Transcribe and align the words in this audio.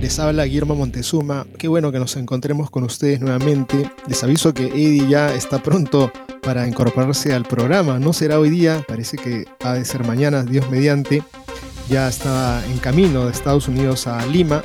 Les 0.00 0.18
habla 0.18 0.44
Guillermo 0.44 0.74
Montezuma. 0.74 1.46
Qué 1.58 1.68
bueno 1.68 1.90
que 1.90 1.98
nos 1.98 2.16
encontremos 2.16 2.70
con 2.70 2.84
ustedes 2.84 3.20
nuevamente. 3.20 3.90
Les 4.06 4.22
aviso 4.22 4.52
que 4.52 4.66
Eddie 4.66 5.08
ya 5.08 5.34
está 5.34 5.62
pronto 5.62 6.12
para 6.42 6.68
incorporarse 6.68 7.32
al 7.32 7.44
programa. 7.44 7.98
No 7.98 8.12
será 8.12 8.38
hoy 8.38 8.50
día, 8.50 8.84
parece 8.86 9.16
que 9.16 9.46
ha 9.64 9.72
de 9.72 9.84
ser 9.84 10.04
mañana, 10.04 10.44
Dios 10.44 10.70
mediante. 10.70 11.22
Ya 11.88 12.08
está 12.08 12.64
en 12.66 12.78
camino 12.78 13.24
de 13.24 13.32
Estados 13.32 13.68
Unidos 13.68 14.06
a 14.06 14.24
Lima 14.26 14.62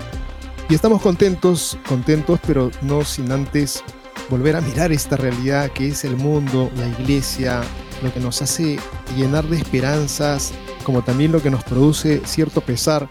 y 0.69 0.75
estamos 0.75 1.01
contentos, 1.01 1.77
contentos, 1.87 2.39
pero 2.45 2.69
no 2.81 3.05
sin 3.05 3.31
antes 3.31 3.83
volver 4.29 4.55
a 4.55 4.61
mirar 4.61 4.91
esta 4.91 5.17
realidad 5.17 5.71
que 5.71 5.89
es 5.89 6.03
el 6.03 6.17
mundo, 6.17 6.69
la 6.75 6.87
iglesia, 6.87 7.61
lo 8.03 8.13
que 8.13 8.19
nos 8.19 8.41
hace 8.41 8.79
llenar 9.15 9.45
de 9.45 9.57
esperanzas, 9.57 10.51
como 10.83 11.03
también 11.03 11.31
lo 11.31 11.41
que 11.41 11.49
nos 11.49 11.63
produce 11.63 12.21
cierto 12.25 12.61
pesar, 12.61 13.07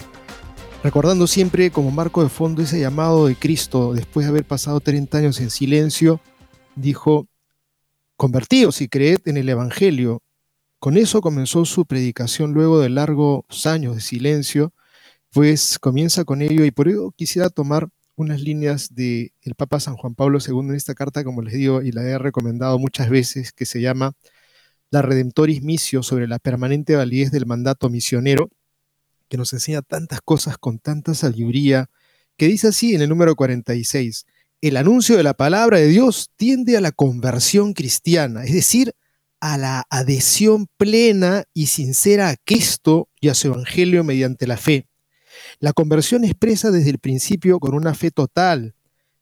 recordando 0.83 1.27
siempre 1.27 1.71
como 1.71 1.91
marco 1.91 2.23
de 2.23 2.29
fondo 2.29 2.63
ese 2.63 2.81
llamado 2.81 3.27
de 3.27 3.37
Cristo 3.37 3.93
después 3.95 4.27
de 4.27 4.31
haber 4.31 4.45
pasado 4.45 4.81
30 4.81 5.19
años 5.19 5.41
en 5.41 5.51
silencio, 5.51 6.21
dijo, 6.75 7.27
convertíos 8.17 8.81
y 8.81 8.89
creed 8.89 9.21
en 9.27 9.37
el 9.37 9.49
Evangelio. 9.49 10.23
Con 10.79 10.97
eso 10.97 11.21
comenzó 11.21 11.65
su 11.65 11.85
predicación 11.87 12.53
luego 12.53 12.81
de 12.81 12.89
largos 12.89 13.67
años 13.67 13.95
de 13.95 14.01
silencio 14.01 14.73
pues 15.33 15.79
comienza 15.79 16.25
con 16.25 16.43
ello 16.43 16.65
y 16.65 16.71
por 16.71 16.89
ello 16.89 17.13
quisiera 17.13 17.51
tomar 17.51 17.89
unas 18.17 18.41
líneas 18.41 18.95
del 18.95 19.33
el 19.43 19.55
Papa 19.55 19.81
San 19.81 19.97
Juan 19.97 20.15
Pablo 20.15 20.39
II 20.45 20.59
en 20.71 20.75
esta 20.75 20.95
carta, 20.95 21.25
como 21.25 21.43
les 21.43 21.55
digo, 21.55 21.83
y 21.83 21.93
la 21.93 22.03
he 22.03 22.19
recomendado 22.19 22.79
muchas 22.79 23.09
veces, 23.09 23.53
que 23.53 23.65
se 23.65 23.81
llama 23.81 24.13
La 24.91 25.03
Redemptoris 25.03 25.63
Missio 25.63 26.03
sobre 26.03 26.27
la 26.27 26.39
permanente 26.39 26.97
validez 26.97 27.31
del 27.31 27.47
mandato 27.47 27.89
misionero, 27.89 28.51
que 29.31 29.39
nos 29.39 29.55
enseña 29.55 29.81
tantas 29.81 30.21
cosas 30.21 30.59
con 30.59 30.79
tanta 30.79 31.15
sabiduría, 31.15 31.89
que 32.37 32.49
dice 32.49 32.69
así 32.69 32.95
en 32.95 33.01
el 33.01 33.09
número 33.09 33.37
46, 33.37 34.27
el 34.61 34.77
anuncio 34.77 35.17
de 35.17 35.23
la 35.23 35.35
palabra 35.35 35.79
de 35.79 35.87
Dios 35.87 36.31
tiende 36.37 36.77
a 36.77 36.83
la 36.83 36.93
conversión 36.93 37.73
cristiana, 37.73 38.45
es 38.45 38.53
decir, 38.53 38.93
a 39.41 39.57
la 39.57 39.87
adhesión 39.89 40.67
plena 40.77 41.45
y 41.55 41.69
sincera 41.69 42.29
a 42.29 42.37
Cristo 42.37 43.09
y 43.21 43.29
a 43.29 43.35
su 43.35 43.47
Evangelio 43.47 44.05
mediante 44.05 44.47
la 44.47 44.59
fe. 44.59 44.87
La 45.61 45.73
conversión 45.73 46.25
expresa 46.25 46.71
desde 46.71 46.91
el 46.91 46.99
principio 46.99 47.59
con 47.59 47.75
una 47.75 47.95
fe 47.95 48.11
total 48.11 48.75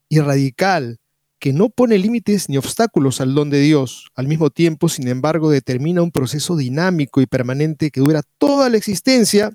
y 0.08 0.18
radical 0.20 0.98
que 1.38 1.52
no 1.52 1.68
pone 1.68 1.98
límites 1.98 2.48
ni 2.48 2.56
obstáculos 2.56 3.20
al 3.20 3.34
don 3.34 3.50
de 3.50 3.60
Dios. 3.60 4.08
Al 4.16 4.26
mismo 4.26 4.50
tiempo, 4.50 4.88
sin 4.88 5.06
embargo, 5.06 5.50
determina 5.50 6.02
un 6.02 6.10
proceso 6.10 6.56
dinámico 6.56 7.20
y 7.20 7.26
permanente 7.26 7.90
que 7.90 8.00
dura 8.00 8.22
toda 8.38 8.68
la 8.70 8.76
existencia, 8.76 9.52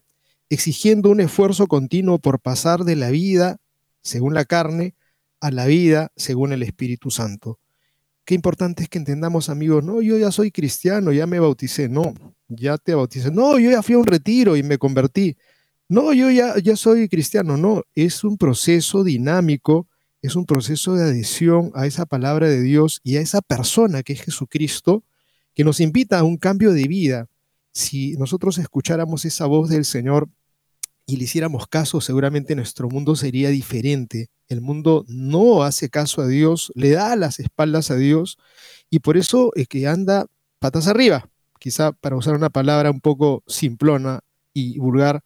exigiendo 0.50 1.10
un 1.10 1.20
esfuerzo 1.20 1.68
continuo 1.68 2.20
por 2.20 2.40
pasar 2.40 2.84
de 2.84 2.96
la 2.96 3.10
vida, 3.10 3.58
según 4.02 4.34
la 4.34 4.46
carne, 4.46 4.96
a 5.40 5.52
la 5.52 5.66
vida, 5.66 6.12
según 6.16 6.54
el 6.54 6.64
Espíritu 6.64 7.12
Santo. 7.12 7.60
Qué 8.26 8.36
importante 8.36 8.84
es 8.84 8.90
que 8.90 8.98
entendamos, 8.98 9.50
amigos, 9.50 9.84
no, 9.84 10.02
yo 10.02 10.18
ya 10.18 10.32
soy 10.32 10.52
cristiano, 10.52 11.12
ya 11.12 11.28
me 11.28 11.40
bauticé, 11.40 11.90
no, 11.90 12.14
ya 12.48 12.78
te 12.78 12.96
bauticé, 12.96 13.32
no, 13.32 13.60
yo 13.60 13.70
ya 13.70 13.82
fui 13.82 13.96
a 13.96 13.98
un 13.98 14.06
retiro 14.06 14.56
y 14.56 14.64
me 14.64 14.78
convertí. 14.78 15.36
No, 15.90 16.14
yo 16.14 16.32
ya, 16.32 16.58
ya 16.60 16.78
soy 16.78 17.10
cristiano, 17.10 17.58
no, 17.58 17.84
es 17.94 18.24
un 18.24 18.38
proceso 18.38 19.04
dinámico, 19.04 19.88
es 20.22 20.38
un 20.38 20.46
proceso 20.46 20.96
de 20.96 21.04
adhesión 21.04 21.72
a 21.76 21.86
esa 21.86 22.06
palabra 22.06 22.48
de 22.48 22.62
Dios 22.62 23.02
y 23.04 23.18
a 23.18 23.22
esa 23.22 23.42
persona 23.42 24.04
que 24.04 24.14
es 24.14 24.22
Jesucristo, 24.22 25.04
que 25.54 25.66
nos 25.66 25.82
invita 25.82 26.20
a 26.20 26.24
un 26.24 26.38
cambio 26.38 26.72
de 26.72 26.88
vida. 26.88 27.28
Si 27.74 28.14
nosotros 28.14 28.60
escucháramos 28.60 29.26
esa 29.26 29.48
voz 29.48 29.70
del 29.70 29.84
Señor 29.84 30.30
y 31.06 31.18
le 31.18 31.24
hiciéramos 31.24 31.68
caso, 31.68 32.02
seguramente 32.02 32.56
nuestro 32.56 32.88
mundo 32.88 33.16
sería 33.16 33.50
diferente. 33.50 34.30
El 34.48 34.62
mundo 34.62 35.06
no 35.08 35.64
hace 35.64 35.90
caso 35.90 36.22
a 36.22 36.28
Dios, 36.28 36.72
le 36.76 36.92
da 36.92 37.16
las 37.16 37.40
espaldas 37.40 37.90
a 37.92 37.96
Dios 37.96 38.38
y 38.90 39.00
por 39.00 39.18
eso 39.18 39.52
es 39.56 39.68
que 39.68 39.88
anda 39.88 40.28
patas 40.60 40.88
arriba. 40.88 41.30
Quizá 41.60 41.94
para 41.94 42.16
usar 42.16 42.36
una 42.36 42.50
palabra 42.50 42.92
un 42.92 43.02
poco 43.02 43.44
simplona 43.48 44.20
y 44.54 44.78
vulgar, 44.78 45.24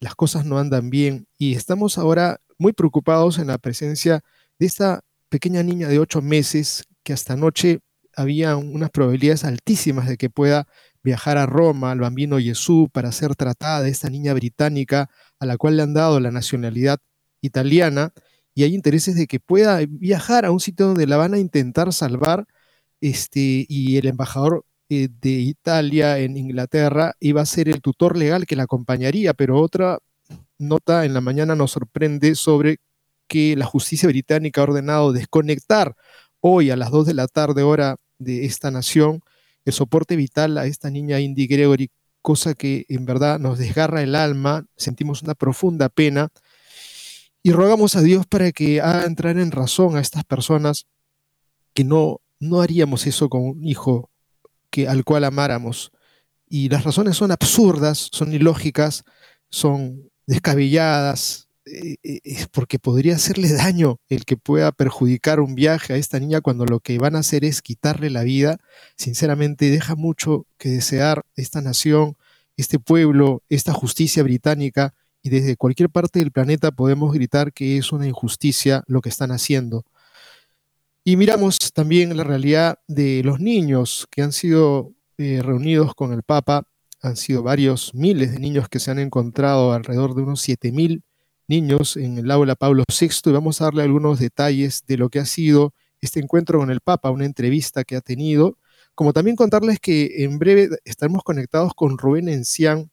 las 0.00 0.14
cosas 0.14 0.44
no 0.44 0.58
andan 0.58 0.90
bien 0.90 1.26
y 1.38 1.54
estamos 1.54 1.96
ahora 1.96 2.40
muy 2.58 2.72
preocupados 2.72 3.38
en 3.38 3.46
la 3.46 3.58
presencia 3.58 4.22
de 4.58 4.66
esta 4.66 5.00
pequeña 5.30 5.62
niña 5.62 5.88
de 5.88 5.98
ocho 5.98 6.20
meses 6.20 6.84
que 7.02 7.12
hasta 7.12 7.32
anoche 7.32 7.80
había 8.14 8.56
unas 8.56 8.90
probabilidades 8.90 9.44
altísimas 9.44 10.08
de 10.08 10.16
que 10.16 10.28
pueda 10.28 10.66
viajar 11.02 11.38
a 11.38 11.46
Roma, 11.46 11.92
al 11.92 12.00
bambino 12.00 12.38
Jesús, 12.38 12.88
para 12.92 13.12
ser 13.12 13.34
tratada, 13.36 13.88
esta 13.88 14.10
niña 14.10 14.34
británica 14.34 15.10
a 15.38 15.46
la 15.46 15.56
cual 15.56 15.76
le 15.76 15.82
han 15.82 15.94
dado 15.94 16.20
la 16.20 16.30
nacionalidad 16.30 16.98
italiana, 17.40 18.12
y 18.54 18.64
hay 18.64 18.74
intereses 18.74 19.14
de 19.14 19.26
que 19.26 19.38
pueda 19.40 19.78
viajar 19.88 20.44
a 20.44 20.50
un 20.50 20.60
sitio 20.60 20.86
donde 20.88 21.06
la 21.06 21.16
van 21.16 21.34
a 21.34 21.38
intentar 21.38 21.92
salvar, 21.92 22.46
este, 23.00 23.66
y 23.68 23.96
el 23.98 24.06
embajador 24.06 24.64
eh, 24.90 25.08
de 25.20 25.30
Italia 25.30 26.18
en 26.18 26.36
Inglaterra 26.36 27.14
iba 27.20 27.42
a 27.42 27.46
ser 27.46 27.68
el 27.68 27.82
tutor 27.82 28.16
legal 28.16 28.46
que 28.46 28.56
la 28.56 28.64
acompañaría, 28.64 29.34
pero 29.34 29.60
otra 29.60 29.98
nota 30.58 31.04
en 31.04 31.14
la 31.14 31.20
mañana 31.20 31.54
nos 31.54 31.72
sorprende 31.72 32.34
sobre 32.34 32.78
que 33.28 33.56
la 33.56 33.66
justicia 33.66 34.08
británica 34.08 34.60
ha 34.60 34.64
ordenado 34.64 35.12
desconectar 35.12 35.94
hoy 36.40 36.70
a 36.70 36.76
las 36.76 36.90
2 36.90 37.06
de 37.06 37.14
la 37.14 37.28
tarde 37.28 37.62
hora 37.62 37.96
de 38.18 38.46
esta 38.46 38.70
nación 38.70 39.20
el 39.68 39.74
soporte 39.74 40.16
vital 40.16 40.58
a 40.58 40.66
esta 40.66 40.90
niña 40.90 41.20
Indy 41.20 41.46
Gregory, 41.46 41.90
cosa 42.22 42.54
que 42.54 42.84
en 42.88 43.06
verdad 43.06 43.38
nos 43.38 43.58
desgarra 43.58 44.02
el 44.02 44.14
alma, 44.14 44.66
sentimos 44.76 45.22
una 45.22 45.34
profunda 45.34 45.88
pena 45.88 46.28
y 47.42 47.52
rogamos 47.52 47.96
a 47.96 48.02
Dios 48.02 48.26
para 48.26 48.52
que 48.52 48.80
haga 48.80 49.04
entrar 49.04 49.38
en 49.38 49.50
razón 49.50 49.96
a 49.96 50.00
estas 50.00 50.24
personas 50.24 50.86
que 51.72 51.84
no, 51.84 52.20
no 52.40 52.60
haríamos 52.60 53.06
eso 53.06 53.28
con 53.28 53.42
un 53.42 53.64
hijo 53.64 54.10
que, 54.70 54.88
al 54.88 55.04
cual 55.04 55.24
amáramos. 55.24 55.92
Y 56.48 56.68
las 56.68 56.84
razones 56.84 57.16
son 57.16 57.30
absurdas, 57.30 58.08
son 58.12 58.32
ilógicas, 58.32 59.04
son 59.50 60.10
descabelladas, 60.26 61.47
es 62.02 62.48
porque 62.48 62.78
podría 62.78 63.16
hacerle 63.16 63.52
daño 63.52 64.00
el 64.08 64.24
que 64.24 64.36
pueda 64.36 64.72
perjudicar 64.72 65.40
un 65.40 65.54
viaje 65.54 65.92
a 65.92 65.96
esta 65.96 66.18
niña 66.18 66.40
cuando 66.40 66.64
lo 66.64 66.80
que 66.80 66.98
van 66.98 67.16
a 67.16 67.20
hacer 67.20 67.44
es 67.44 67.62
quitarle 67.62 68.10
la 68.10 68.22
vida. 68.22 68.58
Sinceramente, 68.96 69.70
deja 69.70 69.94
mucho 69.94 70.46
que 70.58 70.70
desear 70.70 71.24
esta 71.36 71.60
nación, 71.60 72.16
este 72.56 72.78
pueblo, 72.78 73.42
esta 73.48 73.72
justicia 73.72 74.22
británica, 74.22 74.94
y 75.22 75.30
desde 75.30 75.56
cualquier 75.56 75.90
parte 75.90 76.20
del 76.20 76.32
planeta 76.32 76.70
podemos 76.70 77.12
gritar 77.12 77.52
que 77.52 77.78
es 77.78 77.92
una 77.92 78.06
injusticia 78.06 78.84
lo 78.86 79.00
que 79.00 79.08
están 79.08 79.30
haciendo. 79.30 79.84
Y 81.04 81.16
miramos 81.16 81.58
también 81.72 82.16
la 82.16 82.24
realidad 82.24 82.78
de 82.86 83.22
los 83.24 83.40
niños 83.40 84.06
que 84.10 84.22
han 84.22 84.32
sido 84.32 84.92
eh, 85.16 85.40
reunidos 85.42 85.94
con 85.94 86.12
el 86.12 86.22
Papa. 86.22 86.68
Han 87.00 87.16
sido 87.16 87.42
varios 87.42 87.94
miles 87.94 88.32
de 88.32 88.38
niños 88.38 88.68
que 88.68 88.78
se 88.78 88.90
han 88.90 88.98
encontrado, 88.98 89.72
alrededor 89.72 90.14
de 90.14 90.22
unos 90.22 90.46
7.000 90.46 91.02
niños 91.48 91.96
en 91.96 92.18
el 92.18 92.30
aula 92.30 92.54
Pablo 92.54 92.84
VI. 92.88 93.08
Y 93.26 93.32
vamos 93.32 93.60
a 93.60 93.64
darle 93.64 93.82
algunos 93.82 94.20
detalles 94.20 94.84
de 94.86 94.96
lo 94.96 95.08
que 95.08 95.18
ha 95.18 95.24
sido 95.24 95.74
este 96.00 96.20
encuentro 96.20 96.60
con 96.60 96.70
el 96.70 96.80
Papa, 96.80 97.10
una 97.10 97.24
entrevista 97.24 97.84
que 97.84 97.96
ha 97.96 98.00
tenido. 98.00 98.58
Como 98.94 99.12
también 99.12 99.36
contarles 99.36 99.80
que 99.80 100.24
en 100.24 100.38
breve 100.38 100.68
estaremos 100.84 101.22
conectados 101.22 101.72
con 101.74 101.98
Rubén 101.98 102.28
Encián, 102.28 102.90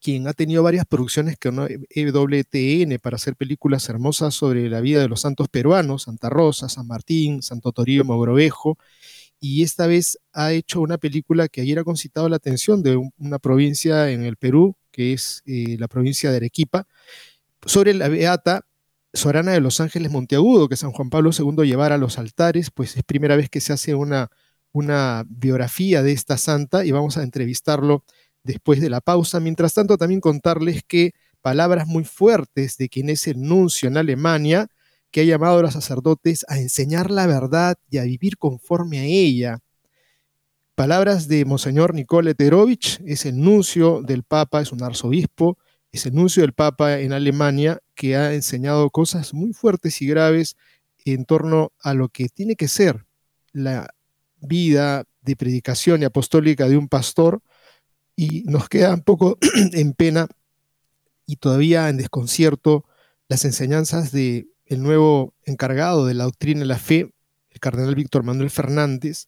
quien 0.00 0.26
ha 0.26 0.32
tenido 0.32 0.62
varias 0.62 0.84
producciones 0.84 1.36
con 1.38 1.68
EWTN 1.90 2.98
para 3.00 3.16
hacer 3.16 3.36
películas 3.36 3.88
hermosas 3.88 4.34
sobre 4.34 4.68
la 4.68 4.80
vida 4.80 5.00
de 5.00 5.08
los 5.08 5.20
santos 5.20 5.48
peruanos, 5.48 6.02
Santa 6.02 6.28
Rosa, 6.28 6.68
San 6.68 6.88
Martín, 6.88 7.40
Santo 7.40 7.70
Toribio, 7.70 8.04
Mogrovejo, 8.04 8.78
y 9.44 9.64
esta 9.64 9.88
vez 9.88 10.18
ha 10.32 10.52
hecho 10.52 10.80
una 10.80 10.98
película 10.98 11.48
que 11.48 11.62
ayer 11.62 11.78
ha 11.80 11.84
concitado 11.84 12.28
la 12.28 12.36
atención 12.36 12.80
de 12.80 12.96
una 13.18 13.40
provincia 13.40 14.10
en 14.10 14.22
el 14.22 14.36
Perú, 14.36 14.76
que 14.92 15.12
es 15.12 15.42
eh, 15.46 15.76
la 15.80 15.88
provincia 15.88 16.30
de 16.30 16.36
Arequipa, 16.36 16.86
sobre 17.66 17.94
la 17.94 18.08
beata 18.08 18.66
Sorana 19.14 19.52
de 19.52 19.60
los 19.60 19.80
Ángeles 19.80 20.10
Monteagudo, 20.10 20.68
que 20.68 20.76
San 20.76 20.92
Juan 20.92 21.10
Pablo 21.10 21.30
II 21.36 21.66
llevara 21.66 21.96
a 21.96 21.98
los 21.98 22.18
altares, 22.18 22.70
pues 22.70 22.96
es 22.96 23.04
primera 23.04 23.36
vez 23.36 23.50
que 23.50 23.60
se 23.60 23.72
hace 23.72 23.94
una, 23.94 24.30
biografía 25.28 26.02
de 26.02 26.12
esta 26.12 26.38
santa 26.38 26.84
y 26.84 26.92
vamos 26.92 27.18
a 27.18 27.22
entrevistarlo 27.22 28.04
después 28.42 28.80
de 28.80 28.88
la 28.88 29.02
pausa. 29.02 29.38
Mientras 29.38 29.74
tanto, 29.74 29.98
también 29.98 30.20
contarles 30.22 30.82
que 30.82 31.12
palabras 31.42 31.86
muy 31.86 32.04
fuertes 32.04 32.78
de 32.78 32.88
quien 32.88 33.10
es 33.10 33.26
el 33.26 33.40
nuncio 33.42 33.88
en 33.88 33.98
Alemania, 33.98 34.68
que 35.10 35.20
ha 35.20 35.24
llamado 35.24 35.58
a 35.58 35.62
los 35.62 35.74
sacerdotes 35.74 36.46
a 36.48 36.58
enseñar 36.58 37.10
la 37.10 37.26
verdad 37.26 37.76
y 37.90 37.98
a 37.98 38.04
vivir 38.04 38.38
conforme 38.38 39.00
a 39.00 39.04
ella. 39.04 39.58
Palabras 40.74 41.28
de 41.28 41.44
Monseñor 41.44 41.92
Nicole 41.92 42.34
Terovich, 42.34 42.98
es 43.04 43.26
el 43.26 43.38
nuncio 43.38 44.00
del 44.00 44.22
Papa, 44.22 44.62
es 44.62 44.72
un 44.72 44.82
arzobispo, 44.82 45.58
es 45.92 46.06
el 46.06 46.14
nuncio 46.14 46.42
del 46.42 46.54
Papa 46.54 47.00
en 47.00 47.12
Alemania, 47.12 47.80
que 47.94 48.16
ha 48.16 48.32
enseñado 48.32 48.88
cosas 48.90 49.34
muy 49.34 49.52
fuertes 49.52 50.00
y 50.00 50.06
graves 50.06 50.56
en 51.04 51.26
torno 51.26 51.72
a 51.80 51.92
lo 51.92 52.08
que 52.08 52.28
tiene 52.28 52.56
que 52.56 52.66
ser 52.66 53.04
la 53.52 53.94
vida 54.40 55.04
de 55.20 55.36
predicación 55.36 56.02
y 56.02 56.06
apostólica 56.06 56.68
de 56.68 56.78
un 56.78 56.88
pastor, 56.88 57.42
y 58.16 58.42
nos 58.44 58.68
queda 58.68 58.94
un 58.94 59.02
poco 59.02 59.38
en 59.72 59.92
pena 59.92 60.28
y 61.26 61.36
todavía 61.36 61.88
en 61.88 61.98
desconcierto 61.98 62.84
las 63.28 63.44
enseñanzas 63.44 64.12
del 64.12 64.48
el 64.66 64.82
nuevo 64.82 65.34
encargado 65.44 66.06
de 66.06 66.14
la 66.14 66.24
doctrina 66.24 66.60
de 66.60 66.66
la 66.66 66.78
fe, 66.78 67.12
el 67.50 67.60
cardenal 67.60 67.94
Víctor 67.94 68.22
Manuel 68.22 68.50
Fernández, 68.50 69.26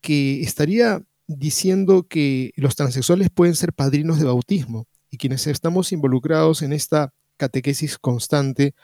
que 0.00 0.42
estaría 0.42 1.02
diciendo 1.26 2.06
que 2.06 2.52
los 2.56 2.76
transexuales 2.76 3.30
pueden 3.30 3.56
ser 3.56 3.72
padrinos 3.72 4.18
de 4.18 4.26
bautismo 4.26 4.86
y 5.14 5.16
quienes 5.16 5.46
estamos 5.46 5.92
involucrados 5.92 6.62
en 6.62 6.72
esta 6.72 7.14
catequesis 7.36 7.98
constante 7.98 8.74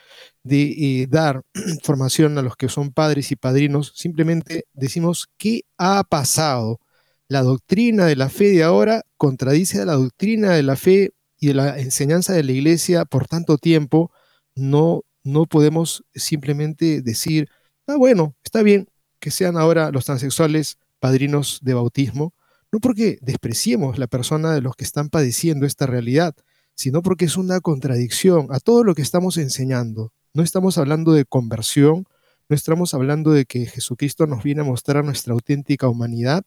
de 0.45 0.63
eh, 0.63 1.07
dar 1.11 1.43
formación 1.83 2.39
a 2.39 2.43
los 2.43 2.57
que 2.57 2.69
son 2.69 2.93
padres 2.93 3.33
y 3.33 3.37
padrinos, 3.37 3.93
simplemente 3.97 4.67
decimos 4.73 5.29
qué 5.39 5.63
ha 5.77 6.05
pasado 6.05 6.79
la 7.27 7.43
doctrina 7.43 8.07
de 8.07 8.15
la 8.15 8.29
fe 8.29 8.51
de 8.51 8.63
ahora 8.63 9.03
contradice 9.17 9.81
a 9.81 9.85
la 9.85 9.95
doctrina 9.95 10.53
de 10.53 10.63
la 10.63 10.77
fe 10.77 11.11
y 11.41 11.49
de 11.49 11.55
la 11.55 11.81
enseñanza 11.81 12.33
de 12.33 12.45
la 12.45 12.53
iglesia 12.53 13.05
por 13.05 13.27
tanto 13.27 13.59
tiempo, 13.59 14.13
no, 14.55 15.03
no 15.25 15.47
podemos 15.47 16.05
simplemente 16.15 17.03
decir, 17.03 17.49
ah, 17.89 17.97
bueno, 17.97 18.37
está 18.45 18.63
bien 18.63 18.87
que 19.19 19.33
sean 19.33 19.57
ahora 19.57 19.91
los 19.91 20.05
transexuales 20.05 20.79
padrinos 21.01 21.59
de 21.63 21.75
bautismo, 21.75 22.35
no 22.73 22.81
porque 22.81 23.19
despreciemos 23.21 23.99
la 23.99 24.07
persona 24.07 24.53
de 24.53 24.61
los 24.61 24.77
que 24.77 24.85
están 24.85 25.09
padeciendo 25.09 25.67
esta 25.67 25.87
realidad, 25.87 26.35
sino 26.75 27.03
porque 27.03 27.25
es 27.25 27.37
una 27.37 27.61
contradicción 27.61 28.49
a 28.51 28.61
todo 28.61 28.85
lo 28.85 28.95
que 28.95 29.03
estamos 29.03 29.37
enseñando. 29.37 30.13
No 30.33 30.43
estamos 30.43 30.79
hablando 30.79 31.13
de 31.13 31.25
conversión, 31.25 32.07
no 32.49 32.57
estamos 32.57 32.95
hablando 32.95 33.33
de 33.33 33.45
que 33.45 33.67
Jesucristo 33.67 34.27
nos 34.27 34.43
viene 34.43 34.63
a 34.63 34.65
mostrar 34.65 35.05
nuestra 35.05 35.33
auténtica 35.35 35.89
humanidad, 35.89 36.45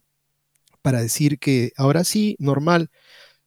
para 0.84 1.02
decir 1.02 1.40
que 1.40 1.72
ahora 1.78 2.04
sí, 2.04 2.36
normal, 2.40 2.92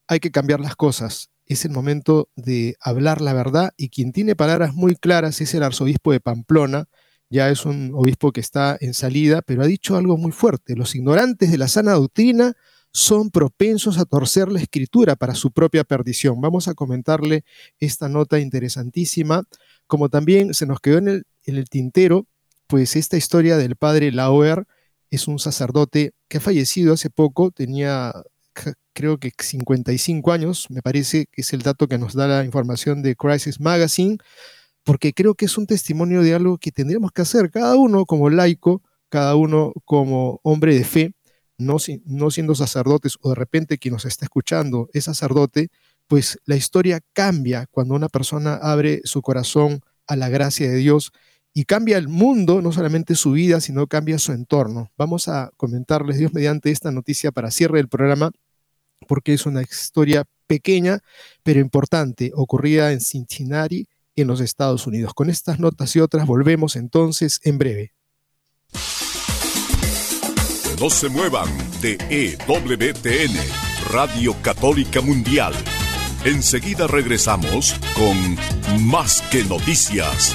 hay 0.09 0.21
que 0.21 0.33
cambiar 0.33 0.59
las 0.59 0.75
cosas. 0.75 1.31
Es 1.45 1.65
el 1.65 1.71
momento 1.71 2.29
de 2.35 2.77
hablar 2.81 3.21
la 3.21 3.35
verdad 3.35 3.73
y 3.77 3.91
quien 3.91 4.13
tiene 4.13 4.35
palabras 4.35 4.75
muy 4.75 4.97
claras 4.97 5.41
es 5.41 5.55
el 5.55 5.63
arzobispo 5.63 6.11
de 6.11 6.21
Pamplona, 6.21 6.87
ya 7.29 7.51
es 7.51 7.65
un 7.65 7.93
obispo 7.95 8.33
que 8.33 8.41
está 8.41 8.77
en 8.81 8.95
salida, 8.95 9.43
pero 9.43 9.63
ha 9.63 9.67
dicho 9.67 9.97
algo 9.97 10.17
muy 10.17 10.33
fuerte. 10.33 10.77
Los 10.77 10.95
ignorantes 10.95 11.51
de 11.51 11.59
la 11.59 11.69
sana 11.69 11.93
doctrina 11.93 12.55
son 12.93 13.31
propensos 13.31 13.99
a 13.99 14.05
torcer 14.05 14.51
la 14.51 14.61
escritura 14.61 15.17
para 15.17 15.35
su 15.35 15.51
propia 15.51 15.85
perdición. 15.85 16.41
Vamos 16.41 16.67
a 16.67 16.75
comentarle 16.75 17.45
esta 17.79 18.09
nota 18.09 18.39
interesantísima, 18.39 19.43
como 19.87 20.09
también 20.09 20.55
se 20.55 20.67
nos 20.67 20.81
quedó 20.81 20.99
en 20.99 21.25
el, 21.45 21.69
tintero, 21.69 22.27
pues 22.67 22.97
esta 22.97 23.17
historia 23.17 23.59
del 23.59 23.77
padre 23.77 24.13
Lauer, 24.13 24.67
es 25.11 25.29
un 25.29 25.39
sacerdote 25.39 26.15
que 26.29 26.39
ha 26.39 26.41
fallecido 26.41 26.95
hace 26.95 27.11
poco, 27.11 27.51
tenía 27.51 28.13
creo 28.95 29.19
que 29.19 29.31
55 29.39 30.33
años, 30.33 30.67
me 30.71 30.81
parece 30.81 31.27
que 31.31 31.43
es 31.43 31.53
el 31.53 31.61
dato 31.61 31.87
que 31.89 31.99
nos 31.99 32.15
da 32.15 32.27
la 32.27 32.45
información 32.45 33.03
de 33.03 33.15
Crisis 33.15 33.61
Magazine, 33.61 34.17
porque 34.87 35.13
creo 35.13 35.35
que 35.35 35.47
es 35.47 35.59
un 35.59 35.67
testimonio 35.67 36.23
de 36.23 36.33
algo 36.33 36.59
que 36.59 36.71
tendríamos 36.71 37.11
que 37.11 37.21
hacer 37.21 37.51
cada 37.51 37.75
uno 37.75 38.07
como 38.07 38.31
laico, 38.31 38.83
cada 39.09 39.35
uno 39.35 39.73
como 39.85 40.39
hombre 40.45 40.77
de 40.77 40.85
fe, 40.85 41.13
no, 41.59 41.79
no 42.05 42.31
siendo 42.31 42.55
sacerdotes 42.55 43.17
o 43.21 43.31
de 43.31 43.35
repente 43.35 43.79
quien 43.79 43.95
nos 43.95 44.05
está 44.05 44.27
escuchando 44.27 44.89
es 44.93 45.07
sacerdote, 45.07 45.71
pues 46.07 46.39
la 46.45 46.55
historia 46.55 47.01
cambia 47.13 47.67
cuando 47.73 47.95
una 47.95 48.09
persona 48.09 48.55
abre 48.55 49.01
su 49.03 49.23
corazón 49.23 49.81
a 50.07 50.15
la 50.15 50.29
gracia 50.29 50.71
de 50.71 50.77
Dios 50.77 51.11
y 51.53 51.65
cambia 51.65 51.99
el 51.99 52.07
mundo, 52.07 52.63
no 52.63 52.71
solamente 52.71 53.17
su 53.17 53.33
vida, 53.33 53.61
sino 53.61 53.89
cambia 53.89 54.21
su 54.21 54.31
entorno. 54.31 54.93
Vamos 54.97 55.27
a 55.27 55.51
comentarles 55.57 56.19
Dios 56.19 56.33
mediante 56.33 56.71
esta 56.71 56.93
noticia 56.93 57.33
para 57.33 57.51
cierre 57.51 57.79
del 57.79 57.89
programa, 57.89 58.31
porque 59.09 59.35
es 59.35 59.47
una 59.47 59.63
historia 59.63 60.23
pequeña, 60.47 61.01
pero 61.43 61.59
importante, 61.59 62.31
ocurrida 62.37 62.93
en 62.93 63.01
Cincinnati, 63.01 63.89
en 64.17 64.29
los 64.29 64.41
Estados 64.41 64.87
Unidos. 64.87 65.15
Con 65.15 65.31
estas 65.31 65.61
notas 65.61 65.95
y 65.95 66.01
otras 66.01 66.27
volvemos 66.27 66.77
entonces 66.77 67.41
en 67.45 67.59
breve. 67.59 67.93
No 70.81 70.91
se 70.91 71.09
muevan 71.09 71.49
de 71.81 71.97
EWTN, 72.11 73.35
Radio 73.91 74.35
Católica 74.43 75.01
Mundial. 75.01 75.55
Enseguida 76.25 76.87
regresamos 76.87 77.75
con 77.95 78.85
Más 78.87 79.23
que 79.31 79.45
Noticias. 79.45 80.35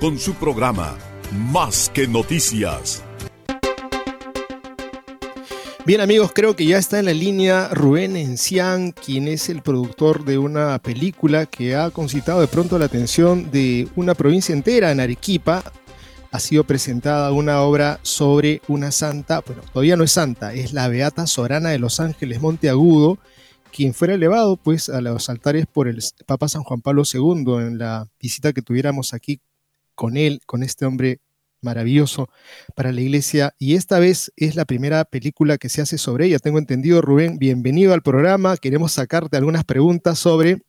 con 0.00 0.18
su 0.18 0.32
programa 0.32 0.96
Más 1.52 1.90
que 1.92 2.08
Noticias. 2.08 3.04
Bien 5.84 6.00
amigos, 6.00 6.32
creo 6.34 6.56
que 6.56 6.64
ya 6.64 6.78
está 6.78 6.98
en 6.98 7.04
la 7.04 7.12
línea 7.12 7.68
Rubén 7.68 8.16
Encián, 8.16 8.92
quien 8.92 9.28
es 9.28 9.50
el 9.50 9.60
productor 9.60 10.24
de 10.24 10.38
una 10.38 10.78
película 10.78 11.44
que 11.44 11.76
ha 11.76 11.90
concitado 11.90 12.40
de 12.40 12.46
pronto 12.46 12.78
la 12.78 12.86
atención 12.86 13.50
de 13.50 13.88
una 13.94 14.14
provincia 14.14 14.54
entera 14.54 14.90
en 14.90 15.00
Arequipa. 15.00 15.62
Ha 16.32 16.40
sido 16.40 16.64
presentada 16.64 17.32
una 17.32 17.60
obra 17.60 18.00
sobre 18.02 18.62
una 18.68 18.92
santa, 18.92 19.40
bueno, 19.46 19.62
todavía 19.70 19.96
no 19.96 20.04
es 20.04 20.12
santa, 20.12 20.54
es 20.54 20.72
la 20.72 20.88
Beata 20.88 21.26
Sorana 21.26 21.70
de 21.70 21.78
los 21.78 22.00
Ángeles 22.00 22.40
Monteagudo, 22.40 23.18
quien 23.70 23.92
fuera 23.92 24.14
elevado 24.14 24.56
pues 24.56 24.88
a 24.88 25.02
los 25.02 25.28
altares 25.28 25.66
por 25.66 25.88
el 25.88 26.02
Papa 26.26 26.48
San 26.48 26.62
Juan 26.62 26.80
Pablo 26.80 27.02
II 27.12 27.44
en 27.58 27.78
la 27.78 28.06
visita 28.18 28.54
que 28.54 28.62
tuviéramos 28.62 29.12
aquí 29.12 29.40
con 30.00 30.16
él, 30.16 30.40
con 30.46 30.62
este 30.62 30.86
hombre 30.86 31.20
maravilloso 31.60 32.30
para 32.74 32.90
la 32.90 33.02
iglesia 33.02 33.54
y 33.58 33.74
esta 33.74 33.98
vez 33.98 34.32
es 34.34 34.56
la 34.56 34.64
primera 34.64 35.04
película 35.04 35.58
que 35.58 35.68
se 35.68 35.82
hace 35.82 35.98
sobre 35.98 36.24
ella. 36.24 36.38
Tengo 36.38 36.58
entendido, 36.58 37.02
Rubén, 37.02 37.36
bienvenido 37.36 37.92
al 37.92 38.00
programa. 38.00 38.56
Queremos 38.56 38.92
sacarte 38.92 39.36
algunas 39.36 39.62
preguntas 39.64 40.18
sobre 40.18 40.62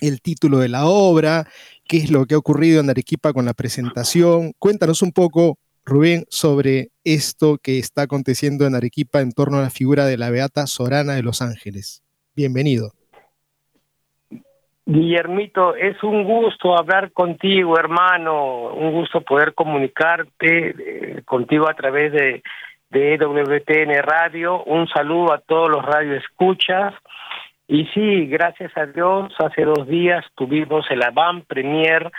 el 0.00 0.22
título 0.22 0.60
de 0.60 0.70
la 0.70 0.86
obra, 0.86 1.46
qué 1.86 1.98
es 1.98 2.10
lo 2.10 2.24
que 2.24 2.36
ha 2.36 2.38
ocurrido 2.38 2.80
en 2.80 2.88
Arequipa 2.88 3.34
con 3.34 3.44
la 3.44 3.52
presentación. 3.52 4.54
Cuéntanos 4.58 5.02
un 5.02 5.12
poco, 5.12 5.58
Rubén, 5.84 6.24
sobre 6.30 6.90
esto 7.04 7.58
que 7.58 7.78
está 7.78 8.02
aconteciendo 8.02 8.66
en 8.66 8.74
Arequipa 8.74 9.20
en 9.20 9.32
torno 9.32 9.58
a 9.58 9.62
la 9.62 9.68
figura 9.68 10.06
de 10.06 10.16
la 10.16 10.30
Beata 10.30 10.66
Sorana 10.66 11.12
de 11.12 11.22
los 11.22 11.42
Ángeles. 11.42 12.02
Bienvenido. 12.34 12.99
Guillermito, 14.92 15.76
es 15.76 16.02
un 16.02 16.24
gusto 16.24 16.76
hablar 16.76 17.12
contigo, 17.12 17.78
hermano, 17.78 18.74
un 18.74 18.90
gusto 18.90 19.20
poder 19.20 19.54
comunicarte 19.54 20.74
eh, 20.76 21.22
contigo 21.24 21.70
a 21.70 21.74
través 21.74 22.12
de, 22.12 22.42
de 22.90 23.16
WTN 23.16 24.02
Radio. 24.02 24.64
Un 24.64 24.88
saludo 24.88 25.32
a 25.32 25.38
todos 25.38 25.70
los 25.70 25.84
radioescuchas. 25.84 26.92
Y 27.68 27.84
sí, 27.94 28.26
gracias 28.26 28.76
a 28.76 28.86
Dios, 28.86 29.32
hace 29.38 29.62
dos 29.62 29.86
días 29.86 30.26
tuvimos 30.34 30.84
el 30.90 31.04
avant 31.04 31.46
premier 31.46 32.10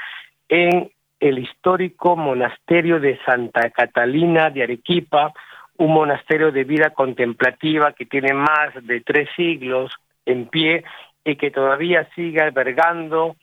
en 0.47 0.89
el 1.19 1.39
histórico 1.39 2.15
monasterio 2.15 3.01
de 3.01 3.19
Santa 3.25 3.69
Catalina 3.71 4.49
de 4.49 4.63
Arequipa, 4.63 5.33
un 5.75 5.91
monasterio 5.91 6.53
de 6.53 6.63
vida 6.63 6.91
contemplativa 6.91 7.91
que 7.91 8.05
tiene 8.05 8.33
más 8.33 8.69
de 8.81 9.01
tres 9.01 9.27
siglos 9.35 9.91
en 10.25 10.45
pie 10.45 10.85
y 11.23 11.35
que 11.35 11.51
todavía 11.51 12.07
sigue 12.15 12.41
albergando 12.41 13.35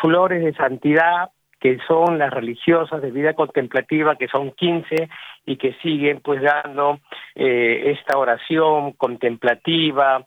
flores 0.00 0.42
de 0.42 0.54
santidad 0.54 1.30
que 1.60 1.78
son 1.86 2.18
las 2.18 2.32
religiosas 2.32 3.02
de 3.02 3.10
vida 3.10 3.34
contemplativa, 3.34 4.16
que 4.16 4.28
son 4.28 4.52
15 4.52 5.10
y 5.44 5.56
que 5.56 5.74
siguen 5.82 6.20
pues 6.20 6.42
dando 6.42 7.00
eh, 7.34 7.94
esta 7.98 8.18
oración 8.18 8.92
contemplativa 8.92 10.24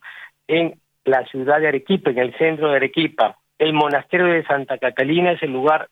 en 0.47 0.79
la 1.05 1.25
ciudad 1.25 1.59
de 1.59 1.69
Arequipa, 1.69 2.11
en 2.11 2.19
el 2.19 2.37
centro 2.37 2.69
de 2.69 2.75
Arequipa. 2.75 3.37
El 3.57 3.73
monasterio 3.73 4.27
de 4.27 4.45
Santa 4.45 4.77
Catalina 4.77 5.31
es 5.31 5.41
el 5.41 5.51
lugar 5.51 5.89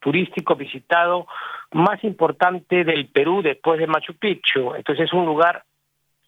turístico 0.00 0.56
visitado 0.56 1.26
más 1.72 2.02
importante 2.02 2.84
del 2.84 3.06
Perú 3.08 3.42
después 3.42 3.78
de 3.78 3.86
Machu 3.86 4.14
Picchu. 4.14 4.74
Entonces 4.74 5.06
es 5.06 5.12
un 5.12 5.26
lugar 5.26 5.62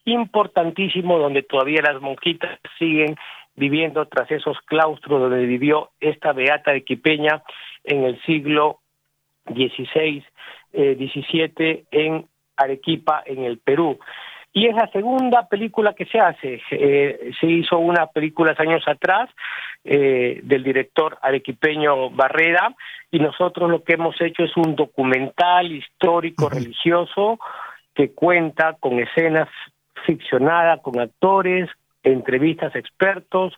importantísimo 0.04 1.18
donde 1.18 1.42
todavía 1.42 1.82
las 1.82 2.00
monjitas 2.00 2.58
siguen 2.78 3.16
viviendo 3.58 4.06
tras 4.06 4.30
esos 4.30 4.58
claustros 4.62 5.20
donde 5.20 5.44
vivió 5.44 5.90
esta 6.00 6.32
beata 6.32 6.74
equipeña 6.74 7.42
en 7.84 8.04
el 8.04 8.20
siglo 8.22 8.80
XVI, 9.46 10.24
eh, 10.72 10.96
XVII 10.96 11.84
en 11.90 12.26
Arequipa, 12.56 13.22
en 13.26 13.44
el 13.44 13.58
Perú. 13.58 13.98
Y 14.52 14.66
es 14.66 14.74
la 14.74 14.90
segunda 14.90 15.46
película 15.46 15.92
que 15.92 16.06
se 16.06 16.18
hace. 16.18 16.60
Eh, 16.70 17.32
se 17.38 17.46
hizo 17.46 17.78
una 17.78 18.06
película 18.06 18.54
años 18.58 18.82
atrás 18.86 19.28
eh, 19.84 20.40
del 20.42 20.64
director 20.64 21.18
arequipeño 21.22 22.10
Barrera 22.10 22.74
y 23.10 23.18
nosotros 23.18 23.70
lo 23.70 23.84
que 23.84 23.94
hemos 23.94 24.20
hecho 24.20 24.44
es 24.44 24.56
un 24.56 24.74
documental 24.74 25.70
histórico 25.70 26.48
religioso 26.48 27.38
que 27.94 28.12
cuenta 28.12 28.76
con 28.80 28.98
escenas 28.98 29.48
ficcionadas, 30.06 30.80
con 30.80 30.98
actores, 30.98 31.68
entrevistas 32.12 32.74
expertos 32.74 33.54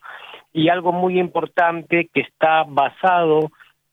y 0.52 0.68
algo 0.68 0.92
muy 0.92 1.18
importante 1.18 2.08
que 2.12 2.20
está 2.20 2.64
basado 2.66 3.50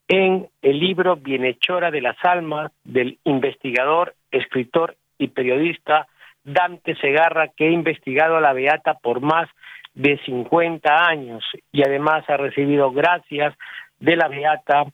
en 0.07 0.47
el 0.61 0.79
libro 0.79 1.17
Bienhechora 1.17 1.91
de 1.91 2.01
las 2.01 2.17
Almas 2.23 2.71
del 2.83 3.19
investigador, 3.25 4.15
escritor 4.31 4.95
y 5.17 5.27
periodista 5.29 6.07
Dante 6.43 6.95
Segarra, 6.95 7.49
que 7.49 7.67
ha 7.67 7.71
investigado 7.71 8.37
a 8.37 8.41
la 8.41 8.53
Beata 8.53 8.93
por 8.95 9.19
más 9.19 9.49
de 9.93 10.17
50 10.25 11.07
años 11.07 11.43
y 11.71 11.83
además 11.83 12.23
ha 12.29 12.37
recibido 12.37 12.91
gracias 12.91 13.53
de 13.99 14.15
la 14.15 14.27
Beata 14.27 14.85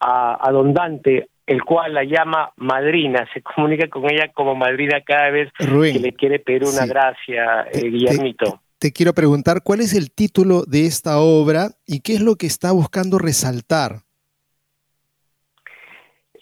a, 0.00 0.50
don 0.50 0.72
Dante, 0.72 1.28
el 1.46 1.62
cual 1.64 1.94
la 1.94 2.04
llama 2.04 2.52
madrina, 2.56 3.26
se 3.34 3.42
comunica 3.42 3.88
con 3.88 4.10
ella 4.10 4.28
como 4.32 4.54
madrina 4.54 5.00
cada 5.00 5.30
vez 5.30 5.50
que 5.58 5.98
le 5.98 6.12
quiere 6.12 6.38
pedir 6.38 6.64
una 6.64 6.86
gracia, 6.86 7.66
eh, 7.72 7.88
Guillermito 7.88 8.63
te 8.84 8.92
quiero 8.92 9.14
preguntar 9.14 9.62
cuál 9.64 9.80
es 9.80 9.94
el 9.94 10.12
título 10.14 10.64
de 10.66 10.84
esta 10.84 11.18
obra 11.18 11.68
y 11.86 12.02
qué 12.02 12.12
es 12.12 12.20
lo 12.20 12.36
que 12.36 12.44
está 12.44 12.70
buscando 12.70 13.16
resaltar. 13.18 14.02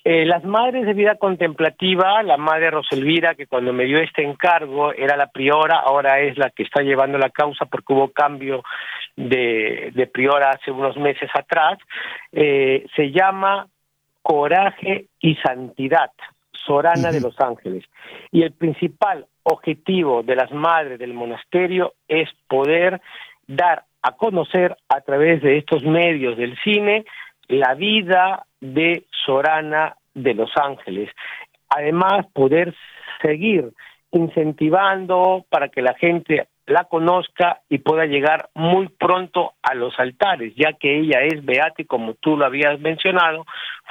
Eh, 0.03 0.27
las 0.27 0.43
madres 0.43 0.85
de 0.85 0.93
vida 0.93 1.15
contemplativa, 1.15 2.21
la 2.25 2.37
madre 2.37 2.73
Roselvira, 2.73 3.37
que 3.37 3.47
cuando 3.47 3.73
me 3.73 3.85
dio 3.85 4.01
este 4.01 4.25
encargo 4.25 4.93
era 4.93 5.17
la 5.17 5.29
priora, 5.29 5.79
ahora 5.79 6.19
es 6.19 6.37
la 6.37 6.51
que 6.51 6.65
está 6.65 6.83
llevando 6.83 7.17
la 7.17 7.31
causa 7.31 7.67
porque 7.67 7.93
hubo 7.93 8.09
cambio 8.09 8.65
de, 9.15 9.93
de 9.95 10.07
priora 10.09 10.51
hace 10.51 10.73
unos 10.73 10.97
meses 10.97 11.31
atrás, 11.35 11.79
eh, 12.33 12.87
se 12.97 13.13
llama 13.13 13.69
Coraje 14.21 15.07
y 15.21 15.37
Santidad, 15.37 16.11
Sorana 16.51 17.13
de 17.13 17.21
los 17.21 17.39
Ángeles. 17.39 17.85
Y 18.33 18.43
el 18.43 18.51
principal 18.51 19.27
objetivo 19.45 20.23
de 20.23 20.37
las 20.37 20.53
madres 20.53 20.99
del 20.99 21.15
monasterio 21.15 21.95
es 22.09 22.29
poder 22.49 23.01
dar 23.47 23.85
a 24.03 24.13
conocer 24.13 24.77
a 24.89 25.01
través 25.01 25.43
de 25.43 25.59
estos 25.59 25.85
medios 25.85 26.37
del 26.37 26.57
cine 26.65 27.05
la 27.49 27.75
vida 27.75 28.47
de 28.61 29.05
Sorana 29.25 29.97
de 30.15 30.35
Los 30.35 30.51
Ángeles. 30.57 31.11
Además, 31.69 32.27
poder 32.33 32.75
seguir 33.21 33.73
incentivando 34.11 35.45
para 35.49 35.69
que 35.69 35.83
la 35.83 35.95
gente 35.95 36.49
la 36.67 36.85
conozca 36.85 37.61
y 37.69 37.79
pueda 37.79 38.07
llegar 38.07 38.49
muy 38.55 38.89
pronto 38.89 39.53
a 39.63 39.75
los 39.75 39.99
altares, 39.99 40.55
ya 40.57 40.73
que 40.75 41.01
ella 41.01 41.23
es 41.23 41.45
beata 41.45 41.83
y 41.83 41.85
como 41.85 42.15
tú 42.15 42.37
lo 42.37 42.47
habías 42.47 42.79
mencionado, 42.81 43.45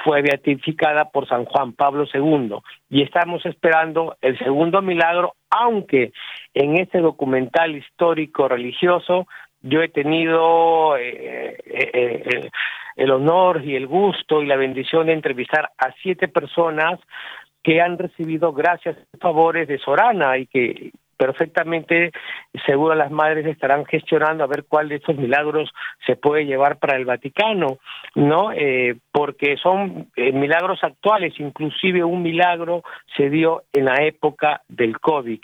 fue 0.04 0.22
beatificada 0.22 1.10
por 1.10 1.28
San 1.28 1.44
Juan 1.44 1.72
Pablo 1.72 2.06
II 2.12 2.56
y 2.88 3.02
estamos 3.02 3.44
esperando 3.46 4.16
el 4.20 4.38
segundo 4.38 4.80
milagro, 4.80 5.34
aunque 5.50 6.12
en 6.54 6.78
este 6.78 7.00
documental 7.00 7.76
histórico 7.76 8.48
religioso 8.48 9.26
yo 9.60 9.82
he 9.82 9.88
tenido 9.88 10.96
eh, 10.96 11.56
eh, 11.64 11.90
eh, 11.94 12.50
el 12.96 13.10
honor 13.10 13.62
y 13.64 13.76
el 13.76 13.86
gusto 13.86 14.42
y 14.42 14.46
la 14.46 14.56
bendición 14.56 15.06
de 15.06 15.12
entrevistar 15.12 15.70
a 15.78 15.92
siete 16.02 16.28
personas 16.28 16.98
que 17.62 17.80
han 17.80 17.96
recibido 17.96 18.52
gracias 18.52 18.96
y 19.14 19.18
favores 19.18 19.68
de 19.68 19.78
Sorana 19.78 20.36
y 20.36 20.46
que 20.46 20.90
perfectamente 21.22 22.10
seguro 22.66 22.96
las 22.96 23.12
madres 23.12 23.46
estarán 23.46 23.84
gestionando 23.84 24.42
a 24.42 24.48
ver 24.48 24.64
cuál 24.68 24.88
de 24.88 24.96
estos 24.96 25.16
milagros 25.16 25.70
se 26.04 26.16
puede 26.16 26.46
llevar 26.46 26.80
para 26.80 26.96
el 26.96 27.04
Vaticano, 27.04 27.78
¿no? 28.16 28.50
Eh, 28.50 28.96
porque 29.12 29.56
son 29.56 30.08
eh, 30.16 30.32
milagros 30.32 30.82
actuales, 30.82 31.34
inclusive 31.38 32.02
un 32.02 32.22
milagro 32.24 32.82
se 33.16 33.30
dio 33.30 33.62
en 33.72 33.84
la 33.84 34.02
época 34.02 34.62
del 34.68 34.98
COVID. 34.98 35.38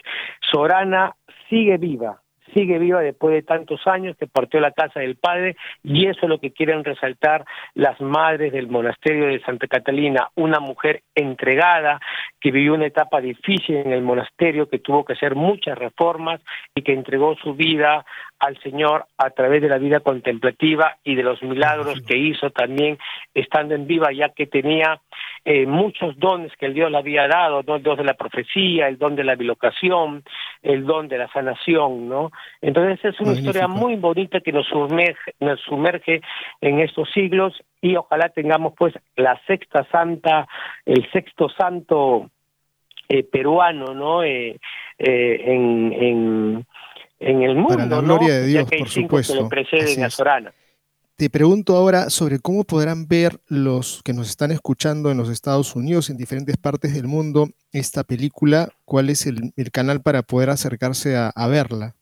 Sorana 0.51 1.15
sigue 1.49 1.77
viva, 1.77 2.23
sigue 2.55 2.79
viva 2.81 3.01
después 3.01 3.35
de 3.35 3.43
tantos 3.43 3.87
años 3.87 4.17
que 4.17 4.27
partió 4.27 4.59
la 4.59 4.73
casa 4.73 4.99
del 4.99 5.15
padre 5.15 5.57
y 5.85 6.07
eso 6.07 6.21
es 6.23 6.29
lo 6.29 6.41
que 6.41 6.51
quieren 6.51 6.83
resaltar 6.83 7.45
las 7.75 8.01
madres 8.01 8.53
del 8.53 8.67
monasterio 8.67 9.27
de 9.27 9.41
Santa 9.43 9.69
Catalina, 9.69 10.29
una 10.35 10.59
mujer 10.59 11.03
entregada 11.15 12.01
que 12.41 12.51
vivió 12.51 12.75
una 12.75 12.87
etapa 12.87 13.21
difícil 13.21 13.77
en 13.77 13.93
el 13.93 14.03
monasterio, 14.03 14.69
que 14.69 14.79
tuvo 14.79 15.05
que 15.05 15.15
hacer 15.15 15.35
muchas 15.35 15.77
reformas 15.77 16.41
y 16.75 16.83
que 16.83 16.93
entregó 16.93 17.37
su 17.37 17.55
vida 17.55 18.05
al 18.39 18.59
Señor 18.63 19.07
a 19.17 19.31
través 19.31 19.63
de 19.63 19.69
la 19.69 19.79
vida 19.79 20.01
contemplativa 20.01 20.97
y 21.03 21.15
de 21.17 21.23
los 21.23 21.43
milagros 21.43 22.01
que 22.03 22.17
hizo 22.17 22.51
también 22.51 22.99
estando 23.35 23.75
en 23.75 23.87
viva, 23.87 24.13
ya 24.13 24.29
que 24.31 24.47
tenía 24.47 25.01
eh, 25.45 25.67
muchos 25.67 26.19
dones 26.19 26.53
que 26.59 26.67
el 26.67 26.75
Dios 26.75 26.91
le 26.91 26.99
había 26.99 27.27
dado, 27.29 27.63
¿no? 27.67 27.77
el 27.77 27.83
don 27.83 27.97
de 27.97 28.05
la 28.05 28.15
profecía, 28.15 28.89
el 28.89 28.99
don 28.99 29.17
de 29.17 29.25
la 29.25 29.35
bilocación, 29.35 30.25
el 30.63 30.85
don 30.85 31.09
de 31.09 31.19
la 31.19 31.29
sanación, 31.33 32.09
¿no? 32.09 32.31
Entonces 32.61 33.05
es 33.05 33.21
una 33.21 33.33
historia 33.33 33.69
muy 33.69 33.97
bonita 33.97 34.41
que 34.41 34.53
nos 34.53 34.67
sumerge, 34.67 35.35
nos 35.41 35.61
sumerge 35.61 36.21
en 36.61 36.81
estos 36.81 37.11
siglos 37.13 37.55
y 37.81 37.97
ojalá 37.97 38.29
tengamos 38.31 38.75
pues 38.77 38.95
la 39.17 39.41
sexta 39.47 39.85
santa, 39.91 40.47
el 40.85 41.11
sexto 41.13 41.49
santo 41.49 42.31
eh, 43.09 43.23
peruano, 43.23 43.95
¿no? 43.95 44.23
Eh, 44.23 44.59
eh 44.99 45.43
en, 45.47 45.93
en, 45.93 46.67
en, 47.21 47.43
el 47.43 47.55
mundo, 47.55 47.77
Para 47.77 47.87
la 47.87 48.01
gloria 48.01 48.35
de 48.35 48.47
Dios, 48.47 48.69
por 48.71 48.89
supuesto. 48.89 49.49
preceden 49.49 50.05
a 50.05 50.11
Sorana. 50.11 50.53
Te 51.19 51.31
pregunto 51.31 51.75
ahora 51.75 52.11
sobre 52.11 52.39
cómo 52.39 52.63
podrán 52.63 53.09
ver 53.09 53.41
los 53.49 54.05
que 54.05 54.13
nos 54.13 54.31
están 54.31 54.53
escuchando 54.53 55.11
en 55.11 55.17
los 55.17 55.29
Estados 55.31 55.75
Unidos, 55.75 56.11
en 56.11 56.17
diferentes 56.17 56.57
partes 56.57 56.95
del 56.95 57.09
mundo, 57.09 57.49
esta 57.73 58.05
película. 58.05 58.69
¿Cuál 58.85 59.11
es 59.11 59.27
el, 59.27 59.53
canal 59.73 60.01
para 60.01 60.23
poder 60.23 60.49
acercarse 60.49 61.17
a, 61.17 61.49
verla? 61.49 61.97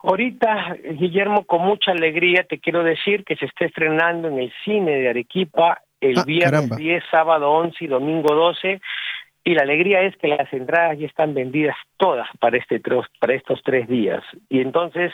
Ahorita, 0.00 0.76
Guillermo, 1.00 1.46
con 1.46 1.62
mucha 1.62 1.92
alegría 1.92 2.44
te 2.44 2.60
quiero 2.60 2.84
decir 2.84 3.24
que 3.24 3.36
se 3.36 3.46
está 3.46 3.64
estrenando 3.64 4.28
en 4.28 4.40
el 4.40 4.52
cine 4.66 4.92
de 4.92 5.08
Arequipa 5.08 5.80
el 6.02 6.18
ah, 6.18 6.24
viernes 6.26 6.76
10, 6.76 7.04
sábado 7.10 7.52
11 7.52 7.86
y 7.86 7.86
domingo 7.86 8.34
12 8.34 8.82
y 9.44 9.54
la 9.54 9.62
alegría 9.62 10.02
es 10.02 10.16
que 10.16 10.28
las 10.28 10.52
entradas 10.52 10.98
ya 10.98 11.06
están 11.06 11.34
vendidas 11.34 11.76
todas 11.96 12.28
para 12.38 12.58
este 12.58 12.80
para 13.18 13.34
estos 13.34 13.60
tres 13.64 13.88
días. 13.88 14.22
Y 14.48 14.60
entonces 14.60 15.12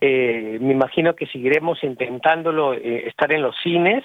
eh, 0.00 0.58
me 0.60 0.72
imagino 0.72 1.14
que 1.14 1.26
seguiremos 1.26 1.82
intentándolo 1.82 2.74
eh, 2.74 3.08
estar 3.08 3.32
en 3.32 3.42
los 3.42 3.56
cines. 3.62 4.04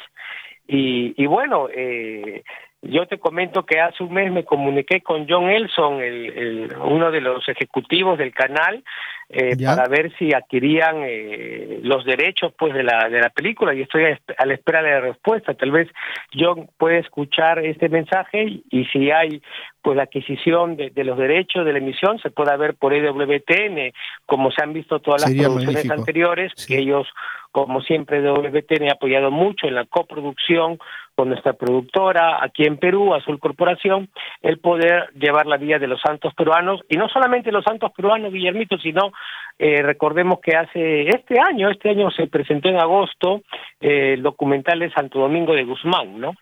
Y, 0.69 1.13
y 1.21 1.25
bueno 1.27 1.69
eh, 1.73 2.43
yo 2.89 3.05
te 3.07 3.19
comento 3.19 3.65
que 3.65 3.79
hace 3.79 4.03
un 4.03 4.13
mes 4.13 4.31
me 4.31 4.45
comuniqué 4.45 5.01
con 5.01 5.27
John 5.27 5.49
Elson, 5.49 6.01
el, 6.01 6.73
uno 6.83 7.11
de 7.11 7.21
los 7.21 7.47
ejecutivos 7.47 8.17
del 8.17 8.33
canal, 8.33 8.83
eh, 9.29 9.57
para 9.61 9.89
ver 9.89 10.15
si 10.17 10.33
adquirían 10.33 11.03
eh, 11.03 11.81
los 11.83 12.05
derechos 12.05 12.53
pues 12.57 12.73
de 12.73 12.83
la 12.83 13.09
de 13.09 13.19
la 13.19 13.29
película 13.29 13.73
y 13.73 13.81
estoy 13.81 14.05
a, 14.05 14.45
la 14.45 14.53
espera 14.53 14.81
de 14.81 14.91
la 14.91 15.01
respuesta. 15.01 15.53
Tal 15.53 15.71
vez 15.71 15.89
John 16.33 16.69
puede 16.77 16.99
escuchar 16.99 17.59
este 17.59 17.89
mensaje 17.89 18.61
y, 18.69 18.85
si 18.85 19.11
hay 19.11 19.41
pues 19.81 19.97
la 19.97 20.03
adquisición 20.03 20.77
de, 20.77 20.91
los 21.03 21.17
derechos 21.17 21.65
de 21.65 21.73
la 21.73 21.79
emisión 21.79 22.19
se 22.19 22.29
pueda 22.29 22.55
ver 22.55 22.75
por 22.75 22.93
EWTN, 22.93 23.93
como 24.25 24.51
se 24.51 24.63
han 24.63 24.71
visto 24.71 24.99
todas 24.99 25.23
las 25.23 25.33
producciones 25.33 25.89
anteriores, 25.91 26.53
que 26.65 26.77
ellos 26.77 27.07
como 27.51 27.81
siempre 27.81 28.19
EWTN 28.19 28.89
ha 28.89 28.93
apoyado 28.93 29.29
mucho 29.29 29.67
en 29.67 29.75
la 29.75 29.85
coproducción 29.85 30.79
con 31.17 31.29
nuestra 31.29 31.53
productora 31.53 32.43
aquí 32.43 32.63
en 32.63 32.77
Perú, 32.77 33.15
Azul 33.15 33.39
Corporación, 33.39 34.07
el 34.43 34.59
poder 34.59 35.09
llevar 35.15 35.47
la 35.47 35.57
vía 35.57 35.79
de 35.79 35.87
los 35.87 35.99
santos 35.99 36.31
peruanos, 36.35 36.81
y 36.89 36.95
no 36.95 37.09
solamente 37.09 37.51
los 37.51 37.63
santos 37.63 37.91
peruanos, 37.91 38.31
Guillermito, 38.31 38.77
sino 38.77 39.11
eh, 39.57 39.81
recordemos 39.81 40.39
que 40.41 40.55
hace 40.55 41.09
este 41.09 41.39
año, 41.39 41.71
este 41.71 41.89
año 41.89 42.11
se 42.11 42.27
presentó 42.27 42.69
en 42.69 42.79
agosto 42.79 43.41
eh, 43.81 44.13
el 44.13 44.21
documental 44.21 44.77
de 44.77 44.91
Santo 44.91 45.17
Domingo 45.17 45.53
de 45.53 45.63
Guzmán, 45.63 46.19
¿no? 46.19 46.35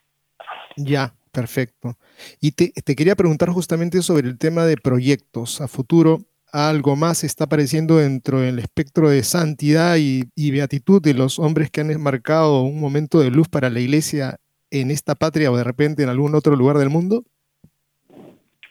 Ya, 0.76 1.14
perfecto. 1.32 1.94
Y 2.42 2.52
te, 2.52 2.74
te 2.84 2.98
quería 2.98 3.16
preguntar 3.16 3.52
justamente 3.52 4.02
sobre 4.02 4.28
el 4.28 4.38
tema 4.38 4.66
de 4.66 4.76
proyectos 4.76 5.62
a 5.62 5.70
futuro 5.70 6.18
algo 6.52 6.96
más 6.96 7.24
está 7.26 7.46
apareciendo 7.46 7.98
dentro 7.98 8.40
del 8.40 8.60
espectro 8.60 9.10
de 9.10 9.24
santidad 9.24 9.98
y, 9.98 10.24
y, 10.36 10.52
beatitud 10.52 11.02
de 11.02 11.14
los 11.14 11.38
hombres 11.38 11.70
que 11.70 11.82
han 11.82 12.02
marcado 12.02 12.62
un 12.62 12.80
momento 12.80 13.20
de 13.20 13.30
luz 13.30 13.50
para 13.50 13.70
la 13.70 13.82
iglesia 13.82 14.38
en 14.82 14.92
esta 14.92 15.16
patria 15.16 15.52
o 15.52 15.58
de 15.58 15.64
repente 15.64 16.04
en 16.04 16.10
algún 16.10 16.36
otro 16.36 16.56
lugar 16.56 16.78
del 16.78 16.90
mundo? 16.90 17.24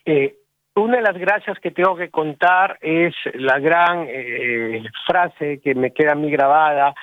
Eh, 0.05 0.37
una 0.75 0.97
de 0.97 1.03
las 1.03 1.17
gracias 1.17 1.59
que 1.61 1.71
tengo 1.71 1.97
que 1.97 2.11
contar 2.11 2.79
es 2.81 3.15
la 3.35 3.59
gran 3.59 4.07
eh, 4.09 4.83
frase 5.07 5.61
que 5.63 5.75
me 5.75 5.93
queda 5.93 6.13
a 6.13 6.17
mí 6.17 6.31
grabada, 6.31 6.95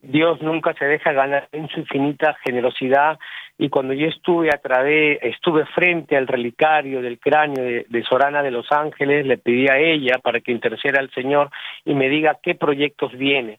Dios 0.00 0.40
nunca 0.40 0.74
se 0.74 0.84
deja 0.84 1.12
ganar 1.12 1.48
en 1.52 1.68
su 1.68 1.80
infinita 1.80 2.36
generosidad 2.44 3.18
y 3.58 3.68
cuando 3.68 3.92
yo 3.92 4.06
estuve 4.06 4.48
a 4.54 4.58
través, 4.58 5.18
estuve 5.22 5.66
frente 5.66 6.16
al 6.16 6.28
relicario 6.28 7.02
del 7.02 7.18
cráneo 7.18 7.64
de, 7.64 8.04
Sorana 8.04 8.42
de 8.42 8.52
los 8.52 8.70
Ángeles, 8.70 9.26
le 9.26 9.38
pedí 9.38 9.66
a 9.66 9.78
ella 9.78 10.18
para 10.22 10.40
que 10.40 10.52
interceda 10.52 11.00
al 11.00 11.10
Señor 11.10 11.50
y 11.84 11.94
me 11.94 12.08
diga 12.08 12.38
qué 12.40 12.54
proyectos 12.54 13.12
viene 13.18 13.58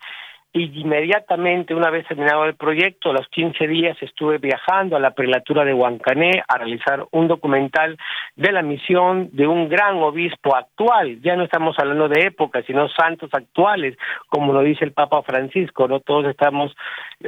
y 0.51 0.81
inmediatamente, 0.81 1.75
una 1.75 1.91
vez 1.91 2.07
terminado 2.07 2.45
el 2.45 2.55
proyecto, 2.55 3.11
a 3.11 3.13
los 3.13 3.27
15 3.27 3.67
días 3.67 3.95
estuve 4.01 4.39
viajando 4.39 4.95
a 4.95 4.99
la 4.99 5.11
prelatura 5.11 5.63
de 5.63 5.75
Huancané 5.75 6.43
a 6.47 6.57
realizar 6.57 7.05
un 7.11 7.27
documental 7.27 7.97
de 8.35 8.51
la 8.51 8.63
misión 8.63 9.29
de 9.31 9.45
un 9.45 9.69
gran 9.69 9.97
obispo 9.97 10.55
actual. 10.55 11.21
Ya 11.21 11.35
no 11.35 11.43
estamos 11.43 11.77
hablando 11.77 12.09
de 12.09 12.25
época, 12.25 12.63
sino 12.63 12.89
santos 12.89 13.29
actuales, 13.31 13.95
como 14.27 14.51
lo 14.51 14.61
dice 14.61 14.85
el 14.85 14.91
Papa 14.91 15.21
Francisco, 15.21 15.87
no 15.87 15.99
todos 15.99 16.25
estamos 16.25 16.75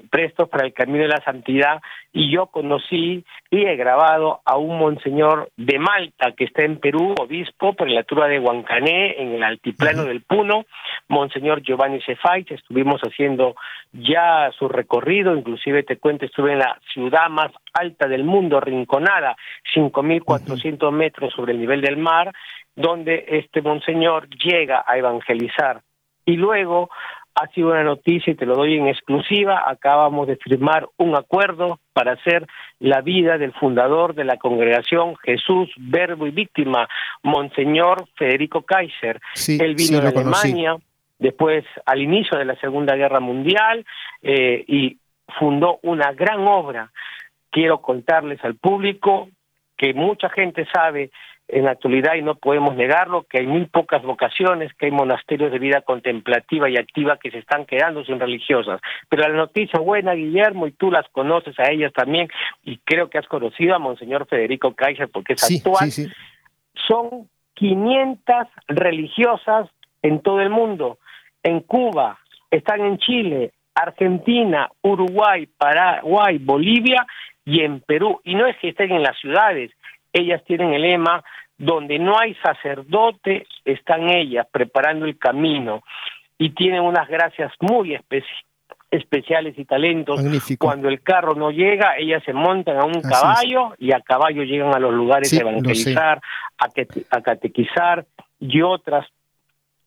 prestos 0.10 0.50
para 0.50 0.66
el 0.66 0.74
camino 0.74 1.04
de 1.04 1.10
la 1.10 1.24
santidad. 1.24 1.80
Y 2.14 2.30
yo 2.30 2.48
conocí 2.48 3.24
y 3.50 3.66
he 3.66 3.76
grabado 3.78 4.42
a 4.44 4.58
un 4.58 4.78
monseñor 4.78 5.50
de 5.56 5.80
Malta 5.80 6.34
que 6.34 6.44
está 6.44 6.64
en 6.64 6.80
Perú, 6.80 7.16
obispo, 7.18 7.74
prelatura 7.74 8.28
de 8.28 8.40
Huancané, 8.40 9.22
en 9.22 9.34
el 9.34 9.44
altiplano 9.44 10.04
del 10.04 10.22
Puno, 10.22 10.66
monseñor 11.08 11.62
Giovanni 11.62 12.02
Cefay, 12.02 12.46
estuvimos 12.50 13.02
haciendo 13.02 13.56
ya 13.94 14.52
su 14.58 14.68
recorrido, 14.68 15.36
inclusive 15.36 15.84
te 15.84 15.98
cuento, 15.98 16.26
estuve 16.26 16.54
en 16.54 16.60
la 16.60 16.80
ciudad 16.94 17.30
más 17.30 17.52
alta 17.74 18.08
del 18.08 18.24
mundo, 18.24 18.60
Rinconada, 18.60 19.36
5.400 19.74 20.92
metros 20.92 21.34
sobre 21.34 21.54
el 21.54 21.60
nivel 21.60 21.82
del 21.82 21.98
mar, 21.98 22.34
donde 22.76 23.26
este 23.28 23.62
monseñor 23.62 24.30
llega 24.30 24.84
a 24.86 24.98
evangelizar. 24.98 25.82
Y 26.26 26.38
luego 26.38 26.90
ha 27.36 27.48
sido 27.48 27.70
una 27.70 27.84
noticia 27.84 28.32
y 28.32 28.36
te 28.36 28.46
lo 28.46 28.56
doy 28.56 28.76
en 28.76 28.88
exclusiva, 28.88 29.64
acabamos 29.66 30.28
de 30.28 30.36
firmar 30.36 30.88
un 30.98 31.16
acuerdo 31.16 31.80
para 31.94 32.14
hacer 32.14 32.46
la 32.80 33.02
vida 33.02 33.38
del 33.38 33.54
fundador 33.54 34.14
de 34.16 34.26
la 34.26 34.38
congregación 34.38 35.16
Jesús, 35.18 35.70
Verbo 35.78 36.28
y 36.28 36.32
Víctima, 36.32 36.88
Monseñor 37.24 38.06
Federico 38.16 38.64
Kaiser. 38.64 39.20
Él 39.48 39.76
vino 39.76 40.02
de 40.02 40.08
Alemania, 40.08 40.78
después 41.20 41.64
al 41.86 42.02
inicio 42.02 42.38
de 42.38 42.46
la 42.46 42.56
Segunda 42.56 42.96
Guerra 42.96 43.20
Mundial 43.20 43.86
eh, 44.22 44.64
y 44.68 44.98
fundó 45.40 45.80
una 45.84 46.12
gran 46.12 46.42
obra. 46.48 46.92
Quiero 47.50 47.82
contarles 47.82 48.44
al 48.44 48.56
público 48.56 49.30
que 49.78 49.94
mucha 49.94 50.30
gente 50.30 50.66
sabe 50.74 51.12
en 51.48 51.66
la 51.66 51.72
actualidad 51.72 52.16
y 52.16 52.22
no 52.22 52.36
podemos 52.36 52.76
negarlo, 52.76 53.24
que 53.24 53.40
hay 53.40 53.48
muy 53.48 53.66
pocas 53.66 54.02
vocaciones, 54.04 54.74
que 54.76 54.86
hay 54.86 54.92
monasterios 54.92 55.52
de 55.52 55.60
vida 55.60 55.82
contemplativa 55.82 56.70
y 56.70 56.78
activa 56.78 57.18
que 57.18 57.30
se 57.32 57.40
están 57.40 57.66
quedando 57.66 58.06
sin 58.06 58.20
religiosas. 58.20 58.80
Pero 59.10 59.24
la 59.24 59.36
noticia 59.36 59.80
buena, 59.80 60.14
Guillermo, 60.14 60.68
y 60.68 60.72
tú 60.72 60.90
las 60.92 61.08
conoces 61.10 61.60
a 61.60 61.70
ellas 61.72 61.92
también, 61.94 62.30
y 62.64 62.78
creo 62.86 63.10
que 63.10 63.18
has 63.18 63.28
conocido 63.28 63.76
a 63.76 63.80
Monseñor 63.80 64.28
Federico 64.28 64.74
Kaiser 64.74 65.10
porque 65.10 65.34
es 65.34 65.44
actual, 65.44 65.92
son 66.88 67.30
500 67.56 68.48
religiosas 68.68 69.70
en 70.02 70.22
todo 70.22 70.42
el 70.42 70.50
mundo 70.50 71.00
en 71.44 71.60
Cuba, 71.62 72.20
están 72.50 72.82
en 72.82 72.98
Chile, 72.98 73.52
Argentina, 73.76 74.70
Uruguay, 74.82 75.48
Paraguay, 75.58 76.38
Bolivia 76.38 77.06
y 77.46 77.62
en 77.62 77.82
Perú. 77.82 78.20
Y 78.24 78.36
no 78.36 78.46
es 78.46 78.58
que 78.58 78.70
estén 78.70 78.92
en 78.92 79.04
las 79.04 79.18
ciudades, 79.20 79.72
ellas 80.14 80.44
tienen 80.46 80.74
el 80.74 80.82
lema, 80.82 81.24
donde 81.58 82.00
no 82.00 82.18
hay 82.20 82.36
sacerdote, 82.36 83.48
están 83.66 84.10
ellas 84.10 84.48
preparando 84.52 85.06
el 85.06 85.18
camino 85.18 85.84
y 86.38 86.50
tienen 86.52 86.82
unas 86.82 87.08
gracias 87.08 87.52
muy 87.60 87.98
especiales 88.90 89.58
y 89.58 89.66
talentos. 89.66 90.20
Cuando 90.58 90.90
el 90.90 91.02
carro 91.02 91.36
no 91.36 91.52
llega, 91.52 91.98
ellas 91.98 92.24
se 92.26 92.34
montan 92.34 92.78
a 92.78 92.86
un 92.86 93.02
caballo 93.02 93.76
y 93.78 93.92
a 93.94 94.02
caballo 94.02 94.44
llegan 94.44 94.74
a 94.74 94.80
los 94.80 94.94
lugares 94.94 95.32
a 95.34 95.42
evangelizar, 95.42 96.20
a, 96.58 96.68
a 97.12 97.22
catequizar 97.22 98.06
y 98.40 98.62
otras 98.64 99.06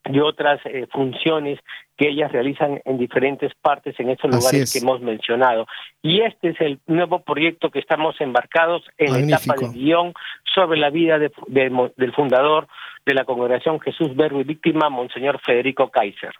y 0.07 0.21
otras 0.21 0.61
eh, 0.65 0.87
funciones 0.93 1.59
que 1.97 2.09
ellas 2.09 2.33
realizan 2.33 2.81
en 2.85 2.99
diferentes 2.99 3.53
partes 3.55 3.99
en 3.99 4.11
estos 4.11 4.31
lugares 4.35 4.73
que 4.73 4.81
hemos 4.81 5.01
mencionado. 5.01 5.67
Y 6.03 6.21
este 6.21 6.51
es 6.51 6.61
el 6.61 6.81
nuevo 6.87 7.21
proyecto 7.21 7.71
que 7.71 7.79
estamos 7.79 8.21
embarcados 8.21 8.83
en 8.99 9.13
la 9.13 9.37
etapa 9.37 9.55
de 9.59 9.69
guion 9.69 10.13
sobre 10.55 10.79
la 10.79 10.91
vida 10.91 11.19
del 11.19 12.13
fundador 12.15 12.67
de 13.07 13.15
la 13.15 13.25
Congregación 13.25 13.81
Jesús 13.81 14.15
Verbo 14.17 14.41
y 14.41 14.45
Víctima, 14.45 14.91
Monseñor 14.91 15.41
Federico 15.41 15.91
Kaiser. 15.91 16.35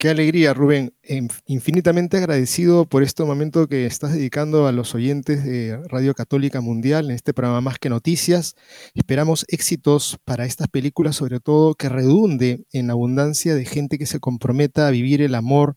Qué 0.00 0.10
alegría, 0.10 0.54
Rubén. 0.54 0.94
Infinitamente 1.46 2.18
agradecido 2.18 2.84
por 2.84 3.02
este 3.02 3.24
momento 3.24 3.66
que 3.66 3.84
estás 3.84 4.12
dedicando 4.12 4.68
a 4.68 4.72
los 4.72 4.94
oyentes 4.94 5.42
de 5.42 5.76
Radio 5.88 6.14
Católica 6.14 6.60
Mundial 6.60 7.06
en 7.06 7.16
este 7.16 7.34
programa 7.34 7.60
Más 7.62 7.80
que 7.80 7.88
Noticias. 7.88 8.54
Esperamos 8.94 9.44
éxitos 9.48 10.16
para 10.24 10.44
estas 10.44 10.68
películas, 10.68 11.16
sobre 11.16 11.40
todo 11.40 11.74
que 11.74 11.88
redunde 11.88 12.64
en 12.70 12.92
abundancia 12.92 13.56
de 13.56 13.64
gente 13.64 13.98
que 13.98 14.06
se 14.06 14.20
comprometa 14.20 14.86
a 14.86 14.92
vivir 14.92 15.20
el 15.20 15.34
amor, 15.34 15.74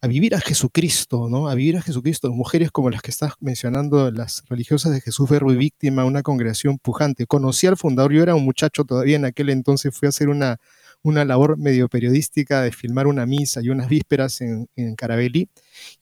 a 0.00 0.06
vivir 0.06 0.36
a 0.36 0.40
Jesucristo, 0.40 1.28
¿no? 1.28 1.48
A 1.48 1.56
vivir 1.56 1.76
a 1.76 1.82
Jesucristo. 1.82 2.32
Mujeres 2.32 2.70
como 2.70 2.90
las 2.90 3.02
que 3.02 3.10
estás 3.10 3.32
mencionando, 3.40 4.12
las 4.12 4.44
religiosas 4.48 4.92
de 4.92 5.00
Jesús 5.00 5.28
Verbo 5.28 5.52
y 5.52 5.56
Víctima, 5.56 6.04
una 6.04 6.22
congregación 6.22 6.78
pujante. 6.78 7.26
Conocí 7.26 7.66
al 7.66 7.76
fundador, 7.76 8.12
yo 8.12 8.22
era 8.22 8.36
un 8.36 8.44
muchacho 8.44 8.84
todavía 8.84 9.16
en 9.16 9.24
aquel 9.24 9.50
entonces, 9.50 9.92
fui 9.98 10.06
a 10.06 10.10
hacer 10.10 10.28
una 10.28 10.60
una 11.04 11.24
labor 11.26 11.58
medio 11.58 11.88
periodística 11.88 12.62
de 12.62 12.72
filmar 12.72 13.06
una 13.06 13.26
misa 13.26 13.60
y 13.62 13.68
unas 13.68 13.88
vísperas 13.88 14.40
en, 14.40 14.66
Carabelí. 14.96 15.48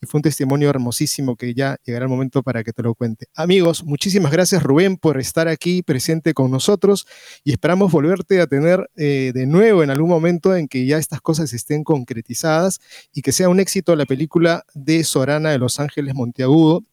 Y 0.01 0.07
fue 0.07 0.19
un 0.19 0.23
testimonio 0.23 0.71
hermosísimo 0.71 1.35
que 1.37 1.55
ya 1.55 1.77
llegará 1.85 2.05
el 2.05 2.09
momento 2.09 2.43
para 2.43 2.63
que 2.63 2.73
te 2.73 2.83
lo 2.83 2.95
cuente. 2.95 3.27
Amigos, 3.35 3.83
muchísimas 3.83 4.31
gracias 4.31 4.63
Rubén 4.63 4.97
por 4.97 5.19
estar 5.19 5.49
aquí 5.49 5.83
presente 5.83 6.35
con 6.35 6.51
nosotros 6.51 7.07
y 7.43 7.51
esperamos 7.51 7.91
volverte 7.91 8.41
a 8.41 8.47
tener 8.47 8.89
eh, 8.97 9.33
de 9.35 9.47
nuevo 9.47 9.83
en 9.83 9.91
algún 9.91 10.09
momento 10.09 10.55
en 10.55 10.69
que 10.69 10.87
ya 10.87 10.99
estas 10.99 11.21
cosas 11.21 11.53
estén 11.53 11.83
concretizadas 11.83 12.81
y 13.13 13.23
que 13.23 13.33
sea 13.33 13.49
un 13.49 13.59
éxito 13.59 13.97
la 13.97 14.07
película 14.07 14.65
de 14.73 15.03
Sorana 15.03 15.51
de 15.51 15.59
Los 15.59 15.81
Ángeles 15.81 16.15
Monteagudo 16.15 16.85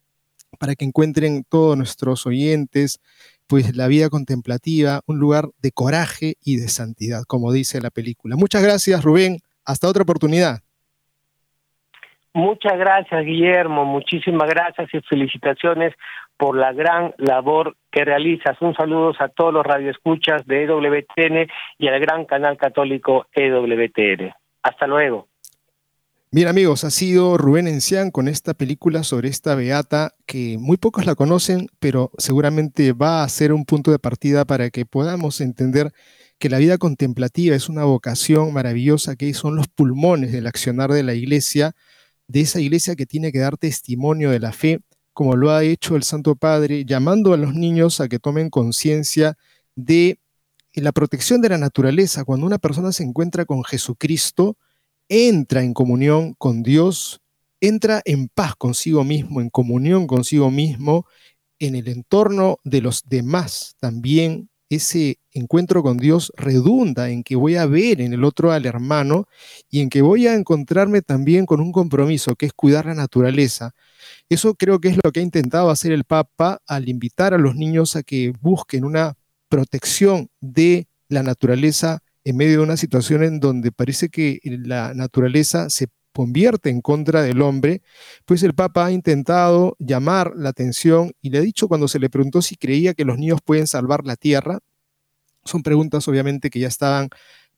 para 0.57 0.75
que 0.75 0.85
encuentren 0.85 1.45
todos 1.47 1.77
nuestros 1.77 2.25
oyentes 2.25 2.99
pues 3.49 3.75
la 3.75 3.87
vida 3.87 4.09
contemplativa, 4.09 5.01
un 5.07 5.17
lugar 5.17 5.45
de 5.59 5.71
coraje 5.71 6.35
y 6.45 6.57
de 6.57 6.67
santidad, 6.67 7.23
como 7.27 7.51
dice 7.51 7.81
la 7.81 7.89
película. 7.89 8.35
Muchas 8.37 8.61
gracias, 8.61 9.03
Rubén. 9.03 9.39
Hasta 9.65 9.87
otra 9.87 10.03
oportunidad. 10.03 10.59
Muchas 12.31 12.77
gracias, 12.77 13.25
Guillermo. 13.25 13.85
Muchísimas 13.85 14.47
gracias 14.47 14.87
y 14.93 15.01
felicitaciones 15.01 15.95
por 16.37 16.55
la 16.55 16.73
gran 16.73 17.15
labor 17.17 17.75
que 17.91 18.05
realizas. 18.05 18.55
Un 18.61 18.75
saludo 18.75 19.13
a 19.17 19.29
todos 19.29 19.51
los 19.51 19.65
radioescuchas 19.65 20.45
de 20.45 20.65
EWTN 20.65 21.49
y 21.79 21.87
al 21.87 21.99
gran 21.99 22.25
canal 22.25 22.55
católico 22.55 23.25
EWTN. 23.33 24.31
Hasta 24.61 24.85
luego. 24.85 25.27
Bien 26.31 26.47
amigos, 26.47 26.83
ha 26.83 26.91
sido 26.91 27.39
Rubén 27.39 27.67
Encián 27.67 28.11
con 28.11 28.27
esta 28.27 28.53
película 28.53 29.03
sobre 29.03 29.29
esta 29.29 29.55
beata 29.55 30.13
que 30.27 30.59
muy 30.59 30.77
pocos 30.77 31.07
la 31.07 31.15
conocen, 31.15 31.69
pero 31.79 32.11
seguramente 32.19 32.93
va 32.93 33.23
a 33.23 33.29
ser 33.29 33.51
un 33.51 33.65
punto 33.65 33.89
de 33.89 33.97
partida 33.97 34.45
para 34.45 34.69
que 34.69 34.85
podamos 34.85 35.41
entender 35.41 35.91
que 36.37 36.49
la 36.49 36.59
vida 36.59 36.77
contemplativa 36.77 37.55
es 37.55 37.67
una 37.67 37.83
vocación 37.83 38.53
maravillosa 38.53 39.15
que 39.15 39.33
son 39.33 39.55
los 39.55 39.67
pulmones 39.69 40.31
del 40.31 40.45
accionar 40.45 40.93
de 40.93 41.01
la 41.01 41.15
iglesia 41.15 41.75
de 42.27 42.41
esa 42.41 42.59
iglesia 42.61 42.95
que 42.95 43.07
tiene 43.07 43.31
que 43.31 43.39
dar 43.39 43.57
testimonio 43.57 44.29
de 44.29 44.39
la 44.39 44.51
fe, 44.51 44.81
como 45.13 45.35
lo 45.35 45.49
ha 45.49 45.63
hecho 45.63 45.95
el 45.95 46.03
Santo 46.03 46.35
Padre, 46.35 46.85
llamando 46.85 47.33
a 47.33 47.37
los 47.37 47.55
niños 47.55 48.01
a 48.01 48.07
que 48.07 48.19
tomen 48.19 48.51
conciencia 48.51 49.35
de 49.75 50.19
la 50.75 50.91
protección 50.91 51.41
de 51.41 51.49
la 51.49 51.57
naturaleza. 51.57 52.23
Cuando 52.23 52.45
una 52.45 52.59
persona 52.59 52.91
se 52.91 53.01
encuentra 53.03 53.45
con 53.45 53.63
Jesucristo, 53.63 54.57
entra 55.09 55.63
en 55.63 55.73
comunión 55.73 56.35
con 56.35 56.63
Dios, 56.63 57.19
entra 57.59 58.01
en 58.05 58.29
paz 58.29 58.55
consigo 58.55 59.03
mismo, 59.03 59.41
en 59.41 59.49
comunión 59.49 60.07
consigo 60.07 60.51
mismo, 60.51 61.05
en 61.59 61.75
el 61.75 61.89
entorno 61.89 62.59
de 62.63 62.81
los 62.81 63.03
demás 63.09 63.75
también 63.79 64.49
ese 64.69 65.17
encuentro 65.31 65.81
con 65.81 65.97
Dios 65.97 66.31
redunda 66.37 67.09
en 67.09 67.23
que 67.23 67.35
voy 67.35 67.55
a 67.55 67.65
ver 67.65 68.01
en 68.01 68.13
el 68.13 68.23
otro 68.23 68.51
al 68.51 68.67
hermano 68.67 69.27
y 69.69 69.81
en 69.81 69.89
que 69.89 70.01
voy 70.01 70.27
a 70.27 70.35
encontrarme 70.35 71.01
también 71.01 71.47
con 71.47 71.59
un 71.59 71.71
compromiso 71.71 72.35
que 72.35 72.45
es 72.45 72.53
cuidar 72.53 72.85
la 72.85 72.93
naturaleza. 72.93 73.73
Eso 74.29 74.53
creo 74.53 74.79
que 74.79 74.89
es 74.89 74.97
lo 75.03 75.11
que 75.11 75.21
ha 75.21 75.23
intentado 75.23 75.71
hacer 75.71 75.91
el 75.91 76.03
Papa 76.03 76.61
al 76.67 76.87
invitar 76.87 77.33
a 77.33 77.39
los 77.39 77.55
niños 77.55 77.95
a 77.95 78.03
que 78.03 78.31
busquen 78.41 78.85
una 78.85 79.15
protección 79.49 80.29
de 80.39 80.87
la 81.07 81.23
naturaleza 81.23 82.03
en 82.29 82.37
medio 82.37 82.59
de 82.59 82.63
una 82.63 82.77
situación 82.77 83.23
en 83.23 83.39
donde 83.39 83.71
parece 83.71 84.09
que 84.09 84.39
la 84.43 84.93
naturaleza 84.93 85.69
se 85.69 85.87
convierte 86.13 86.69
en 86.69 86.81
contra 86.81 87.21
del 87.21 87.41
hombre, 87.41 87.81
pues 88.25 88.43
el 88.43 88.53
Papa 88.53 88.85
ha 88.85 88.91
intentado 88.91 89.75
llamar 89.79 90.33
la 90.35 90.49
atención 90.49 91.11
y 91.21 91.29
le 91.29 91.39
ha 91.39 91.41
dicho 91.41 91.67
cuando 91.67 91.87
se 91.87 91.99
le 91.99 92.09
preguntó 92.09 92.41
si 92.41 92.55
creía 92.55 92.93
que 92.93 93.05
los 93.05 93.17
niños 93.17 93.39
pueden 93.43 93.67
salvar 93.67 94.05
la 94.05 94.15
tierra, 94.15 94.59
son 95.43 95.63
preguntas 95.63 96.07
obviamente 96.07 96.49
que 96.49 96.59
ya 96.59 96.67
estaban 96.67 97.09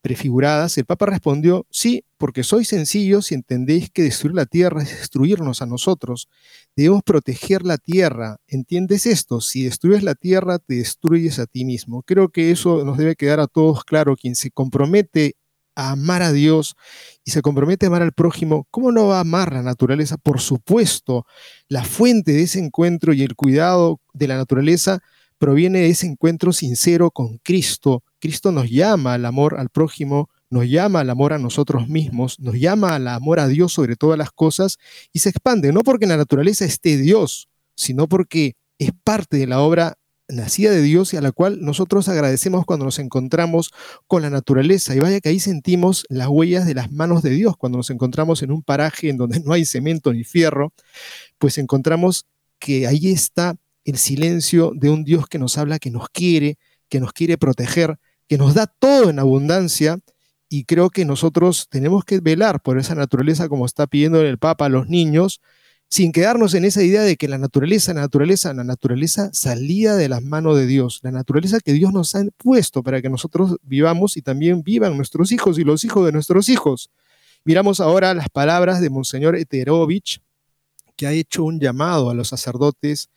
prefiguradas, 0.01 0.77
el 0.77 0.85
Papa 0.85 1.05
respondió, 1.05 1.67
sí, 1.69 2.03
porque 2.17 2.43
sois 2.43 2.67
sencillos 2.67 3.27
si 3.27 3.35
entendéis 3.35 3.91
que 3.91 4.03
destruir 4.03 4.35
la 4.35 4.45
tierra 4.45 4.81
es 4.81 4.89
destruirnos 4.89 5.61
a 5.61 5.67
nosotros. 5.67 6.27
Debemos 6.75 7.03
proteger 7.03 7.63
la 7.63 7.77
tierra. 7.77 8.37
¿Entiendes 8.47 9.05
esto? 9.05 9.41
Si 9.41 9.63
destruyes 9.63 10.03
la 10.03 10.15
tierra, 10.15 10.59
te 10.59 10.75
destruyes 10.75 11.39
a 11.39 11.45
ti 11.45 11.65
mismo. 11.65 12.03
Creo 12.03 12.29
que 12.29 12.51
eso 12.51 12.85
nos 12.85 12.97
debe 12.97 13.15
quedar 13.15 13.39
a 13.39 13.47
todos 13.47 13.83
claro. 13.83 14.15
Quien 14.15 14.35
se 14.35 14.51
compromete 14.51 15.35
a 15.75 15.91
amar 15.91 16.21
a 16.21 16.31
Dios 16.31 16.75
y 17.23 17.31
se 17.31 17.41
compromete 17.41 17.85
a 17.85 17.87
amar 17.87 18.01
al 18.01 18.13
prójimo, 18.13 18.67
¿cómo 18.71 18.91
no 18.91 19.07
va 19.07 19.17
a 19.17 19.21
amar 19.21 19.53
la 19.53 19.63
naturaleza? 19.63 20.17
Por 20.17 20.39
supuesto, 20.39 21.25
la 21.67 21.83
fuente 21.83 22.33
de 22.33 22.43
ese 22.43 22.59
encuentro 22.59 23.13
y 23.13 23.23
el 23.23 23.35
cuidado 23.35 23.99
de 24.13 24.27
la 24.27 24.37
naturaleza 24.37 24.99
proviene 25.37 25.79
de 25.79 25.89
ese 25.89 26.07
encuentro 26.07 26.53
sincero 26.53 27.11
con 27.11 27.37
Cristo. 27.39 28.03
Cristo 28.19 28.51
nos 28.51 28.69
llama 28.69 29.15
al 29.15 29.25
amor 29.25 29.59
al 29.59 29.69
prójimo, 29.69 30.29
nos 30.51 30.69
llama 30.69 30.99
al 30.99 31.09
amor 31.09 31.33
a 31.33 31.39
nosotros 31.39 31.87
mismos, 31.87 32.39
nos 32.39 32.55
llama 32.55 32.93
al 32.93 33.07
amor 33.07 33.39
a 33.39 33.47
Dios 33.47 33.73
sobre 33.73 33.95
todas 33.95 34.17
las 34.17 34.31
cosas 34.31 34.77
y 35.11 35.19
se 35.19 35.29
expande, 35.29 35.71
no 35.71 35.81
porque 35.81 36.05
en 36.05 36.09
la 36.09 36.17
naturaleza 36.17 36.65
esté 36.65 36.97
Dios, 36.97 37.49
sino 37.75 38.07
porque 38.07 38.55
es 38.77 38.91
parte 39.03 39.37
de 39.37 39.47
la 39.47 39.61
obra 39.61 39.97
nacida 40.31 40.71
de 40.71 40.81
Dios 40.81 41.13
y 41.13 41.17
a 41.17 41.21
la 41.21 41.31
cual 41.31 41.59
nosotros 41.61 42.07
agradecemos 42.09 42.65
cuando 42.65 42.85
nos 42.85 42.99
encontramos 42.99 43.71
con 44.07 44.21
la 44.21 44.29
naturaleza. 44.29 44.95
Y 44.95 44.99
vaya 44.99 45.19
que 45.19 45.29
ahí 45.29 45.39
sentimos 45.39 46.05
las 46.09 46.27
huellas 46.27 46.65
de 46.65 46.73
las 46.73 46.91
manos 46.91 47.21
de 47.21 47.31
Dios 47.31 47.57
cuando 47.57 47.77
nos 47.77 47.89
encontramos 47.89 48.41
en 48.43 48.51
un 48.51 48.63
paraje 48.63 49.09
en 49.09 49.17
donde 49.17 49.39
no 49.45 49.53
hay 49.53 49.65
cemento 49.65 50.13
ni 50.13 50.23
fierro, 50.23 50.73
pues 51.37 51.57
encontramos 51.57 52.25
que 52.59 52.87
ahí 52.87 53.11
está 53.11 53.55
el 53.85 53.97
silencio 53.97 54.71
de 54.75 54.89
un 54.89 55.03
Dios 55.03 55.27
que 55.27 55.39
nos 55.39 55.57
habla, 55.57 55.79
que 55.79 55.91
nos 55.91 56.09
quiere, 56.09 56.57
que 56.89 56.99
nos 56.99 57.13
quiere 57.13 57.37
proteger, 57.37 57.97
que 58.27 58.37
nos 58.37 58.53
da 58.53 58.67
todo 58.67 59.09
en 59.09 59.19
abundancia. 59.19 59.99
Y 60.53 60.65
creo 60.65 60.89
que 60.89 61.05
nosotros 61.05 61.67
tenemos 61.69 62.03
que 62.03 62.19
velar 62.19 62.61
por 62.61 62.77
esa 62.77 62.93
naturaleza 62.93 63.47
como 63.47 63.65
está 63.65 63.87
pidiendo 63.87 64.19
el 64.19 64.37
Papa 64.37 64.65
a 64.65 64.69
los 64.69 64.89
niños, 64.89 65.39
sin 65.87 66.11
quedarnos 66.11 66.53
en 66.55 66.65
esa 66.65 66.83
idea 66.83 67.03
de 67.03 67.15
que 67.15 67.29
la 67.29 67.37
naturaleza, 67.37 67.93
la 67.93 68.01
naturaleza, 68.01 68.53
la 68.53 68.65
naturaleza 68.65 69.29
salía 69.31 69.95
de 69.95 70.09
las 70.09 70.21
manos 70.21 70.57
de 70.57 70.65
Dios, 70.65 70.99
la 71.03 71.11
naturaleza 71.11 71.61
que 71.61 71.71
Dios 71.71 71.93
nos 71.93 72.15
ha 72.15 72.25
puesto 72.35 72.83
para 72.83 73.01
que 73.01 73.09
nosotros 73.09 73.59
vivamos 73.63 74.17
y 74.17 74.21
también 74.21 74.61
vivan 74.61 74.97
nuestros 74.97 75.31
hijos 75.31 75.57
y 75.57 75.63
los 75.63 75.85
hijos 75.85 76.05
de 76.05 76.11
nuestros 76.11 76.49
hijos. 76.49 76.91
Miramos 77.45 77.79
ahora 77.79 78.13
las 78.13 78.27
palabras 78.27 78.81
de 78.81 78.89
Monseñor 78.89 79.37
Eterovich, 79.37 80.21
que 80.97 81.07
ha 81.07 81.13
hecho 81.13 81.45
un 81.45 81.61
llamado 81.61 82.09
a 82.09 82.13
los 82.13 82.27
sacerdotes, 82.27 83.09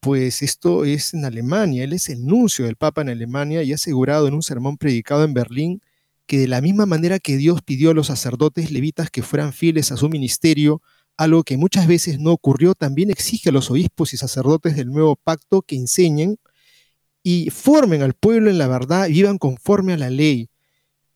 pues 0.00 0.42
esto 0.42 0.84
es 0.84 1.14
en 1.14 1.24
Alemania, 1.24 1.84
él 1.84 1.92
es 1.92 2.08
el 2.08 2.26
nuncio 2.26 2.64
del 2.64 2.74
Papa 2.74 3.02
en 3.02 3.10
Alemania 3.10 3.62
y 3.62 3.70
ha 3.70 3.76
asegurado 3.76 4.26
en 4.26 4.34
un 4.34 4.42
sermón 4.42 4.76
predicado 4.76 5.22
en 5.22 5.32
Berlín 5.32 5.80
que 6.26 6.38
de 6.38 6.48
la 6.48 6.60
misma 6.60 6.86
manera 6.86 7.18
que 7.18 7.36
Dios 7.36 7.62
pidió 7.62 7.90
a 7.90 7.94
los 7.94 8.08
sacerdotes 8.08 8.70
levitas 8.70 9.10
que 9.10 9.22
fueran 9.22 9.52
fieles 9.52 9.92
a 9.92 9.96
su 9.96 10.08
ministerio, 10.08 10.82
algo 11.16 11.44
que 11.44 11.56
muchas 11.56 11.86
veces 11.86 12.18
no 12.18 12.32
ocurrió, 12.32 12.74
también 12.74 13.10
exige 13.10 13.48
a 13.48 13.52
los 13.52 13.70
obispos 13.70 14.12
y 14.12 14.16
sacerdotes 14.16 14.76
del 14.76 14.90
nuevo 14.90 15.16
pacto 15.16 15.62
que 15.62 15.76
enseñen 15.76 16.36
y 17.22 17.50
formen 17.50 18.02
al 18.02 18.14
pueblo 18.14 18.50
en 18.50 18.58
la 18.58 18.68
verdad 18.68 19.08
y 19.08 19.14
vivan 19.14 19.38
conforme 19.38 19.94
a 19.94 19.96
la 19.96 20.10
ley. 20.10 20.50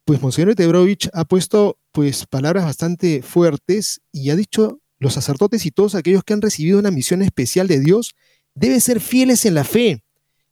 Pues 0.05 0.23
Monseñor 0.23 0.55
Tebrovich 0.55 1.09
ha 1.12 1.25
puesto 1.25 1.79
pues 1.92 2.27
palabras 2.27 2.64
bastante 2.64 3.23
fuertes 3.23 4.01
y 4.11 4.31
ha 4.31 4.37
dicho 4.37 4.81
los 4.99 5.14
sacerdotes 5.14 5.66
y 5.66 5.70
todos 5.70 5.94
aquellos 5.94 6.25
que 6.25 6.33
han 6.33 6.42
recibido 6.42 6.79
una 6.79 6.90
misión 6.90 7.23
especial 7.23 7.68
de 7.68 7.81
Dios 7.81 8.14
deben 8.55 8.81
ser 8.81 9.01
fieles 9.01 9.44
en 9.46 9.55
la 9.55 9.64
fe 9.64 10.03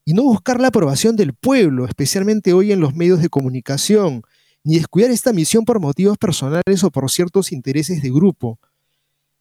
y 0.04 0.14
no 0.14 0.22
buscar 0.22 0.60
la 0.60 0.68
aprobación 0.68 1.16
del 1.16 1.34
pueblo, 1.34 1.86
especialmente 1.86 2.52
hoy 2.52 2.72
en 2.72 2.80
los 2.80 2.94
medios 2.94 3.20
de 3.20 3.28
comunicación, 3.28 4.22
ni 4.64 4.76
descuidar 4.76 5.10
esta 5.10 5.32
misión 5.32 5.64
por 5.64 5.80
motivos 5.80 6.18
personales 6.18 6.84
o 6.84 6.90
por 6.90 7.10
ciertos 7.10 7.52
intereses 7.52 8.02
de 8.02 8.10
grupo. 8.10 8.58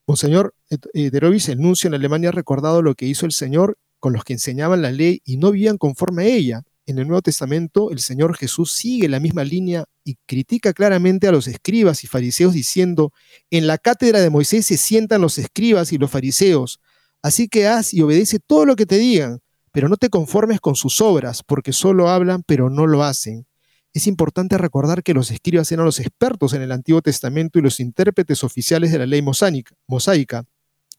Monseñor 0.05 0.55
Derovis, 0.93 1.49
el 1.49 1.59
nuncio 1.59 1.87
en 1.87 1.95
Alemania, 1.95 2.29
ha 2.29 2.31
recordado 2.31 2.81
lo 2.81 2.95
que 2.95 3.05
hizo 3.05 3.25
el 3.25 3.33
Señor 3.33 3.77
con 3.99 4.13
los 4.13 4.23
que 4.23 4.33
enseñaban 4.33 4.81
la 4.81 4.91
ley 4.91 5.21
y 5.25 5.37
no 5.37 5.51
vivían 5.51 5.77
conforme 5.77 6.23
a 6.23 6.27
ella. 6.27 6.63
En 6.85 6.99
el 6.99 7.07
Nuevo 7.07 7.21
Testamento, 7.21 7.91
el 7.91 7.99
Señor 7.99 8.37
Jesús 8.37 8.71
sigue 8.71 9.09
la 9.09 9.19
misma 9.19 9.43
línea 9.43 9.83
y 10.05 10.15
critica 10.25 10.71
claramente 10.71 11.27
a 11.27 11.33
los 11.33 11.47
escribas 11.47 12.05
y 12.05 12.07
fariseos 12.07 12.53
diciendo, 12.53 13.11
en 13.51 13.67
la 13.67 13.77
cátedra 13.77 14.21
de 14.21 14.29
Moisés 14.29 14.65
se 14.65 14.77
sientan 14.77 15.19
los 15.19 15.37
escribas 15.37 15.91
y 15.91 15.97
los 15.97 16.09
fariseos, 16.09 16.79
así 17.21 17.49
que 17.49 17.67
haz 17.67 17.93
y 17.93 18.01
obedece 18.01 18.39
todo 18.39 18.65
lo 18.65 18.77
que 18.77 18.85
te 18.85 18.97
digan, 18.97 19.41
pero 19.73 19.89
no 19.89 19.97
te 19.97 20.09
conformes 20.09 20.61
con 20.61 20.75
sus 20.75 21.01
obras, 21.01 21.43
porque 21.43 21.73
solo 21.73 22.07
hablan, 22.07 22.43
pero 22.43 22.69
no 22.69 22.87
lo 22.87 23.03
hacen 23.03 23.45
es 23.93 24.07
importante 24.07 24.57
recordar 24.57 25.03
que 25.03 25.13
los 25.13 25.31
escribas 25.31 25.71
eran 25.71 25.85
los 25.85 25.99
expertos 25.99 26.53
en 26.53 26.61
el 26.61 26.71
Antiguo 26.71 27.01
Testamento 27.01 27.57
y 27.57 27.61
los 27.61 27.79
intérpretes 27.79 28.43
oficiales 28.43 28.91
de 28.91 28.99
la 28.99 29.05
ley 29.05 29.21
mosaica. 29.21 30.45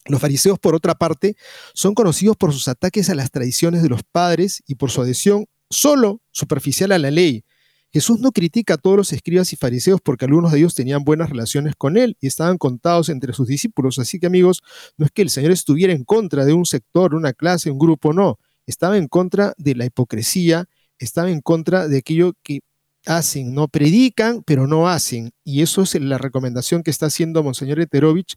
Los 0.06 0.20
fariseos, 0.20 0.58
por 0.58 0.74
otra 0.74 0.94
parte, 0.94 1.36
son 1.74 1.94
conocidos 1.94 2.36
por 2.36 2.52
sus 2.52 2.66
ataques 2.66 3.10
a 3.10 3.14
las 3.14 3.30
tradiciones 3.30 3.82
de 3.82 3.88
los 3.88 4.02
padres 4.02 4.62
y 4.66 4.76
por 4.76 4.90
su 4.90 5.02
adhesión 5.02 5.46
solo 5.70 6.22
superficial 6.30 6.92
a 6.92 6.98
la 6.98 7.10
ley. 7.10 7.44
Jesús 7.90 8.20
no 8.20 8.32
critica 8.32 8.74
a 8.74 8.76
todos 8.78 8.96
los 8.96 9.12
escribas 9.12 9.52
y 9.52 9.56
fariseos 9.56 10.00
porque 10.02 10.26
algunos 10.26 10.52
de 10.52 10.58
ellos 10.58 10.74
tenían 10.74 11.04
buenas 11.04 11.30
relaciones 11.30 11.74
con 11.74 11.96
él 11.96 12.16
y 12.20 12.26
estaban 12.26 12.58
contados 12.58 13.08
entre 13.08 13.32
sus 13.32 13.48
discípulos. 13.48 13.98
Así 13.98 14.18
que 14.18 14.26
amigos, 14.26 14.62
no 14.98 15.06
es 15.06 15.12
que 15.12 15.22
el 15.22 15.30
Señor 15.30 15.52
estuviera 15.52 15.92
en 15.92 16.04
contra 16.04 16.44
de 16.44 16.52
un 16.52 16.66
sector, 16.66 17.14
una 17.14 17.32
clase, 17.32 17.70
un 17.70 17.78
grupo, 17.78 18.12
no. 18.12 18.38
Estaba 18.66 18.98
en 18.98 19.08
contra 19.08 19.54
de 19.56 19.74
la 19.74 19.86
hipocresía, 19.86 20.68
estaba 20.98 21.30
en 21.30 21.40
contra 21.40 21.88
de 21.88 21.98
aquello 21.98 22.34
que 22.42 22.60
hacen, 23.08 23.54
no 23.54 23.66
predican, 23.68 24.42
pero 24.44 24.66
no 24.66 24.88
hacen. 24.88 25.32
Y 25.42 25.62
eso 25.62 25.82
es 25.82 25.94
la 26.00 26.18
recomendación 26.18 26.82
que 26.82 26.90
está 26.90 27.06
haciendo 27.06 27.42
Monseñor 27.42 27.80
Eterovich 27.80 28.36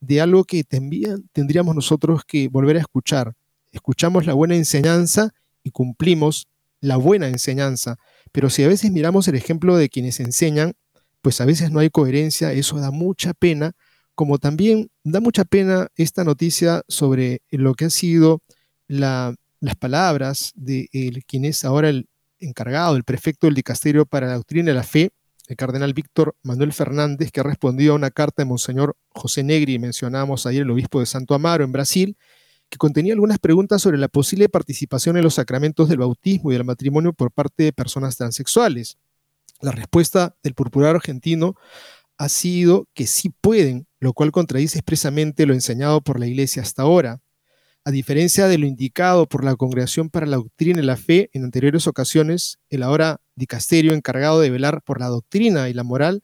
de 0.00 0.20
algo 0.20 0.44
que 0.44 0.64
tendríamos 0.64 1.74
nosotros 1.74 2.22
que 2.26 2.48
volver 2.48 2.76
a 2.76 2.80
escuchar. 2.80 3.34
Escuchamos 3.72 4.24
la 4.24 4.34
buena 4.34 4.54
enseñanza 4.54 5.32
y 5.62 5.70
cumplimos 5.70 6.46
la 6.80 6.96
buena 6.96 7.28
enseñanza. 7.28 7.96
Pero 8.32 8.48
si 8.48 8.64
a 8.64 8.68
veces 8.68 8.90
miramos 8.90 9.28
el 9.28 9.34
ejemplo 9.34 9.76
de 9.76 9.88
quienes 9.88 10.20
enseñan, 10.20 10.72
pues 11.20 11.40
a 11.40 11.44
veces 11.44 11.70
no 11.70 11.80
hay 11.80 11.90
coherencia, 11.90 12.52
eso 12.52 12.78
da 12.78 12.90
mucha 12.90 13.34
pena, 13.34 13.72
como 14.14 14.38
también 14.38 14.90
da 15.04 15.20
mucha 15.20 15.44
pena 15.44 15.88
esta 15.96 16.24
noticia 16.24 16.82
sobre 16.88 17.42
lo 17.50 17.74
que 17.74 17.86
ha 17.86 17.90
sido 17.90 18.40
las 18.88 19.36
palabras 19.78 20.52
de 20.54 20.88
quien 21.26 21.44
es 21.44 21.64
ahora 21.64 21.88
el 21.88 22.08
encargado, 22.46 22.96
el 22.96 23.04
prefecto 23.04 23.46
del 23.46 23.54
dicasterio 23.54 24.06
para 24.06 24.26
la 24.26 24.34
doctrina 24.34 24.66
de 24.66 24.74
la 24.74 24.82
fe, 24.82 25.10
el 25.48 25.56
cardenal 25.56 25.92
Víctor 25.92 26.36
Manuel 26.42 26.72
Fernández, 26.72 27.30
que 27.30 27.40
ha 27.40 27.42
respondido 27.42 27.92
a 27.92 27.96
una 27.96 28.10
carta 28.10 28.42
de 28.42 28.46
Monseñor 28.46 28.96
José 29.10 29.42
Negri, 29.42 29.78
mencionábamos 29.78 30.46
ayer 30.46 30.62
el 30.62 30.70
obispo 30.70 31.00
de 31.00 31.06
Santo 31.06 31.34
Amaro 31.34 31.64
en 31.64 31.72
Brasil, 31.72 32.16
que 32.68 32.78
contenía 32.78 33.12
algunas 33.12 33.38
preguntas 33.38 33.82
sobre 33.82 33.98
la 33.98 34.08
posible 34.08 34.48
participación 34.48 35.16
en 35.18 35.24
los 35.24 35.34
sacramentos 35.34 35.88
del 35.88 35.98
bautismo 35.98 36.50
y 36.50 36.54
del 36.54 36.64
matrimonio 36.64 37.12
por 37.12 37.30
parte 37.30 37.64
de 37.64 37.72
personas 37.72 38.16
transexuales. 38.16 38.96
La 39.60 39.72
respuesta 39.72 40.34
del 40.42 40.54
purpurado 40.54 40.94
argentino 40.94 41.54
ha 42.16 42.28
sido 42.28 42.88
que 42.94 43.06
sí 43.06 43.28
pueden, 43.28 43.86
lo 44.00 44.12
cual 44.12 44.32
contradice 44.32 44.78
expresamente 44.78 45.44
lo 45.44 45.54
enseñado 45.54 46.00
por 46.00 46.18
la 46.18 46.26
Iglesia 46.26 46.62
hasta 46.62 46.82
ahora. 46.82 47.20
A 47.84 47.90
diferencia 47.90 48.46
de 48.46 48.58
lo 48.58 48.66
indicado 48.66 49.26
por 49.26 49.42
la 49.42 49.56
Congregación 49.56 50.08
para 50.08 50.26
la 50.26 50.36
Doctrina 50.36 50.80
y 50.80 50.84
la 50.84 50.96
Fe 50.96 51.30
en 51.32 51.42
anteriores 51.42 51.88
ocasiones, 51.88 52.60
el 52.70 52.84
ahora 52.84 53.20
dicasterio 53.34 53.92
encargado 53.92 54.40
de 54.40 54.50
velar 54.50 54.82
por 54.82 55.00
la 55.00 55.08
doctrina 55.08 55.68
y 55.68 55.74
la 55.74 55.82
moral 55.82 56.22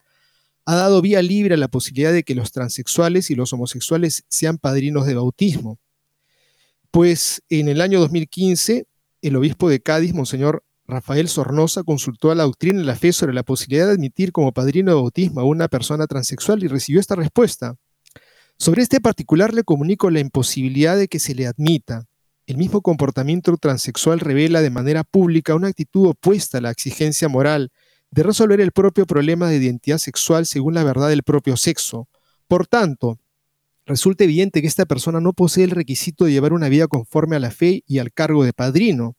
ha 0.65 0.75
dado 0.75 1.01
vía 1.01 1.21
libre 1.21 1.55
a 1.55 1.57
la 1.57 1.67
posibilidad 1.67 2.13
de 2.13 2.23
que 2.23 2.33
los 2.33 2.53
transexuales 2.53 3.29
y 3.29 3.35
los 3.35 3.51
homosexuales 3.51 4.23
sean 4.29 4.57
padrinos 4.57 5.05
de 5.05 5.15
bautismo. 5.15 5.79
Pues 6.91 7.41
en 7.49 7.67
el 7.67 7.81
año 7.81 7.99
2015, 7.99 8.85
el 9.21 9.35
obispo 9.35 9.67
de 9.69 9.81
Cádiz, 9.81 10.13
Monseñor 10.13 10.63
Rafael 10.87 11.27
Sornosa, 11.27 11.83
consultó 11.83 12.31
a 12.31 12.35
la 12.35 12.43
doctrina 12.43 12.81
y 12.81 12.85
la 12.85 12.95
fe 12.95 13.11
sobre 13.11 13.33
la 13.33 13.43
posibilidad 13.43 13.87
de 13.87 13.93
admitir 13.93 14.31
como 14.31 14.53
padrino 14.53 14.91
de 14.91 14.95
bautismo 14.95 15.41
a 15.41 15.43
una 15.43 15.67
persona 15.67 16.07
transexual 16.07 16.63
y 16.63 16.67
recibió 16.67 17.01
esta 17.01 17.15
respuesta. 17.15 17.75
Sobre 18.61 18.81
este 18.81 18.99
particular 18.99 19.53
le 19.53 19.63
comunico 19.63 20.09
la 20.09 20.19
imposibilidad 20.19 20.97
de 20.97 21.07
que 21.07 21.19
se 21.19 21.33
le 21.33 21.47
admita. 21.47 22.07
El 22.45 22.57
mismo 22.57 22.81
comportamiento 22.81 23.55
transexual 23.55 24.19
revela 24.19 24.61
de 24.61 24.69
manera 24.69 25.05
pública 25.05 25.55
una 25.55 25.69
actitud 25.69 26.07
opuesta 26.07 26.57
a 26.57 26.61
la 26.61 26.71
exigencia 26.71 27.29
moral 27.29 27.71
de 28.11 28.23
resolver 28.23 28.59
el 28.59 28.73
propio 28.73 29.05
problema 29.05 29.47
de 29.47 29.55
identidad 29.55 29.97
sexual 29.97 30.45
según 30.45 30.73
la 30.73 30.83
verdad 30.83 31.07
del 31.07 31.23
propio 31.23 31.55
sexo. 31.55 32.09
Por 32.49 32.67
tanto, 32.67 33.17
resulta 33.85 34.25
evidente 34.25 34.59
que 34.59 34.67
esta 34.67 34.85
persona 34.85 35.21
no 35.21 35.31
posee 35.31 35.63
el 35.63 35.71
requisito 35.71 36.25
de 36.25 36.33
llevar 36.33 36.51
una 36.51 36.67
vida 36.67 36.87
conforme 36.87 37.37
a 37.37 37.39
la 37.39 37.51
fe 37.51 37.85
y 37.87 37.99
al 37.99 38.11
cargo 38.11 38.43
de 38.43 38.51
padrino, 38.51 39.15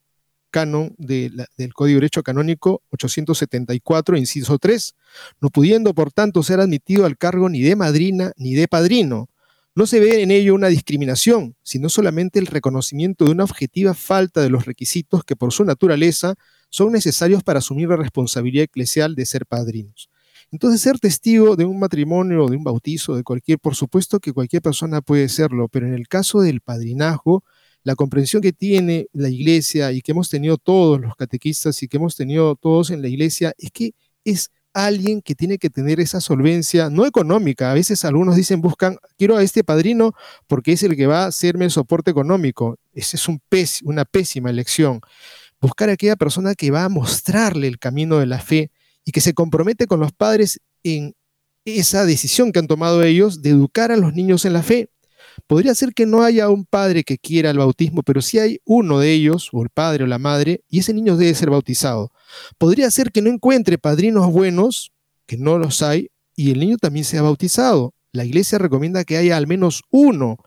canon 0.50 0.94
del 0.98 1.46
Código 1.72 1.94
de 1.94 2.00
Derecho 2.00 2.22
Canónico 2.22 2.82
874, 2.90 4.18
inciso 4.18 4.58
3, 4.58 4.94
no 5.40 5.48
pudiendo 5.48 5.94
por 5.94 6.12
tanto 6.12 6.42
ser 6.42 6.60
admitido 6.60 7.06
al 7.06 7.16
cargo 7.16 7.48
ni 7.48 7.62
de 7.62 7.74
madrina 7.74 8.32
ni 8.36 8.54
de 8.54 8.68
padrino. 8.68 9.29
No 9.74 9.86
se 9.86 10.00
ve 10.00 10.22
en 10.22 10.30
ello 10.32 10.54
una 10.54 10.68
discriminación, 10.68 11.54
sino 11.62 11.88
solamente 11.88 12.38
el 12.38 12.46
reconocimiento 12.46 13.24
de 13.24 13.30
una 13.30 13.44
objetiva 13.44 13.94
falta 13.94 14.40
de 14.40 14.50
los 14.50 14.66
requisitos 14.66 15.22
que 15.22 15.36
por 15.36 15.52
su 15.52 15.64
naturaleza 15.64 16.34
son 16.70 16.92
necesarios 16.92 17.42
para 17.44 17.60
asumir 17.60 17.88
la 17.88 17.96
responsabilidad 17.96 18.64
eclesial 18.64 19.14
de 19.14 19.26
ser 19.26 19.46
padrinos. 19.46 20.10
Entonces, 20.52 20.80
ser 20.80 20.98
testigo 20.98 21.54
de 21.54 21.64
un 21.64 21.78
matrimonio, 21.78 22.48
de 22.48 22.56
un 22.56 22.64
bautizo, 22.64 23.14
de 23.14 23.22
cualquier, 23.22 23.60
por 23.60 23.76
supuesto 23.76 24.18
que 24.18 24.32
cualquier 24.32 24.62
persona 24.62 25.00
puede 25.00 25.28
serlo, 25.28 25.68
pero 25.68 25.86
en 25.86 25.94
el 25.94 26.08
caso 26.08 26.40
del 26.40 26.60
padrinazgo, 26.60 27.44
la 27.84 27.94
comprensión 27.94 28.42
que 28.42 28.52
tiene 28.52 29.06
la 29.12 29.28
iglesia 29.28 29.92
y 29.92 30.02
que 30.02 30.12
hemos 30.12 30.28
tenido 30.28 30.58
todos 30.58 31.00
los 31.00 31.14
catequistas 31.14 31.82
y 31.82 31.88
que 31.88 31.96
hemos 31.96 32.16
tenido 32.16 32.56
todos 32.56 32.90
en 32.90 33.02
la 33.02 33.08
iglesia 33.08 33.54
es 33.58 33.70
que 33.70 33.94
es 34.24 34.50
alguien 34.72 35.22
que 35.22 35.34
tiene 35.34 35.58
que 35.58 35.70
tener 35.70 36.00
esa 36.00 36.20
solvencia, 36.20 36.90
no 36.90 37.06
económica. 37.06 37.70
A 37.70 37.74
veces 37.74 38.04
algunos 38.04 38.36
dicen, 38.36 38.60
buscan, 38.60 38.98
quiero 39.18 39.36
a 39.36 39.42
este 39.42 39.64
padrino 39.64 40.14
porque 40.46 40.72
es 40.72 40.82
el 40.82 40.96
que 40.96 41.06
va 41.06 41.24
a 41.24 41.26
hacerme 41.26 41.64
el 41.64 41.70
soporte 41.70 42.10
económico. 42.10 42.78
Esa 42.92 43.16
es 43.16 43.28
un 43.28 43.40
una 43.84 44.04
pésima 44.04 44.50
elección. 44.50 45.00
Buscar 45.60 45.90
a 45.90 45.92
aquella 45.92 46.16
persona 46.16 46.54
que 46.54 46.70
va 46.70 46.84
a 46.84 46.88
mostrarle 46.88 47.66
el 47.68 47.78
camino 47.78 48.18
de 48.18 48.26
la 48.26 48.38
fe 48.38 48.70
y 49.04 49.12
que 49.12 49.20
se 49.20 49.34
compromete 49.34 49.86
con 49.86 50.00
los 50.00 50.12
padres 50.12 50.60
en 50.82 51.14
esa 51.64 52.04
decisión 52.04 52.52
que 52.52 52.58
han 52.58 52.66
tomado 52.66 53.02
ellos 53.02 53.42
de 53.42 53.50
educar 53.50 53.92
a 53.92 53.96
los 53.96 54.14
niños 54.14 54.44
en 54.44 54.52
la 54.52 54.62
fe. 54.62 54.88
Podría 55.46 55.74
ser 55.74 55.92
que 55.94 56.06
no 56.06 56.22
haya 56.22 56.48
un 56.48 56.64
padre 56.64 57.04
que 57.04 57.18
quiera 57.18 57.50
el 57.50 57.58
bautismo, 57.58 58.02
pero 58.02 58.22
si 58.22 58.38
hay 58.38 58.60
uno 58.64 58.98
de 58.98 59.12
ellos, 59.12 59.50
o 59.52 59.62
el 59.62 59.70
padre 59.70 60.04
o 60.04 60.06
la 60.06 60.18
madre, 60.18 60.62
y 60.68 60.80
ese 60.80 60.94
niño 60.94 61.16
debe 61.16 61.34
ser 61.34 61.50
bautizado. 61.50 62.12
Podría 62.58 62.90
ser 62.90 63.12
que 63.12 63.22
no 63.22 63.30
encuentre 63.30 63.78
padrinos 63.78 64.32
buenos, 64.32 64.92
que 65.26 65.36
no 65.36 65.58
los 65.58 65.82
hay, 65.82 66.10
y 66.36 66.50
el 66.50 66.60
niño 66.60 66.76
también 66.76 67.04
sea 67.04 67.22
bautizado. 67.22 67.94
La 68.12 68.24
iglesia 68.24 68.58
recomienda 68.58 69.04
que 69.04 69.16
haya 69.16 69.36
al 69.36 69.46
menos 69.46 69.82
uno. 69.90 70.38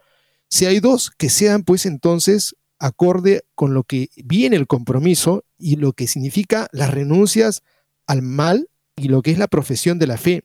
Si 0.50 0.66
hay 0.66 0.80
dos, 0.80 1.12
que 1.12 1.30
sean 1.30 1.64
pues 1.64 1.86
entonces 1.86 2.56
acorde 2.80 3.44
con 3.56 3.74
lo 3.74 3.84
que 3.84 4.10
viene 4.18 4.58
el 4.58 4.68
compromiso 4.68 5.46
y 5.58 5.78
lo 5.78 5.94
que 5.94 6.08
significa 6.08 6.68
las 6.72 6.94
renuncias 6.94 7.64
al 8.08 8.22
mal 8.22 8.70
y 8.96 9.08
lo 9.08 9.22
que 9.22 9.32
es 9.32 9.38
la 9.38 9.48
profesión 9.48 10.00
de 10.00 10.08
la 10.08 10.18
fe. 10.18 10.44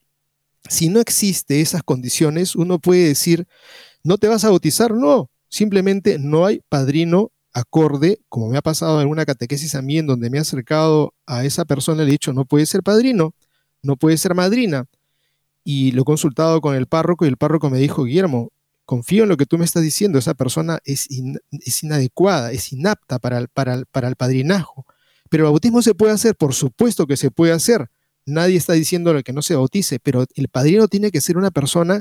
Si 0.69 0.89
no 0.89 1.01
existe 1.01 1.61
esas 1.61 1.83
condiciones, 1.83 2.55
uno 2.55 2.79
puede 2.79 3.09
decir, 3.09 3.47
¿no 4.05 4.19
te 4.19 4.29
vas 4.29 4.45
a 4.45 4.51
bautizar? 4.51 4.93
No, 4.93 5.31
simplemente 5.49 6.19
no 6.19 6.47
hay 6.47 6.61
padrino 6.69 7.33
acorde, 7.53 8.21
como 8.29 8.49
me 8.49 8.59
ha 8.59 8.63
pasado 8.63 8.97
en 8.97 9.01
alguna 9.01 9.25
catequesis 9.25 9.75
a 9.75 9.83
mí, 9.83 9.99
en 9.99 10.07
donde 10.07 10.31
me 10.31 10.39
he 10.39 10.41
acercado 10.41 11.15
a 11.27 11.45
esa 11.45 11.65
persona 11.65 12.03
y 12.03 12.07
le 12.07 12.11
he 12.11 12.13
dicho, 12.13 12.33
no 12.33 12.45
puede 12.45 12.67
ser 12.67 12.83
padrino, 12.83 13.35
no 13.83 13.97
puede 13.97 14.17
ser 14.17 14.35
madrina. 14.35 14.87
Y 15.65 15.93
lo 15.93 16.03
he 16.03 16.05
consultado 16.05 16.61
con 16.61 16.75
el 16.75 16.87
párroco 16.87 17.25
y 17.25 17.29
el 17.29 17.37
párroco 17.37 17.69
me 17.71 17.79
dijo, 17.79 18.05
Guillermo, 18.05 18.53
confío 18.85 19.25
en 19.25 19.29
lo 19.29 19.37
que 19.37 19.45
tú 19.45 19.59
me 19.59 19.65
estás 19.65 19.83
diciendo, 19.83 20.19
esa 20.19 20.35
persona 20.35 20.79
es, 20.85 21.09
inadecuada, 21.83 22.53
es 22.53 22.73
inapta 22.73 23.19
para 23.19 23.39
el, 23.39 23.49
para. 23.49 24.15
Pero 25.29 25.45
el 25.45 25.51
bautismo 25.51 25.83
se 25.83 25.95
puede 25.95 26.13
hacer, 26.13 26.37
por 26.37 26.55
supuesto 26.55 27.07
que 27.07 27.17
se 27.19 27.31
puede 27.31 27.53
hacer. 27.53 27.91
Nadie 28.25 28.57
está 28.57 28.73
diciendo 28.73 29.15
que 29.23 29.33
no 29.33 29.43
se 29.43 29.57
bautice, 29.57 29.99
pero 30.01 30.25
el 30.35 30.49
padrino 30.49 30.89
tiene 30.89 31.11
que 31.11 31.21
ser 31.21 31.37
una 31.37 31.51
persona 31.51 32.01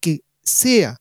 que 0.00 0.20
sea 0.42 0.98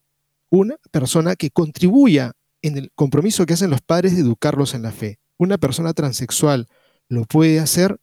una 0.50 0.78
persona 0.92 1.36
que 1.36 1.52
contribuya 1.52 2.34
en 2.62 2.78
el 2.78 2.92
compromiso 2.96 3.46
que 3.46 3.54
hacen 3.54 3.70
los 3.70 3.82
padres 3.82 4.16
de 4.16 4.22
educarlos 4.22 4.74
en 4.74 4.82
la 4.82 4.92
fe. 4.92 5.20
Una 5.38 5.58
persona 5.58 5.94
transexual 5.94 6.68
lo 7.10 7.26
puede 7.26 7.60
hacer. 7.60 8.00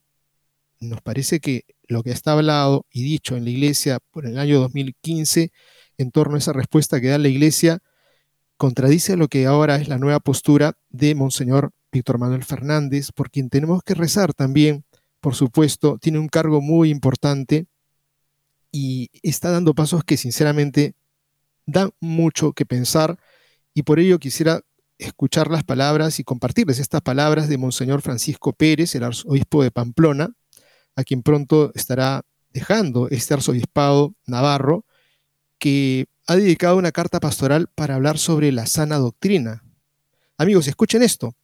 Nos 0.80 1.00
parece 1.00 1.40
que 1.40 1.64
lo 1.86 2.02
que 2.02 2.10
está 2.10 2.32
hablado 2.32 2.86
y 2.90 3.02
dicho 3.02 3.36
en 3.36 3.44
la 3.44 3.50
iglesia 3.50 3.98
por 4.10 4.26
el 4.26 4.38
año 4.38 4.60
2015 4.60 5.52
en 5.98 6.10
torno 6.10 6.34
a 6.34 6.38
esa 6.38 6.52
respuesta 6.52 7.00
que 7.00 7.08
da 7.08 7.18
la 7.18 7.28
iglesia 7.28 7.80
contradice 8.56 9.16
lo 9.16 9.28
que 9.28 9.46
ahora 9.46 9.76
es 9.76 9.88
la 9.88 9.98
nueva 9.98 10.20
postura 10.20 10.74
de 10.90 11.14
Monseñor 11.14 11.72
Víctor 11.92 12.18
Manuel 12.18 12.44
Fernández, 12.44 13.12
por 13.12 13.30
quien 13.30 13.50
tenemos 13.50 13.82
que 13.82 13.94
rezar 13.94 14.34
también, 14.34 14.84
por 15.20 15.34
supuesto, 15.34 15.98
tiene 15.98 16.18
un 16.18 16.28
cargo 16.28 16.60
muy 16.60 16.90
importante 16.90 17.66
y 18.72 19.10
está 19.22 19.50
dando 19.50 19.74
pasos 19.74 20.02
que 20.02 20.16
sinceramente 20.16 20.94
dan 21.66 21.90
mucho 22.00 22.52
que 22.52 22.66
pensar 22.66 23.18
y 23.74 23.82
por 23.82 23.98
ello 23.98 24.18
quisiera 24.18 24.60
escuchar 24.98 25.50
las 25.50 25.64
palabras 25.64 26.20
y 26.20 26.24
compartirles 26.24 26.78
estas 26.78 27.02
palabras 27.02 27.48
de 27.48 27.58
Monseñor 27.58 28.02
Francisco 28.02 28.52
Pérez, 28.52 28.94
el 28.94 29.04
arzobispo 29.04 29.62
de 29.62 29.70
Pamplona, 29.70 30.34
a 30.96 31.04
quien 31.04 31.22
pronto 31.22 31.72
estará 31.74 32.22
dejando 32.52 33.08
este 33.08 33.34
arzobispado 33.34 34.14
navarro, 34.26 34.86
que 35.58 36.06
ha 36.26 36.36
dedicado 36.36 36.76
una 36.76 36.92
carta 36.92 37.20
pastoral 37.20 37.68
para 37.74 37.96
hablar 37.96 38.18
sobre 38.18 38.52
la 38.52 38.66
sana 38.66 38.96
doctrina. 38.96 39.64
Amigos, 40.38 40.68
escuchen 40.68 41.02
esto. 41.02 41.34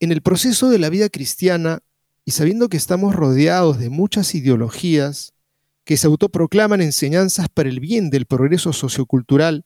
En 0.00 0.10
el 0.10 0.22
proceso 0.22 0.70
de 0.70 0.78
la 0.78 0.88
vida 0.88 1.08
cristiana, 1.08 1.80
y 2.24 2.30
sabiendo 2.30 2.68
que 2.68 2.78
estamos 2.78 3.14
rodeados 3.14 3.78
de 3.78 3.90
muchas 3.90 4.34
ideologías 4.34 5.33
que 5.84 5.96
se 5.96 6.06
autoproclaman 6.06 6.80
enseñanzas 6.80 7.48
para 7.48 7.68
el 7.68 7.80
bien 7.80 8.10
del 8.10 8.26
progreso 8.26 8.72
sociocultural, 8.72 9.64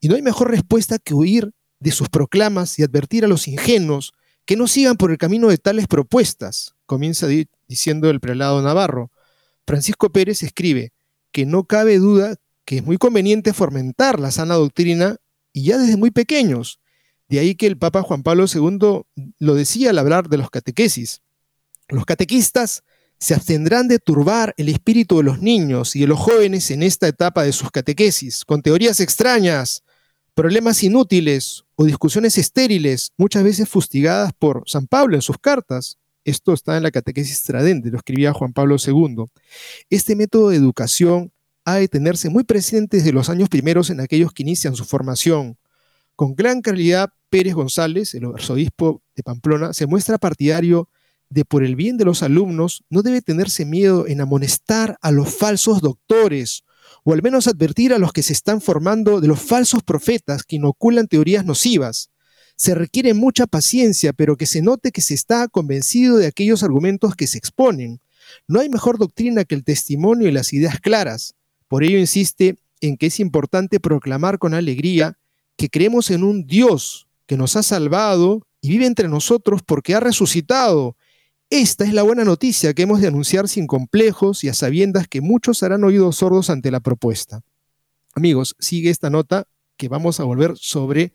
y 0.00 0.08
no 0.08 0.16
hay 0.16 0.22
mejor 0.22 0.50
respuesta 0.50 0.98
que 0.98 1.14
huir 1.14 1.52
de 1.78 1.92
sus 1.92 2.08
proclamas 2.08 2.78
y 2.78 2.82
advertir 2.82 3.24
a 3.24 3.28
los 3.28 3.48
ingenuos 3.48 4.12
que 4.44 4.56
no 4.56 4.66
sigan 4.66 4.96
por 4.96 5.10
el 5.10 5.18
camino 5.18 5.48
de 5.48 5.58
tales 5.58 5.86
propuestas, 5.86 6.74
comienza 6.86 7.28
diciendo 7.68 8.10
el 8.10 8.20
prelado 8.20 8.60
Navarro. 8.62 9.10
Francisco 9.66 10.10
Pérez 10.10 10.42
escribe 10.42 10.92
que 11.30 11.46
no 11.46 11.64
cabe 11.64 11.98
duda 11.98 12.36
que 12.64 12.78
es 12.78 12.84
muy 12.84 12.98
conveniente 12.98 13.52
fomentar 13.52 14.18
la 14.20 14.30
sana 14.30 14.54
doctrina 14.54 15.16
y 15.52 15.64
ya 15.64 15.78
desde 15.78 15.96
muy 15.96 16.10
pequeños. 16.10 16.80
De 17.28 17.38
ahí 17.38 17.54
que 17.54 17.66
el 17.66 17.78
Papa 17.78 18.02
Juan 18.02 18.22
Pablo 18.22 18.46
II 18.52 19.02
lo 19.38 19.54
decía 19.54 19.90
al 19.90 19.98
hablar 19.98 20.28
de 20.28 20.38
los 20.38 20.50
catequesis. 20.50 21.22
Los 21.88 22.04
catequistas 22.04 22.82
se 23.20 23.34
abstendrán 23.34 23.86
de 23.86 23.98
turbar 23.98 24.54
el 24.56 24.70
espíritu 24.70 25.18
de 25.18 25.24
los 25.24 25.42
niños 25.42 25.94
y 25.94 26.00
de 26.00 26.06
los 26.06 26.18
jóvenes 26.18 26.70
en 26.70 26.82
esta 26.82 27.06
etapa 27.06 27.44
de 27.44 27.52
sus 27.52 27.70
catequesis, 27.70 28.46
con 28.46 28.62
teorías 28.62 28.98
extrañas, 28.98 29.84
problemas 30.34 30.82
inútiles 30.82 31.64
o 31.76 31.84
discusiones 31.84 32.38
estériles, 32.38 33.12
muchas 33.18 33.44
veces 33.44 33.68
fustigadas 33.68 34.32
por 34.32 34.62
San 34.66 34.86
Pablo 34.86 35.16
en 35.16 35.22
sus 35.22 35.36
cartas. 35.38 35.98
Esto 36.24 36.54
está 36.54 36.78
en 36.78 36.82
la 36.82 36.90
Catequesis 36.90 37.42
Tradente, 37.42 37.90
lo 37.90 37.98
escribía 37.98 38.32
Juan 38.32 38.54
Pablo 38.54 38.76
II. 38.84 39.26
Este 39.90 40.16
método 40.16 40.48
de 40.48 40.56
educación 40.56 41.30
ha 41.66 41.74
de 41.74 41.88
tenerse 41.88 42.30
muy 42.30 42.44
presente 42.44 42.96
desde 42.98 43.12
los 43.12 43.28
años 43.28 43.50
primeros 43.50 43.90
en 43.90 44.00
aquellos 44.00 44.32
que 44.32 44.44
inician 44.44 44.74
su 44.74 44.86
formación. 44.86 45.58
Con 46.16 46.34
gran 46.34 46.62
calidad, 46.62 47.10
Pérez 47.28 47.54
González, 47.54 48.14
el 48.14 48.24
arzobispo 48.24 49.02
de 49.14 49.22
Pamplona, 49.22 49.74
se 49.74 49.86
muestra 49.86 50.16
partidario 50.16 50.88
de 51.30 51.44
por 51.44 51.64
el 51.64 51.76
bien 51.76 51.96
de 51.96 52.04
los 52.04 52.22
alumnos, 52.22 52.84
no 52.90 53.02
debe 53.02 53.22
tenerse 53.22 53.64
miedo 53.64 54.06
en 54.06 54.20
amonestar 54.20 54.98
a 55.00 55.10
los 55.12 55.34
falsos 55.34 55.80
doctores 55.80 56.64
o 57.04 57.12
al 57.12 57.22
menos 57.22 57.46
advertir 57.46 57.92
a 57.92 57.98
los 57.98 58.12
que 58.12 58.22
se 58.22 58.32
están 58.32 58.60
formando 58.60 59.20
de 59.20 59.28
los 59.28 59.40
falsos 59.40 59.82
profetas 59.82 60.42
que 60.42 60.56
inoculan 60.56 61.06
teorías 61.06 61.44
nocivas. 61.44 62.10
Se 62.56 62.74
requiere 62.74 63.14
mucha 63.14 63.46
paciencia, 63.46 64.12
pero 64.12 64.36
que 64.36 64.46
se 64.46 64.60
note 64.60 64.90
que 64.90 65.00
se 65.00 65.14
está 65.14 65.48
convencido 65.48 66.18
de 66.18 66.26
aquellos 66.26 66.62
argumentos 66.62 67.14
que 67.14 67.26
se 67.26 67.38
exponen. 67.38 68.00
No 68.46 68.60
hay 68.60 68.68
mejor 68.68 68.98
doctrina 68.98 69.44
que 69.44 69.54
el 69.54 69.64
testimonio 69.64 70.28
y 70.28 70.32
las 70.32 70.52
ideas 70.52 70.78
claras. 70.80 71.36
Por 71.68 71.84
ello 71.84 71.98
insiste 71.98 72.56
en 72.80 72.96
que 72.96 73.06
es 73.06 73.20
importante 73.20 73.80
proclamar 73.80 74.38
con 74.38 74.52
alegría 74.52 75.18
que 75.56 75.68
creemos 75.68 76.10
en 76.10 76.24
un 76.24 76.46
Dios 76.46 77.08
que 77.26 77.36
nos 77.36 77.56
ha 77.56 77.62
salvado 77.62 78.42
y 78.60 78.70
vive 78.70 78.86
entre 78.86 79.08
nosotros 79.08 79.62
porque 79.64 79.94
ha 79.94 80.00
resucitado. 80.00 80.96
Esta 81.52 81.84
es 81.84 81.92
la 81.92 82.04
buena 82.04 82.22
noticia 82.22 82.74
que 82.74 82.82
hemos 82.82 83.00
de 83.00 83.08
anunciar 83.08 83.48
sin 83.48 83.66
complejos 83.66 84.44
y 84.44 84.48
a 84.48 84.54
sabiendas 84.54 85.08
que 85.08 85.20
muchos 85.20 85.64
harán 85.64 85.82
oídos 85.82 86.14
sordos 86.14 86.48
ante 86.48 86.70
la 86.70 86.78
propuesta. 86.78 87.40
Amigos, 88.14 88.54
sigue 88.60 88.88
esta 88.88 89.10
nota 89.10 89.48
que 89.76 89.88
vamos 89.88 90.20
a 90.20 90.24
volver 90.24 90.52
sobre 90.56 91.12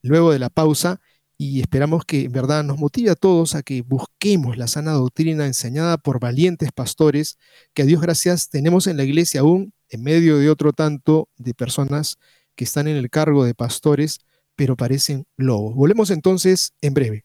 luego 0.00 0.30
de 0.30 0.38
la 0.38 0.50
pausa 0.50 1.00
y 1.36 1.58
esperamos 1.58 2.04
que 2.04 2.26
en 2.26 2.30
verdad 2.30 2.62
nos 2.62 2.78
motive 2.78 3.10
a 3.10 3.16
todos 3.16 3.56
a 3.56 3.64
que 3.64 3.82
busquemos 3.82 4.56
la 4.56 4.68
sana 4.68 4.92
doctrina 4.92 5.46
enseñada 5.46 5.98
por 5.98 6.20
valientes 6.20 6.70
pastores 6.70 7.36
que 7.74 7.82
a 7.82 7.84
Dios 7.84 8.00
gracias 8.00 8.50
tenemos 8.50 8.86
en 8.86 8.96
la 8.96 9.02
iglesia 9.02 9.40
aún 9.40 9.74
en 9.88 10.04
medio 10.04 10.38
de 10.38 10.48
otro 10.48 10.72
tanto 10.72 11.28
de 11.38 11.54
personas 11.54 12.18
que 12.54 12.62
están 12.62 12.86
en 12.86 12.96
el 12.96 13.10
cargo 13.10 13.44
de 13.44 13.56
pastores 13.56 14.20
pero 14.54 14.76
parecen 14.76 15.26
lobos. 15.36 15.74
Volvemos 15.74 16.10
entonces 16.10 16.72
en 16.82 16.94
breve. 16.94 17.24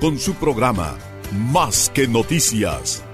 con 0.00 0.18
su 0.18 0.34
programa 0.34 0.96
Más 1.32 1.90
que 1.90 2.06
Noticias. 2.06 3.04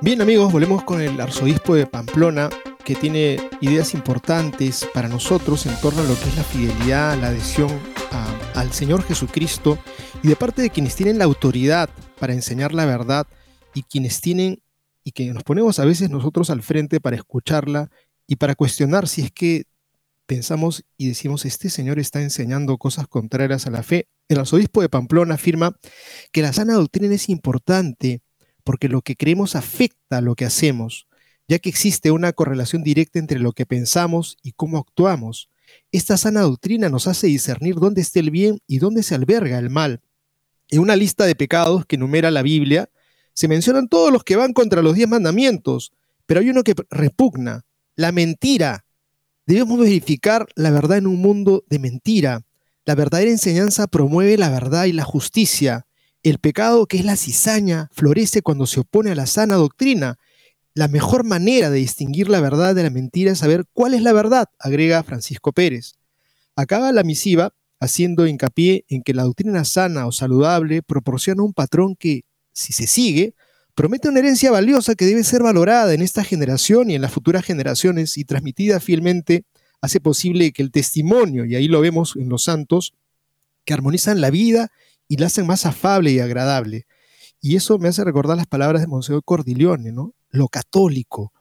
Bien 0.00 0.22
amigos, 0.22 0.50
volvemos 0.50 0.82
con 0.84 1.02
el 1.02 1.20
arzobispo 1.20 1.74
de 1.74 1.86
Pamplona, 1.86 2.48
que 2.84 2.94
tiene 2.94 3.38
ideas 3.60 3.94
importantes 3.94 4.88
para 4.94 5.08
nosotros 5.08 5.66
en 5.66 5.78
torno 5.80 6.00
a 6.00 6.04
lo 6.04 6.14
que 6.18 6.28
es 6.30 6.36
la 6.36 6.44
fidelidad, 6.44 7.18
la 7.20 7.28
adhesión 7.28 7.70
al 8.54 8.72
Señor 8.72 9.02
Jesucristo 9.02 9.78
y 10.22 10.28
de 10.28 10.36
parte 10.36 10.62
de 10.62 10.70
quienes 10.70 10.96
tienen 10.96 11.18
la 11.18 11.24
autoridad 11.24 11.90
para 12.18 12.32
enseñar 12.32 12.72
la 12.72 12.86
verdad 12.86 13.26
y 13.74 13.82
quienes 13.82 14.20
tienen 14.20 14.62
y 15.04 15.12
que 15.12 15.32
nos 15.32 15.42
ponemos 15.42 15.78
a 15.78 15.84
veces 15.84 16.10
nosotros 16.10 16.50
al 16.50 16.62
frente 16.62 17.00
para 17.00 17.16
escucharla 17.16 17.90
y 18.26 18.36
para 18.36 18.54
cuestionar 18.54 19.08
si 19.08 19.22
es 19.22 19.30
que 19.30 19.64
pensamos 20.26 20.84
y 20.96 21.08
decimos, 21.08 21.44
este 21.44 21.70
señor 21.70 21.98
está 21.98 22.22
enseñando 22.22 22.78
cosas 22.78 23.06
contrarias 23.06 23.66
a 23.66 23.70
la 23.70 23.82
fe. 23.82 24.08
El 24.28 24.38
arzobispo 24.38 24.80
de 24.82 24.88
Pamplona 24.88 25.34
afirma 25.34 25.76
que 26.32 26.42
la 26.42 26.52
sana 26.52 26.74
doctrina 26.74 27.14
es 27.14 27.28
importante 27.28 28.22
porque 28.64 28.88
lo 28.88 29.02
que 29.02 29.16
creemos 29.16 29.56
afecta 29.56 30.18
a 30.18 30.20
lo 30.20 30.34
que 30.34 30.44
hacemos, 30.44 31.06
ya 31.48 31.58
que 31.58 31.68
existe 31.68 32.10
una 32.10 32.32
correlación 32.32 32.82
directa 32.82 33.18
entre 33.18 33.38
lo 33.38 33.52
que 33.52 33.66
pensamos 33.66 34.36
y 34.42 34.52
cómo 34.52 34.78
actuamos. 34.78 35.48
Esta 35.90 36.16
sana 36.16 36.42
doctrina 36.42 36.88
nos 36.88 37.06
hace 37.06 37.26
discernir 37.26 37.76
dónde 37.76 38.00
está 38.00 38.20
el 38.20 38.30
bien 38.30 38.58
y 38.66 38.78
dónde 38.78 39.02
se 39.02 39.14
alberga 39.14 39.58
el 39.58 39.70
mal. 39.70 40.00
En 40.68 40.80
una 40.80 40.96
lista 40.96 41.26
de 41.26 41.34
pecados 41.34 41.84
que 41.86 41.96
enumera 41.96 42.30
la 42.30 42.42
Biblia, 42.42 42.88
se 43.34 43.48
mencionan 43.48 43.88
todos 43.88 44.12
los 44.12 44.24
que 44.24 44.36
van 44.36 44.52
contra 44.52 44.82
los 44.82 44.94
diez 44.94 45.08
mandamientos, 45.08 45.92
pero 46.26 46.40
hay 46.40 46.50
uno 46.50 46.62
que 46.62 46.74
repugna, 46.90 47.62
la 47.96 48.12
mentira. 48.12 48.84
Debemos 49.52 49.78
verificar 49.80 50.46
la 50.54 50.70
verdad 50.70 50.96
en 50.96 51.06
un 51.06 51.20
mundo 51.20 51.62
de 51.68 51.78
mentira. 51.78 52.40
La 52.86 52.94
verdadera 52.94 53.30
enseñanza 53.30 53.86
promueve 53.86 54.38
la 54.38 54.48
verdad 54.48 54.86
y 54.86 54.92
la 54.92 55.04
justicia. 55.04 55.86
El 56.22 56.38
pecado, 56.38 56.86
que 56.86 56.96
es 56.96 57.04
la 57.04 57.16
cizaña, 57.16 57.90
florece 57.92 58.40
cuando 58.40 58.64
se 58.64 58.80
opone 58.80 59.10
a 59.10 59.14
la 59.14 59.26
sana 59.26 59.56
doctrina. 59.56 60.16
La 60.72 60.88
mejor 60.88 61.24
manera 61.24 61.68
de 61.68 61.80
distinguir 61.80 62.30
la 62.30 62.40
verdad 62.40 62.74
de 62.74 62.82
la 62.82 62.88
mentira 62.88 63.32
es 63.32 63.40
saber 63.40 63.66
cuál 63.74 63.92
es 63.92 64.00
la 64.00 64.14
verdad, 64.14 64.48
agrega 64.58 65.02
Francisco 65.02 65.52
Pérez. 65.52 65.96
Acaba 66.56 66.90
la 66.90 67.02
misiva 67.02 67.52
haciendo 67.78 68.26
hincapié 68.26 68.86
en 68.88 69.02
que 69.02 69.12
la 69.12 69.24
doctrina 69.24 69.66
sana 69.66 70.06
o 70.06 70.12
saludable 70.12 70.80
proporciona 70.80 71.42
un 71.42 71.52
patrón 71.52 71.94
que, 71.94 72.24
si 72.54 72.72
se 72.72 72.86
sigue, 72.86 73.34
promete 73.74 74.08
una 74.08 74.18
herencia 74.18 74.50
valiosa 74.50 74.94
que 74.94 75.06
debe 75.06 75.24
ser 75.24 75.42
valorada 75.42 75.94
en 75.94 76.02
esta 76.02 76.24
generación 76.24 76.90
y 76.90 76.94
en 76.94 77.02
las 77.02 77.12
futuras 77.12 77.44
generaciones 77.44 78.18
y 78.18 78.24
transmitida 78.24 78.80
fielmente 78.80 79.44
hace 79.80 80.00
posible 80.00 80.52
que 80.52 80.62
el 80.62 80.70
testimonio, 80.70 81.44
y 81.44 81.56
ahí 81.56 81.68
lo 81.68 81.80
vemos 81.80 82.14
en 82.16 82.28
los 82.28 82.44
santos, 82.44 82.94
que 83.64 83.74
armonizan 83.74 84.20
la 84.20 84.30
vida 84.30 84.70
y 85.08 85.16
la 85.16 85.26
hacen 85.26 85.46
más 85.46 85.66
afable 85.66 86.12
y 86.12 86.20
agradable. 86.20 86.86
Y 87.40 87.56
eso 87.56 87.78
me 87.78 87.88
hace 87.88 88.04
recordar 88.04 88.36
las 88.36 88.46
palabras 88.46 88.82
de 88.82 88.88
Monseñor 88.88 89.24
Cordilione, 89.24 89.90
¿no? 89.90 90.14
Lo 90.30 90.48
católico, 90.48 91.32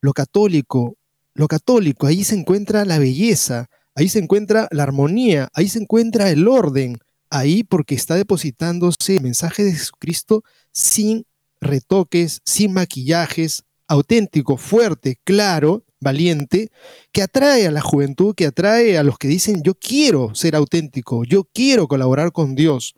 lo 0.00 0.12
católico, 0.12 0.96
lo 1.34 1.46
católico, 1.46 2.06
ahí 2.06 2.24
se 2.24 2.34
encuentra 2.34 2.84
la 2.84 2.98
belleza, 2.98 3.66
ahí 3.94 4.08
se 4.08 4.18
encuentra 4.18 4.68
la 4.70 4.82
armonía, 4.82 5.48
ahí 5.52 5.68
se 5.68 5.78
encuentra 5.78 6.30
el 6.30 6.48
orden, 6.48 6.98
ahí 7.28 7.62
porque 7.62 7.94
está 7.94 8.14
depositándose 8.14 9.16
el 9.16 9.22
mensaje 9.22 9.62
de 9.62 9.72
Jesucristo 9.72 10.42
sin 10.72 11.24
retoques, 11.60 12.40
sin 12.44 12.72
maquillajes, 12.72 13.64
auténtico, 13.86 14.56
fuerte, 14.56 15.18
claro, 15.24 15.84
valiente, 16.00 16.70
que 17.12 17.22
atrae 17.22 17.66
a 17.66 17.70
la 17.70 17.80
juventud, 17.80 18.34
que 18.34 18.46
atrae 18.46 18.96
a 18.96 19.02
los 19.02 19.18
que 19.18 19.28
dicen 19.28 19.62
yo 19.62 19.74
quiero 19.74 20.34
ser 20.34 20.56
auténtico, 20.56 21.24
yo 21.24 21.44
quiero 21.52 21.88
colaborar 21.88 22.32
con 22.32 22.54
Dios. 22.54 22.94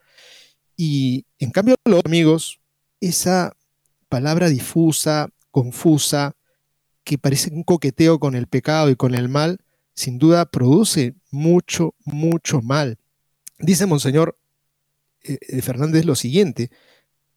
Y 0.77 1.27
en 1.39 1.51
cambio, 1.51 1.75
los 1.85 2.03
amigos, 2.05 2.61
esa 3.01 3.57
palabra 4.09 4.49
difusa, 4.49 5.29
confusa, 5.51 6.37
que 7.05 7.19
parece 7.19 7.51
un 7.53 7.65
coqueteo 7.65 8.19
con 8.19 8.35
el 8.37 8.47
pecado 8.47 8.91
y 8.91 8.97
con 8.97 9.15
el 9.15 9.29
mal, 9.29 9.59
sin 9.95 10.19
duda 10.19 10.47
produce 10.47 11.15
mucho, 11.31 11.95
mucho 12.05 12.63
mal. 12.63 12.99
Dice 13.59 13.87
Monseñor 13.87 14.39
eh, 15.23 15.39
eh, 15.41 15.63
Fernández 15.63 16.05
lo 16.05 16.15
siguiente, 16.15 16.71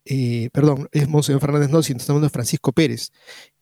eh, 0.05 0.49
perdón, 0.53 0.87
es 0.91 1.07
Monseñor 1.09 1.41
Fernández 1.41 1.69
no, 1.69 1.81
sino 1.81 1.97
estamos 1.97 2.17
hablando 2.17 2.27
de 2.27 2.33
Francisco 2.33 2.71
Pérez. 2.71 3.11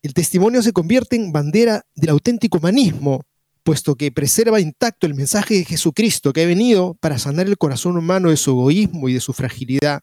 El 0.02 0.14
testimonio 0.14 0.62
se 0.62 0.74
convierte 0.74 1.16
en 1.16 1.32
bandera 1.32 1.86
del 1.96 2.10
auténtico 2.10 2.58
humanismo, 2.58 3.22
puesto 3.64 3.96
que 3.96 4.12
preserva 4.12 4.60
intacto 4.60 5.08
el 5.08 5.16
mensaje 5.16 5.56
de 5.56 5.66
Jesucristo 5.66 6.34
que 6.34 6.44
ha 6.44 6.46
venido 6.46 6.96
para 6.96 7.18
sanar 7.18 7.48
el 7.48 7.58
corazón 7.58 7.98
humano 7.98 8.30
de 8.30 8.38
su 8.38 8.52
egoísmo 8.52 9.08
y 9.08 9.14
de 9.14 9.22
su 9.22 9.32
fragilidad. 9.32 10.02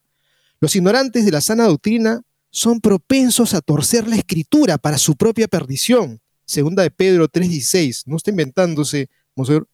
Los 0.60 0.74
ignorantes 0.74 1.26
de 1.26 1.30
la 1.30 1.42
sana 1.42 1.64
doctrina 1.64 2.22
son 2.50 2.80
propensos 2.80 3.54
a 3.54 3.60
torcer 3.60 4.08
la 4.08 4.16
escritura 4.16 4.78
para 4.78 4.98
su 4.98 5.16
propia 5.16 5.46
perdición. 5.46 6.20
Segunda 6.46 6.82
de 6.82 6.90
Pedro 6.90 7.28
3:16. 7.28 8.04
No 8.06 8.16
está 8.16 8.30
inventándose, 8.30 9.08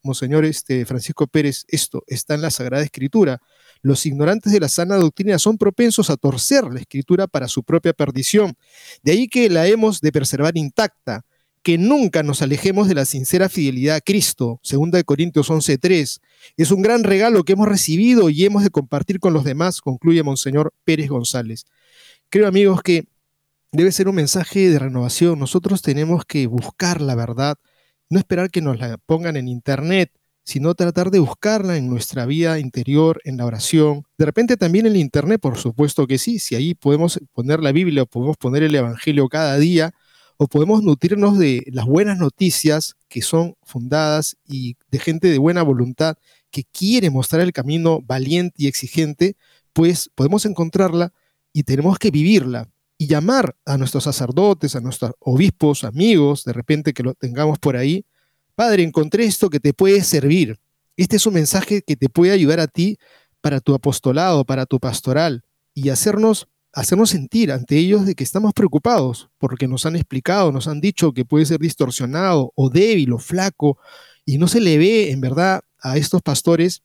Monseñor, 0.03 0.45
este, 0.45 0.85
Francisco 0.85 1.27
Pérez, 1.27 1.65
esto 1.67 2.03
está 2.07 2.35
en 2.35 2.41
la 2.41 2.51
Sagrada 2.51 2.83
Escritura. 2.83 3.41
Los 3.81 4.05
ignorantes 4.05 4.51
de 4.53 4.59
la 4.59 4.69
sana 4.69 4.95
doctrina 4.95 5.39
son 5.39 5.57
propensos 5.57 6.09
a 6.09 6.17
torcer 6.17 6.65
la 6.65 6.79
escritura 6.79 7.27
para 7.27 7.47
su 7.47 7.63
propia 7.63 7.93
perdición. 7.93 8.55
De 9.03 9.11
ahí 9.11 9.27
que 9.27 9.49
la 9.49 9.67
hemos 9.67 10.01
de 10.01 10.11
preservar 10.11 10.57
intacta, 10.57 11.25
que 11.63 11.77
nunca 11.77 12.23
nos 12.23 12.41
alejemos 12.41 12.87
de 12.87 12.95
la 12.95 13.03
sincera 13.03 13.49
fidelidad 13.49 13.97
a 13.97 14.01
Cristo. 14.01 14.59
Segunda 14.63 14.97
de 14.97 15.03
Corintios 15.03 15.49
11:3. 15.49 16.21
Es 16.55 16.71
un 16.71 16.81
gran 16.81 17.03
regalo 17.03 17.43
que 17.43 17.53
hemos 17.53 17.67
recibido 17.67 18.29
y 18.29 18.45
hemos 18.45 18.63
de 18.63 18.69
compartir 18.69 19.19
con 19.19 19.33
los 19.33 19.43
demás, 19.43 19.81
concluye 19.81 20.23
Monseñor 20.23 20.73
Pérez 20.85 21.09
González. 21.09 21.65
Creo, 22.29 22.47
amigos, 22.47 22.81
que 22.81 23.07
debe 23.71 23.91
ser 23.91 24.07
un 24.07 24.15
mensaje 24.15 24.69
de 24.69 24.79
renovación. 24.79 25.39
Nosotros 25.39 25.81
tenemos 25.81 26.25
que 26.25 26.47
buscar 26.47 27.01
la 27.01 27.15
verdad, 27.15 27.57
no 28.09 28.19
esperar 28.19 28.49
que 28.49 28.61
nos 28.61 28.79
la 28.79 28.97
pongan 28.97 29.35
en 29.35 29.47
internet, 29.47 30.11
sino 30.47 30.75
tratar 30.75 31.11
de 31.11 31.19
buscarla 31.19 31.75
en 31.75 31.89
nuestra 31.89 32.25
vida 32.25 32.57
interior, 32.57 33.19
en 33.25 33.35
la 33.35 33.45
oración. 33.45 34.05
De 34.17 34.23
repente 34.23 34.55
también 34.55 34.85
en 34.85 34.93
el 34.93 34.97
Internet, 34.97 35.41
por 35.41 35.57
supuesto 35.57 36.07
que 36.07 36.17
sí, 36.17 36.39
si 36.39 36.55
ahí 36.55 36.73
podemos 36.73 37.19
poner 37.33 37.61
la 37.61 37.73
Biblia 37.73 38.03
o 38.03 38.05
podemos 38.05 38.37
poner 38.37 38.63
el 38.63 38.73
Evangelio 38.73 39.27
cada 39.27 39.57
día, 39.57 39.93
o 40.37 40.47
podemos 40.47 40.83
nutrirnos 40.83 41.37
de 41.37 41.63
las 41.67 41.85
buenas 41.85 42.17
noticias 42.17 42.95
que 43.09 43.21
son 43.21 43.55
fundadas 43.61 44.37
y 44.47 44.77
de 44.89 44.99
gente 44.99 45.27
de 45.27 45.37
buena 45.37 45.63
voluntad 45.63 46.15
que 46.49 46.63
quiere 46.63 47.09
mostrar 47.09 47.41
el 47.41 47.51
camino 47.51 47.99
valiente 48.01 48.55
y 48.55 48.67
exigente, 48.67 49.35
pues 49.73 50.09
podemos 50.15 50.45
encontrarla 50.45 51.11
y 51.51 51.63
tenemos 51.63 51.99
que 51.99 52.09
vivirla 52.09 52.69
y 52.97 53.07
llamar 53.07 53.57
a 53.65 53.77
nuestros 53.77 54.05
sacerdotes, 54.05 54.77
a 54.77 54.79
nuestros 54.79 55.11
obispos, 55.19 55.83
amigos, 55.83 56.45
de 56.45 56.53
repente 56.53 56.93
que 56.93 57.03
lo 57.03 57.15
tengamos 57.15 57.59
por 57.59 57.75
ahí, 57.75 58.05
Padre, 58.57 58.81
encontré 58.81 59.25
esto 59.25 59.51
que 59.51 59.59
te 59.59 59.71
puede 59.71 60.03
servir. 60.03 60.57
Este 60.95 61.17
es 61.17 61.27
un 61.27 61.35
mensaje 61.35 61.83
que 61.83 61.95
te 61.95 62.09
puede 62.09 62.31
ayudar 62.31 62.59
a 62.59 62.65
ti 62.65 62.97
para 63.39 63.59
tu 63.59 63.75
apostolado, 63.75 64.45
para 64.45 64.65
tu 64.65 64.79
pastoral 64.79 65.43
y 65.75 65.89
hacernos 65.89 66.47
hacernos 66.73 67.11
sentir 67.11 67.51
ante 67.51 67.77
ellos 67.77 68.07
de 68.07 68.15
que 68.15 68.23
estamos 68.23 68.53
preocupados 68.53 69.29
porque 69.37 69.67
nos 69.67 69.85
han 69.85 69.95
explicado, 69.95 70.51
nos 70.51 70.67
han 70.67 70.81
dicho 70.81 71.13
que 71.13 71.23
puede 71.23 71.45
ser 71.45 71.59
distorsionado 71.59 72.51
o 72.55 72.71
débil 72.71 73.13
o 73.13 73.19
flaco 73.19 73.77
y 74.25 74.39
no 74.39 74.47
se 74.47 74.59
le 74.59 74.79
ve 74.79 75.11
en 75.11 75.21
verdad 75.21 75.61
a 75.79 75.97
estos 75.97 76.23
pastores 76.23 76.81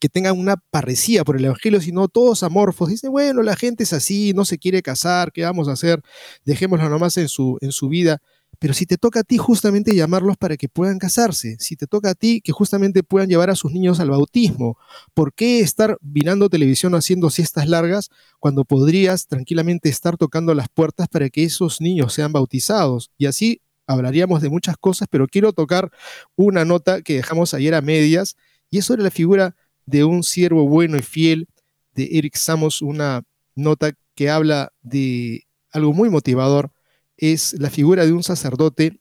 que 0.00 0.10
tengan 0.10 0.38
una 0.38 0.56
parresía 0.56 1.24
por 1.24 1.38
el 1.38 1.46
Evangelio, 1.46 1.80
sino 1.80 2.08
todos 2.08 2.42
amorfos. 2.42 2.90
Dicen, 2.90 3.10
bueno, 3.10 3.42
la 3.42 3.56
gente 3.56 3.84
es 3.84 3.94
así, 3.94 4.34
no 4.34 4.44
se 4.44 4.58
quiere 4.58 4.82
casar, 4.82 5.32
¿qué 5.32 5.42
vamos 5.42 5.68
a 5.68 5.72
hacer? 5.72 6.02
Dejémoslo 6.44 6.90
nomás 6.90 7.16
en 7.16 7.28
su, 7.28 7.56
en 7.62 7.72
su 7.72 7.88
vida. 7.88 8.20
Pero 8.58 8.74
si 8.74 8.86
te 8.86 8.96
toca 8.96 9.20
a 9.20 9.22
ti 9.22 9.38
justamente 9.38 9.94
llamarlos 9.94 10.36
para 10.36 10.56
que 10.56 10.68
puedan 10.68 10.98
casarse, 10.98 11.56
si 11.60 11.76
te 11.76 11.86
toca 11.86 12.10
a 12.10 12.14
ti 12.14 12.40
que 12.40 12.52
justamente 12.52 13.02
puedan 13.02 13.28
llevar 13.28 13.50
a 13.50 13.54
sus 13.54 13.72
niños 13.72 14.00
al 14.00 14.10
bautismo, 14.10 14.76
¿por 15.14 15.32
qué 15.32 15.60
estar 15.60 15.96
mirando 16.00 16.48
televisión 16.48 16.94
haciendo 16.94 17.30
siestas 17.30 17.68
largas 17.68 18.10
cuando 18.40 18.64
podrías 18.64 19.28
tranquilamente 19.28 19.88
estar 19.88 20.16
tocando 20.16 20.54
las 20.54 20.68
puertas 20.68 21.08
para 21.08 21.30
que 21.30 21.44
esos 21.44 21.80
niños 21.80 22.12
sean 22.12 22.32
bautizados? 22.32 23.10
Y 23.16 23.26
así 23.26 23.60
hablaríamos 23.86 24.42
de 24.42 24.50
muchas 24.50 24.76
cosas, 24.76 25.08
pero 25.10 25.28
quiero 25.28 25.52
tocar 25.52 25.90
una 26.36 26.64
nota 26.64 27.02
que 27.02 27.14
dejamos 27.14 27.54
ayer 27.54 27.74
a 27.74 27.80
medias, 27.80 28.36
y 28.70 28.78
es 28.78 28.84
sobre 28.84 29.02
la 29.02 29.10
figura 29.10 29.56
de 29.86 30.04
un 30.04 30.22
siervo 30.22 30.68
bueno 30.68 30.98
y 30.98 31.02
fiel 31.02 31.48
de 31.94 32.08
Eric 32.12 32.36
Samos, 32.36 32.82
una 32.82 33.22
nota 33.54 33.92
que 34.14 34.30
habla 34.30 34.72
de 34.82 35.46
algo 35.70 35.92
muy 35.92 36.10
motivador 36.10 36.70
es 37.18 37.54
la 37.58 37.68
figura 37.68 38.06
de 38.06 38.12
un 38.12 38.22
sacerdote 38.22 39.00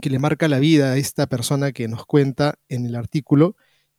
que 0.00 0.10
le 0.10 0.18
marca 0.18 0.48
la 0.48 0.58
vida 0.58 0.92
a 0.92 0.96
esta 0.96 1.26
persona 1.26 1.72
que 1.72 1.88
nos 1.88 2.06
cuenta 2.06 2.54
en 2.68 2.86
el 2.86 2.96
artículo. 2.96 3.56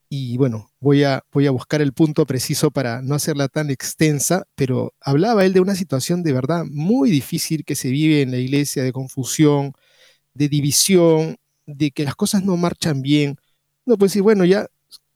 Y 0.09 0.37
bueno, 0.37 0.71
voy 0.79 1.03
a, 1.03 1.23
voy 1.31 1.47
a 1.47 1.51
buscar 1.51 1.81
el 1.81 1.93
punto 1.93 2.25
preciso 2.25 2.71
para 2.71 3.01
no 3.01 3.15
hacerla 3.15 3.47
tan 3.47 3.69
extensa, 3.69 4.45
pero 4.55 4.93
hablaba 5.01 5.45
él 5.45 5.53
de 5.53 5.59
una 5.59 5.75
situación 5.75 6.23
de 6.23 6.33
verdad 6.33 6.65
muy 6.65 7.11
difícil 7.11 7.65
que 7.65 7.75
se 7.75 7.89
vive 7.89 8.21
en 8.21 8.31
la 8.31 8.37
iglesia, 8.37 8.83
de 8.83 8.93
confusión, 8.93 9.73
de 10.33 10.49
división, 10.49 11.37
de 11.65 11.91
que 11.91 12.03
las 12.03 12.15
cosas 12.15 12.43
no 12.43 12.57
marchan 12.57 13.01
bien. 13.01 13.37
No, 13.85 13.97
pues 13.97 14.13
sí, 14.13 14.19
bueno, 14.19 14.45
ya 14.45 14.67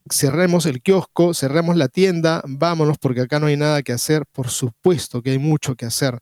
cerremos 0.10 0.66
el 0.66 0.82
kiosco, 0.82 1.34
cerremos 1.34 1.76
la 1.76 1.90
tienda, 1.90 2.42
vámonos 2.48 2.98
porque 2.98 3.22
acá 3.22 3.40
no 3.40 3.48
hay 3.48 3.58
nada 3.58 3.84
que 3.84 3.94
hacer. 3.94 4.26
Por 4.32 4.50
supuesto 4.50 5.22
que 5.22 5.32
hay 5.32 5.40
mucho 5.40 5.76
que 5.76 5.86
hacer. 5.86 6.20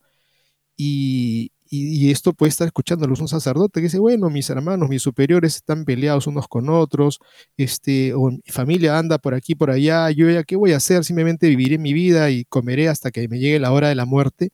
Y, 0.78 1.52
y, 1.76 2.12
esto 2.12 2.34
puede 2.34 2.50
estar 2.50 2.68
escuchando 2.68 3.06
un 3.08 3.28
sacerdote 3.28 3.80
que 3.80 3.86
dice, 3.86 4.00
bueno, 4.00 4.30
mis 4.30 4.50
hermanos, 4.50 4.90
mis 4.90 5.02
superiores 5.02 5.56
están 5.56 5.86
peleados 5.86 6.28
unos 6.28 6.48
con 6.48 6.70
otros, 6.70 7.20
este, 7.58 8.14
o 8.14 8.32
mi 8.32 8.42
familia 8.48 8.98
anda 8.98 9.18
por 9.18 9.34
aquí, 9.34 9.56
por 9.56 9.72
allá, 9.72 10.10
yo 10.12 10.30
ya, 10.30 10.44
¿qué 10.44 10.56
voy 10.56 10.74
a 10.74 10.78
hacer? 10.78 11.04
Simplemente 11.04 11.48
viviré 11.50 11.78
mi 11.78 11.94
vida 11.94 12.30
y 12.32 12.46
comeré 12.46 12.90
hasta 12.90 13.12
que 13.12 13.28
me 13.28 13.40
llegue 13.40 13.60
la 13.60 13.72
hora 13.72 13.90
de 13.90 13.96
la 13.96 14.06
muerte. 14.06 14.52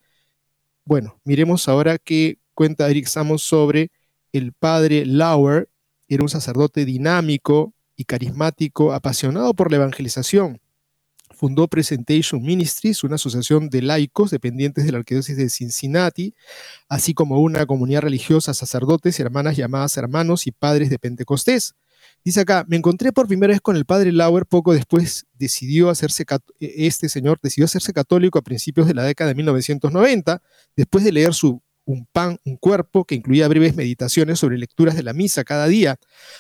Bueno, 0.85 1.19
miremos 1.23 1.67
ahora 1.69 1.97
qué 1.97 2.37
cuenta 2.53 2.89
Eric 2.89 3.07
Samos 3.07 3.43
sobre 3.43 3.91
el 4.33 4.53
padre 4.53 5.05
Lauer, 5.05 5.69
era 6.07 6.23
un 6.23 6.29
sacerdote 6.29 6.85
dinámico 6.85 7.73
y 7.95 8.05
carismático, 8.05 8.93
apasionado 8.93 9.53
por 9.53 9.71
la 9.71 9.77
evangelización 9.77 10.59
fundó 11.35 11.67
Presentation 11.67 12.41
Ministries, 12.41 13.03
una 13.03 13.15
asociación 13.15 13.69
de 13.69 13.81
laicos 13.81 14.31
dependientes 14.31 14.85
de 14.85 14.91
la 14.91 14.99
Arquidiócesis 14.99 15.37
de 15.37 15.49
Cincinnati, 15.49 16.33
así 16.89 17.13
como 17.13 17.39
una 17.39 17.65
comunidad 17.65 18.01
religiosa, 18.01 18.53
sacerdotes 18.53 19.19
y 19.19 19.21
hermanas 19.21 19.57
llamadas 19.57 19.97
hermanos 19.97 20.47
y 20.47 20.51
padres 20.51 20.89
de 20.89 20.99
Pentecostés. 20.99 21.75
Dice 22.23 22.41
acá, 22.41 22.65
me 22.67 22.77
encontré 22.77 23.11
por 23.11 23.27
primera 23.27 23.51
vez 23.51 23.61
con 23.61 23.75
el 23.75 23.85
padre 23.85 24.11
Lauer, 24.11 24.45
poco 24.45 24.73
después 24.73 25.25
decidió 25.33 25.89
hacerse, 25.89 26.25
este 26.59 27.09
señor 27.09 27.39
decidió 27.41 27.65
hacerse 27.65 27.93
católico 27.93 28.37
a 28.37 28.43
principios 28.43 28.87
de 28.87 28.93
la 28.93 29.03
década 29.03 29.29
de 29.29 29.35
1990, 29.35 30.41
después 30.75 31.03
de 31.03 31.11
leer 31.11 31.33
su 31.33 31.61
un 31.91 32.07
pan, 32.11 32.37
un 32.45 32.57
cuerpo, 32.57 33.05
que 33.05 33.15
incluía 33.15 33.47
breves 33.47 33.75
meditaciones 33.75 34.39
sobre 34.39 34.57
lecturas 34.57 34.95
de 34.95 35.03
la 35.03 35.13
misa 35.13 35.43
cada 35.43 35.67
día. 35.67 35.97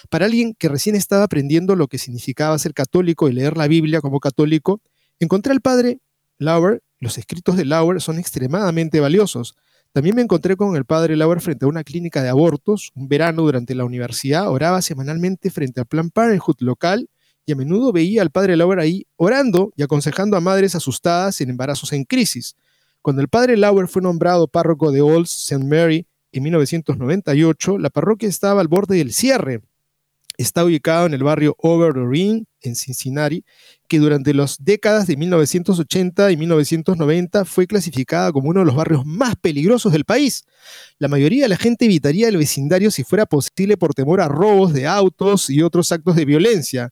Para 0.09 0.25
alguien 0.25 0.55
que 0.57 0.69
recién 0.69 0.95
estaba 0.95 1.23
aprendiendo 1.23 1.75
lo 1.75 1.87
que 1.87 1.97
significaba 1.97 2.57
ser 2.57 2.73
católico 2.73 3.29
y 3.29 3.33
leer 3.33 3.57
la 3.57 3.67
Biblia 3.67 4.01
como 4.01 4.19
católico, 4.19 4.81
encontré 5.19 5.51
al 5.53 5.61
padre 5.61 5.99
Lauer. 6.37 6.81
Los 6.99 7.17
escritos 7.17 7.57
de 7.57 7.65
Lauer 7.65 8.01
son 8.01 8.19
extremadamente 8.19 8.99
valiosos. 8.99 9.55
También 9.91 10.15
me 10.15 10.21
encontré 10.21 10.55
con 10.55 10.75
el 10.75 10.85
padre 10.85 11.17
Lauer 11.17 11.41
frente 11.41 11.65
a 11.65 11.67
una 11.67 11.83
clínica 11.83 12.23
de 12.23 12.29
abortos. 12.29 12.91
Un 12.95 13.07
verano 13.07 13.41
durante 13.41 13.75
la 13.75 13.83
universidad 13.83 14.49
oraba 14.49 14.81
semanalmente 14.81 15.49
frente 15.49 15.81
al 15.81 15.87
Plan 15.87 16.11
Parenthood 16.11 16.57
local 16.59 17.09
y 17.45 17.51
a 17.51 17.55
menudo 17.55 17.91
veía 17.91 18.21
al 18.21 18.29
padre 18.29 18.55
Lauer 18.55 18.79
ahí 18.79 19.05
orando 19.17 19.73
y 19.75 19.83
aconsejando 19.83 20.37
a 20.37 20.41
madres 20.41 20.75
asustadas 20.75 21.41
en 21.41 21.49
embarazos 21.49 21.91
en 21.91 22.05
crisis. 22.05 22.55
Cuando 23.01 23.23
el 23.23 23.29
padre 23.29 23.57
Lauer 23.57 23.87
fue 23.87 24.01
nombrado 24.01 24.47
párroco 24.47 24.91
de 24.91 25.01
Old 25.01 25.25
St. 25.25 25.63
Mary 25.65 26.05
en 26.31 26.43
1998, 26.43 27.79
la 27.79 27.89
parroquia 27.89 28.29
estaba 28.29 28.61
al 28.61 28.67
borde 28.67 28.97
del 28.97 29.11
cierre. 29.11 29.61
Está 30.37 30.63
ubicado 30.63 31.07
en 31.07 31.13
el 31.13 31.23
barrio 31.23 31.55
Over 31.57 31.93
the 31.93 32.05
Ring, 32.07 32.45
en 32.61 32.75
Cincinnati, 32.75 33.43
que 33.87 33.99
durante 33.99 34.33
las 34.33 34.57
décadas 34.63 35.07
de 35.07 35.17
1980 35.17 36.31
y 36.31 36.37
1990 36.37 37.43
fue 37.45 37.65
clasificada 37.67 38.31
como 38.31 38.49
uno 38.49 38.59
de 38.59 38.67
los 38.67 38.75
barrios 38.75 39.03
más 39.05 39.35
peligrosos 39.35 39.91
del 39.91 40.05
país. 40.05 40.45
La 40.99 41.07
mayoría 41.07 41.43
de 41.43 41.49
la 41.49 41.57
gente 41.57 41.85
evitaría 41.85 42.27
el 42.27 42.37
vecindario 42.37 42.91
si 42.91 43.03
fuera 43.03 43.25
posible 43.25 43.77
por 43.77 43.93
temor 43.95 44.21
a 44.21 44.27
robos 44.27 44.73
de 44.73 44.87
autos 44.87 45.49
y 45.49 45.63
otros 45.63 45.91
actos 45.91 46.15
de 46.15 46.25
violencia. 46.25 46.91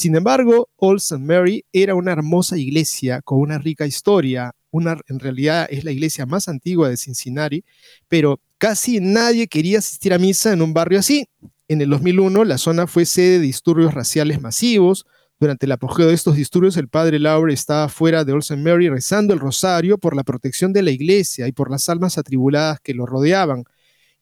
Sin 0.00 0.16
embargo, 0.16 0.70
Old 0.76 1.00
St. 1.00 1.22
Mary 1.22 1.62
era 1.74 1.94
una 1.94 2.12
hermosa 2.12 2.56
iglesia 2.56 3.20
con 3.20 3.38
una 3.38 3.58
rica 3.58 3.86
historia, 3.86 4.50
una, 4.70 4.96
en 5.08 5.18
realidad 5.18 5.66
es 5.68 5.84
la 5.84 5.90
iglesia 5.90 6.24
más 6.24 6.48
antigua 6.48 6.88
de 6.88 6.96
Cincinnati, 6.96 7.66
pero 8.08 8.40
casi 8.56 8.98
nadie 8.98 9.46
quería 9.46 9.80
asistir 9.80 10.14
a 10.14 10.18
misa 10.18 10.54
en 10.54 10.62
un 10.62 10.72
barrio 10.72 11.00
así. 11.00 11.28
En 11.68 11.82
el 11.82 11.90
2001 11.90 12.46
la 12.46 12.56
zona 12.56 12.86
fue 12.86 13.04
sede 13.04 13.32
de 13.32 13.40
disturbios 13.40 13.92
raciales 13.92 14.40
masivos. 14.40 15.04
Durante 15.38 15.66
el 15.66 15.72
apogeo 15.72 16.06
de 16.06 16.14
estos 16.14 16.34
disturbios, 16.34 16.78
el 16.78 16.88
padre 16.88 17.18
Laure 17.18 17.52
estaba 17.52 17.90
fuera 17.90 18.24
de 18.24 18.32
Olsen 18.32 18.62
Mary 18.62 18.88
rezando 18.88 19.34
el 19.34 19.38
rosario 19.38 19.98
por 19.98 20.16
la 20.16 20.24
protección 20.24 20.72
de 20.72 20.80
la 20.80 20.92
iglesia 20.92 21.46
y 21.46 21.52
por 21.52 21.70
las 21.70 21.90
almas 21.90 22.16
atribuladas 22.16 22.80
que 22.80 22.94
lo 22.94 23.04
rodeaban. 23.04 23.64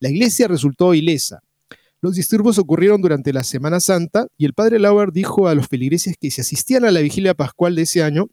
La 0.01 0.09
iglesia 0.09 0.49
resultó 0.49 0.93
ilesa. 0.93 1.39
Los 2.01 2.15
disturbios 2.15 2.59
ocurrieron 2.59 3.03
durante 3.03 3.33
la 3.33 3.43
Semana 3.43 3.81
Santa 3.81 4.29
y 4.37 4.45
el 4.45 4.55
padre 4.55 4.79
Lauer 4.79 5.11
dijo 5.13 5.49
a 5.49 5.55
los 5.55 5.67
feligreses 5.67 6.17
que 6.21 6.31
si 6.31 6.41
asistían 6.41 6.85
a 6.85 6.93
la 6.93 7.01
vigilia 7.01 7.35
pascual 7.35 7.75
de 7.75 7.83
ese 7.83 8.05
año, 8.05 8.29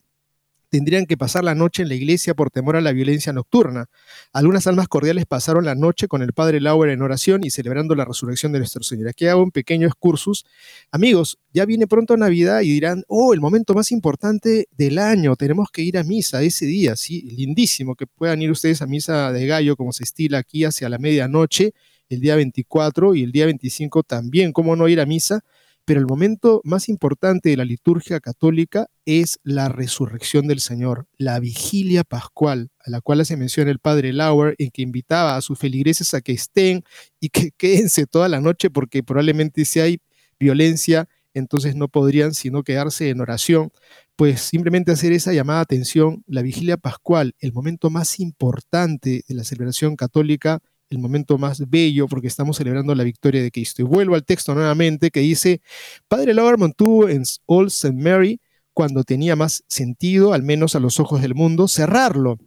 tendrían 0.69 1.05
que 1.05 1.17
pasar 1.17 1.43
la 1.43 1.55
noche 1.55 1.83
en 1.83 1.89
la 1.89 1.95
iglesia 1.95 2.33
por 2.33 2.51
temor 2.51 2.75
a 2.75 2.81
la 2.81 2.91
violencia 2.91 3.31
nocturna. 3.33 3.85
Algunas 4.33 4.67
almas 4.67 4.87
cordiales 4.87 5.25
pasaron 5.25 5.65
la 5.65 5.73
noche 5.73 6.07
con 6.07 6.21
el 6.21 6.33
padre 6.33 6.59
Lauer 6.59 6.89
en 6.89 7.01
oración 7.01 7.43
y 7.43 7.49
celebrando 7.49 7.95
la 7.95 8.05
resurrección 8.05 8.51
de 8.51 8.59
nuestro 8.59 8.83
Señor. 8.83 9.09
Aquí 9.09 9.25
hago 9.25 9.41
un 9.41 9.51
pequeño 9.51 9.87
excursus. 9.87 10.45
Amigos, 10.91 11.39
ya 11.53 11.65
viene 11.65 11.87
pronto 11.87 12.17
Navidad 12.17 12.61
y 12.61 12.71
dirán, 12.71 13.03
oh, 13.07 13.33
el 13.33 13.39
momento 13.39 13.73
más 13.73 13.91
importante 13.91 14.67
del 14.71 14.99
año, 14.99 15.35
tenemos 15.35 15.69
que 15.71 15.81
ir 15.81 15.97
a 15.97 16.03
misa 16.03 16.43
ese 16.43 16.65
día, 16.65 16.95
sí, 16.95 17.21
lindísimo 17.21 17.95
que 17.95 18.05
puedan 18.05 18.41
ir 18.41 18.51
ustedes 18.51 18.81
a 18.81 18.85
misa 18.85 19.31
de 19.31 19.47
gallo 19.47 19.75
como 19.75 19.93
se 19.93 20.03
estila 20.03 20.39
aquí 20.39 20.65
hacia 20.65 20.89
la 20.89 20.97
medianoche, 20.97 21.73
el 22.09 22.19
día 22.19 22.35
24 22.35 23.15
y 23.15 23.23
el 23.23 23.31
día 23.31 23.45
25 23.45 24.03
también, 24.03 24.51
¿cómo 24.53 24.75
no 24.75 24.87
ir 24.87 24.99
a 24.99 25.05
misa? 25.05 25.43
pero 25.85 25.99
el 25.99 26.07
momento 26.07 26.61
más 26.63 26.89
importante 26.89 27.49
de 27.49 27.57
la 27.57 27.63
liturgia 27.63 28.19
católica 28.19 28.87
es 29.05 29.39
la 29.43 29.69
resurrección 29.69 30.47
del 30.47 30.59
Señor, 30.59 31.07
la 31.17 31.39
vigilia 31.39 32.03
pascual, 32.03 32.71
a 32.79 32.89
la 32.89 33.01
cual 33.01 33.23
se 33.25 33.37
menciona 33.37 33.69
el 33.69 33.77
padre 33.77 34.11
Lauer, 34.11 34.55
en 34.57 34.71
que 34.71 34.81
invitaba 34.81 35.37
a 35.37 35.41
sus 35.41 35.59
feligreses 35.59 36.15
a 36.15 36.21
que 36.21 36.31
estén 36.31 36.83
y 37.19 37.29
que 37.29 37.51
quédense 37.57 38.07
toda 38.07 38.27
la 38.27 38.41
noche, 38.41 38.71
porque 38.71 39.03
probablemente 39.03 39.63
si 39.63 39.79
hay 39.79 39.99
violencia, 40.39 41.07
entonces 41.35 41.75
no 41.75 41.87
podrían 41.87 42.33
sino 42.33 42.63
quedarse 42.63 43.09
en 43.09 43.21
oración, 43.21 43.71
pues 44.15 44.41
simplemente 44.41 44.91
hacer 44.91 45.11
esa 45.11 45.33
llamada 45.33 45.59
atención, 45.59 46.23
la 46.25 46.41
vigilia 46.41 46.77
pascual, 46.77 47.35
el 47.39 47.53
momento 47.53 47.91
más 47.91 48.19
importante 48.19 49.23
de 49.27 49.35
la 49.35 49.43
celebración 49.43 49.95
católica, 49.95 50.61
el 50.95 51.01
momento 51.01 51.37
más 51.37 51.69
bello 51.69 52.07
porque 52.07 52.27
estamos 52.27 52.57
celebrando 52.57 52.95
la 52.95 53.03
victoria 53.03 53.41
de 53.43 53.51
Cristo. 53.51 53.81
Y 53.81 53.85
vuelvo 53.85 54.15
al 54.15 54.25
texto 54.25 54.55
nuevamente 54.55 55.11
que 55.11 55.19
dice, 55.19 55.61
Padre 56.07 56.33
Lauer 56.33 56.57
mantuvo 56.57 57.07
en 57.09 57.23
Old 57.45 57.69
St. 57.69 57.93
Mary, 57.93 58.39
cuando 58.73 59.03
tenía 59.03 59.35
más 59.35 59.63
sentido, 59.67 60.33
al 60.33 60.43
menos 60.43 60.75
a 60.75 60.79
los 60.79 60.99
ojos 60.99 61.21
del 61.21 61.35
mundo, 61.35 61.67
cerrarlo. 61.67 62.37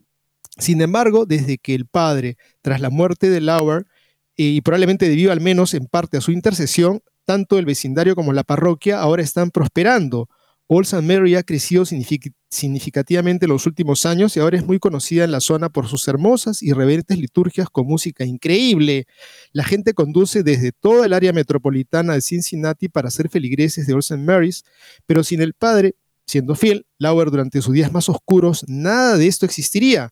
Sin 0.57 0.81
embargo, 0.81 1.25
desde 1.25 1.57
que 1.57 1.73
el 1.73 1.85
Padre, 1.85 2.37
tras 2.61 2.81
la 2.81 2.89
muerte 2.89 3.29
de 3.29 3.41
Lauer, 3.41 3.85
y 4.35 4.61
probablemente 4.61 5.09
debido 5.09 5.31
al 5.31 5.41
menos 5.41 5.73
en 5.73 5.85
parte 5.87 6.17
a 6.17 6.21
su 6.21 6.31
intercesión, 6.31 7.01
tanto 7.25 7.59
el 7.59 7.65
vecindario 7.65 8.15
como 8.15 8.33
la 8.33 8.43
parroquia 8.43 8.99
ahora 8.99 9.21
están 9.21 9.51
prosperando. 9.51 10.29
Old 10.71 10.85
St. 10.85 11.01
Mary 11.01 11.33
ha 11.33 11.41
crecido 11.41 11.83
significativamente 11.83 13.47
en 13.47 13.49
los 13.49 13.65
últimos 13.65 14.05
años 14.05 14.37
y 14.37 14.39
ahora 14.39 14.55
es 14.55 14.63
muy 14.63 14.77
conocida 14.77 15.23
en 15.23 15.31
la 15.31 15.39
zona 15.39 15.69
por 15.69 15.87
sus 15.87 16.07
hermosas 16.07 16.61
y 16.61 16.73
reverentes 16.73 17.17
liturgias 17.17 17.71
con 17.71 17.87
música 17.87 18.23
increíble. 18.23 19.07
La 19.51 19.63
gente 19.63 19.95
conduce 19.95 20.43
desde 20.43 20.71
toda 20.71 21.07
el 21.07 21.13
área 21.13 21.33
metropolitana 21.33 22.13
de 22.13 22.21
Cincinnati 22.21 22.87
para 22.87 23.09
ser 23.09 23.29
feligreses 23.29 23.87
de 23.87 23.93
Old 23.93 24.03
St. 24.03 24.21
Mary's, 24.23 24.63
pero 25.07 25.23
sin 25.23 25.41
el 25.41 25.55
padre, 25.55 25.95
siendo 26.27 26.53
fiel, 26.53 26.85
Lauer 26.99 27.31
durante 27.31 27.63
sus 27.63 27.73
días 27.73 27.91
más 27.91 28.07
oscuros, 28.07 28.63
nada 28.67 29.17
de 29.17 29.25
esto 29.25 29.47
existiría. 29.47 30.11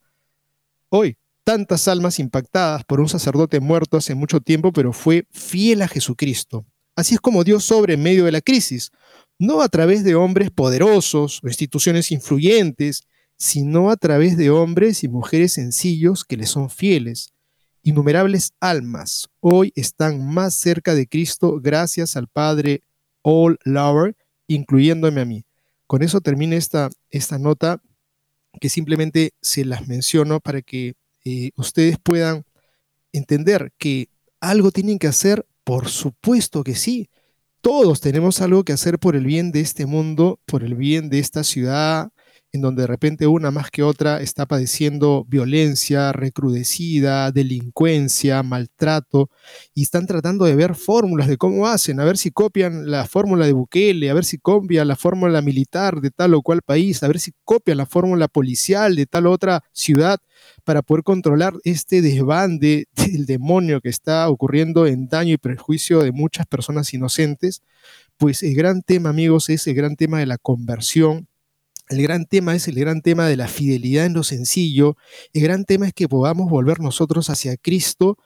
Hoy, 0.89 1.17
tantas 1.43 1.87
almas 1.87 2.17
impactadas 2.17 2.83
por 2.83 2.99
un 2.99 3.09
sacerdote 3.09 3.59
muerto 3.59 3.95
hace 3.95 4.15
mucho 4.15 4.41
tiempo, 4.41 4.73
pero 4.73 4.91
fue 4.91 5.27
fiel 5.29 5.83
a 5.83 5.87
Jesucristo. 5.87 6.65
Así 6.95 7.13
es 7.13 7.21
como 7.21 7.43
Dios 7.43 7.63
sobre 7.63 7.93
en 7.93 8.01
medio 8.01 8.25
de 8.25 8.31
la 8.31 8.41
crisis 8.41 8.91
no 9.39 9.61
a 9.61 9.69
través 9.69 10.03
de 10.03 10.15
hombres 10.15 10.51
poderosos 10.51 11.41
o 11.43 11.47
instituciones 11.47 12.11
influyentes, 12.11 13.03
sino 13.37 13.91
a 13.91 13.97
través 13.97 14.37
de 14.37 14.49
hombres 14.49 15.03
y 15.03 15.07
mujeres 15.07 15.53
sencillos 15.53 16.25
que 16.25 16.37
le 16.37 16.47
son 16.47 16.69
fieles. 16.69 17.33
Innumerables 17.83 18.51
almas 18.59 19.29
hoy 19.39 19.71
están 19.75 20.25
más 20.25 20.55
cerca 20.55 20.95
de 20.95 21.07
Cristo 21.07 21.59
gracias 21.61 22.17
al 22.17 22.27
Padre 22.27 22.81
All 23.21 23.59
Lover, 23.63 24.15
incluyéndome 24.47 25.21
a 25.21 25.25
mí. 25.25 25.45
Con 25.85 26.01
eso 26.01 26.19
termina 26.19 26.55
esta, 26.55 26.89
esta 27.09 27.37
nota 27.37 27.81
que 28.59 28.69
simplemente 28.69 29.33
se 29.41 29.63
las 29.63 29.87
menciono 29.87 30.39
para 30.39 30.61
que 30.61 30.95
eh, 31.23 31.51
ustedes 31.55 31.97
puedan 31.99 32.43
entender 33.13 33.71
que 33.77 34.09
algo 34.39 34.71
tienen 34.71 34.99
que 34.99 35.07
hacer, 35.07 35.45
por 35.63 35.87
supuesto 35.89 36.63
que 36.63 36.75
sí, 36.75 37.09
todos 37.61 38.01
tenemos 38.01 38.41
algo 38.41 38.63
que 38.63 38.73
hacer 38.73 38.99
por 38.99 39.15
el 39.15 39.25
bien 39.25 39.51
de 39.51 39.61
este 39.61 39.85
mundo, 39.85 40.39
por 40.45 40.63
el 40.63 40.75
bien 40.75 41.09
de 41.09 41.19
esta 41.19 41.43
ciudad, 41.43 42.09
en 42.51 42.61
donde 42.61 42.83
de 42.83 42.87
repente 42.87 43.27
una 43.27 43.51
más 43.51 43.69
que 43.69 43.83
otra 43.83 44.21
está 44.21 44.45
padeciendo 44.45 45.25
violencia 45.27 46.11
recrudecida, 46.13 47.31
delincuencia, 47.31 48.41
maltrato, 48.43 49.29
y 49.73 49.83
están 49.83 50.07
tratando 50.07 50.45
de 50.45 50.55
ver 50.55 50.75
fórmulas 50.75 51.27
de 51.27 51.37
cómo 51.37 51.67
hacen, 51.67 51.99
a 51.99 52.05
ver 52.05 52.17
si 52.17 52.31
copian 52.31 52.89
la 52.89 53.05
fórmula 53.05 53.45
de 53.45 53.53
Bukele, 53.53 54.09
a 54.09 54.13
ver 54.13 54.25
si 54.25 54.37
copian 54.37 54.87
la 54.87 54.95
fórmula 54.95 55.41
militar 55.41 56.01
de 56.01 56.11
tal 56.11 56.33
o 56.33 56.41
cual 56.41 56.61
país, 56.61 57.03
a 57.03 57.07
ver 57.07 57.19
si 57.19 57.33
copian 57.43 57.77
la 57.77 57.85
fórmula 57.85 58.27
policial 58.27 58.95
de 58.95 59.05
tal 59.05 59.27
otra 59.27 59.63
ciudad 59.73 60.19
para 60.63 60.81
poder 60.81 61.03
controlar 61.03 61.53
este 61.63 62.01
desbande 62.01 62.87
del 62.95 63.25
demonio 63.25 63.81
que 63.81 63.89
está 63.89 64.29
ocurriendo 64.29 64.85
en 64.87 65.07
daño 65.07 65.33
y 65.33 65.37
perjuicio 65.37 66.01
de 66.01 66.11
muchas 66.11 66.45
personas 66.47 66.93
inocentes, 66.93 67.61
pues 68.17 68.43
el 68.43 68.55
gran 68.55 68.81
tema, 68.81 69.09
amigos, 69.09 69.49
es 69.49 69.67
el 69.67 69.75
gran 69.75 69.95
tema 69.95 70.19
de 70.19 70.25
la 70.25 70.37
conversión, 70.37 71.27
el 71.89 72.01
gran 72.01 72.25
tema 72.25 72.55
es 72.55 72.67
el 72.67 72.75
gran 72.75 73.01
tema 73.01 73.27
de 73.27 73.37
la 73.37 73.47
fidelidad 73.47 74.05
en 74.05 74.13
lo 74.13 74.23
sencillo. 74.23 74.97
El 75.33 75.43
gran 75.43 75.65
tema 75.65 75.87
es 75.87 75.93
que 75.93 76.09
podamos 76.09 76.49
volver 76.49 76.79
nosotros 76.79 77.29
hacia 77.29 77.57
Cristo 77.57 78.17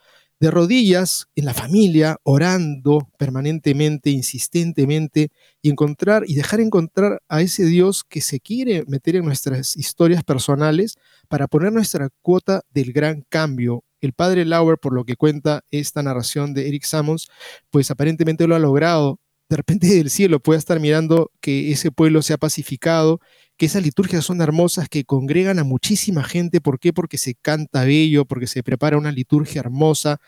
de 0.42 0.50
rodillas 0.50 1.28
en 1.36 1.46
la 1.46 1.54
familia, 1.54 2.18
orando 2.24 3.08
permanentemente, 3.20 4.10
insistentemente, 4.10 5.30
y 5.62 5.70
encontrar 5.70 6.24
y 6.26 6.34
dejar 6.34 6.60
encontrar 6.62 7.22
a 7.30 7.44
ese 7.44 7.64
Dios 7.66 8.04
que 8.04 8.22
se 8.22 8.40
quiere 8.40 8.84
meter 8.88 9.16
en 9.16 9.24
nuestras 9.24 9.78
historias 9.78 10.24
personales 10.24 10.96
para 11.28 11.48
poner 11.48 11.72
nuestra 11.72 12.10
cuota 12.24 12.64
del 12.72 12.92
gran 12.92 13.24
cambio. 13.30 13.84
El 14.02 14.14
padre 14.14 14.44
Lauer, 14.44 14.80
por 14.80 14.94
lo 14.94 15.06
que 15.06 15.16
cuenta 15.16 15.64
esta 15.70 16.02
narración 16.02 16.56
de 16.56 16.68
Eric 16.68 16.86
Sammons, 16.86 17.30
pues 17.70 17.92
aparentemente 17.92 18.48
lo 18.48 18.56
ha 18.56 18.60
logrado. 18.60 19.20
De 19.48 19.58
repente 19.58 19.86
del 19.88 20.10
cielo 20.10 20.40
puede 20.40 20.58
estar 20.58 20.80
mirando 20.80 21.30
que 21.40 21.72
ese 21.72 21.92
pueblo 21.92 22.24
se 22.24 22.34
ha 22.34 22.40
pacificado 22.40 23.20
que 23.62 23.68
esas 23.68 23.84
liturgias 23.84 24.26
son 24.26 24.42
hermosas, 24.42 24.90
que 24.90 25.04
congregan 25.04 25.60
a 25.60 25.64
muchísima 25.64 26.24
gente. 26.24 26.62
¿Por 26.62 26.80
qué? 26.80 26.94
Porque 26.94 27.20
se 27.20 27.36
canta 27.36 27.86
bello, 27.86 28.26
porque 28.26 28.48
se 28.48 28.64
prepara 28.64 28.98
una 28.98 29.12
liturgia 29.12 29.60
hermosa 29.60 30.20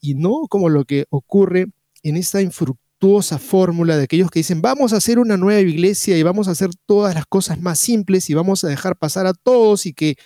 y 0.00 0.16
no 0.16 0.48
como 0.48 0.68
lo 0.68 0.84
que 0.84 1.06
ocurre 1.08 1.68
en 2.02 2.16
esta 2.16 2.42
infructuosa 2.42 3.38
fórmula 3.38 3.96
de 3.96 4.02
aquellos 4.02 4.28
que 4.28 4.40
dicen 4.40 4.60
vamos 4.60 4.92
a 4.92 4.96
hacer 4.96 5.20
una 5.20 5.36
nueva 5.36 5.60
iglesia 5.60 6.18
y 6.18 6.24
vamos 6.24 6.48
a 6.48 6.50
hacer 6.50 6.70
todas 6.84 7.14
las 7.14 7.26
cosas 7.26 7.60
más 7.60 7.78
simples 7.78 8.28
y 8.28 8.34
vamos 8.34 8.64
a 8.64 8.66
dejar 8.66 8.96
pasar 8.96 9.24
a 9.28 9.34
todos 9.34 9.86
y 9.86 9.92
que 9.92 10.16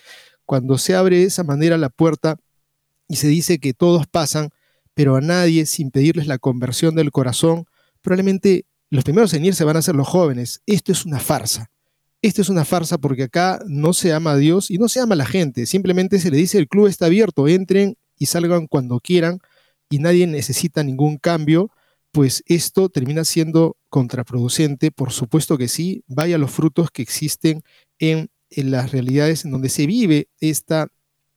cuando 0.46 0.78
se 0.78 0.94
abre 0.94 1.18
de 1.18 1.24
esa 1.24 1.44
manera 1.44 1.76
la 1.76 1.90
puerta 1.90 2.38
y 3.08 3.16
se 3.16 3.28
dice 3.28 3.58
que 3.58 3.74
todos 3.74 4.06
pasan, 4.06 4.48
pero 4.94 5.16
a 5.16 5.20
nadie 5.20 5.66
sin 5.66 5.90
pedirles 5.90 6.26
la 6.26 6.38
conversión 6.38 6.94
del 6.94 7.10
corazón, 7.10 7.66
probablemente 8.00 8.64
los 8.88 9.04
primeros 9.04 9.34
en 9.34 9.44
irse 9.44 9.64
van 9.64 9.76
a 9.76 9.82
ser 9.82 9.96
los 9.96 10.08
jóvenes. 10.08 10.62
Esto 10.64 10.92
es 10.92 11.04
una 11.04 11.20
farsa. 11.20 11.70
Esto 12.24 12.40
es 12.40 12.48
una 12.48 12.64
farsa 12.64 12.96
porque 12.96 13.24
acá 13.24 13.60
no 13.66 13.92
se 13.92 14.14
ama 14.14 14.32
a 14.32 14.36
Dios 14.38 14.70
y 14.70 14.78
no 14.78 14.88
se 14.88 14.98
ama 14.98 15.12
a 15.12 15.18
la 15.18 15.26
gente. 15.26 15.66
Simplemente 15.66 16.18
se 16.18 16.30
le 16.30 16.38
dice 16.38 16.56
el 16.56 16.68
club 16.68 16.86
está 16.86 17.04
abierto, 17.04 17.48
entren 17.48 17.98
y 18.18 18.24
salgan 18.24 18.66
cuando 18.66 18.98
quieran 18.98 19.40
y 19.90 19.98
nadie 19.98 20.26
necesita 20.26 20.82
ningún 20.82 21.18
cambio, 21.18 21.70
pues 22.12 22.42
esto 22.46 22.88
termina 22.88 23.26
siendo 23.26 23.76
contraproducente. 23.90 24.90
Por 24.90 25.12
supuesto 25.12 25.58
que 25.58 25.68
sí, 25.68 26.02
vaya 26.06 26.38
los 26.38 26.50
frutos 26.50 26.90
que 26.90 27.02
existen 27.02 27.62
en, 27.98 28.30
en 28.48 28.70
las 28.70 28.90
realidades 28.90 29.44
en 29.44 29.50
donde 29.50 29.68
se 29.68 29.86
vive 29.86 30.28
esta 30.40 30.88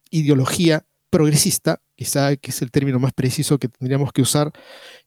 ideología 0.09 0.85
progresista, 1.09 1.81
quizá 1.97 2.37
que 2.37 2.51
es 2.51 2.61
el 2.61 2.71
término 2.71 2.97
más 2.97 3.11
preciso 3.11 3.59
que 3.59 3.67
tendríamos 3.67 4.13
que 4.13 4.21
usar, 4.21 4.53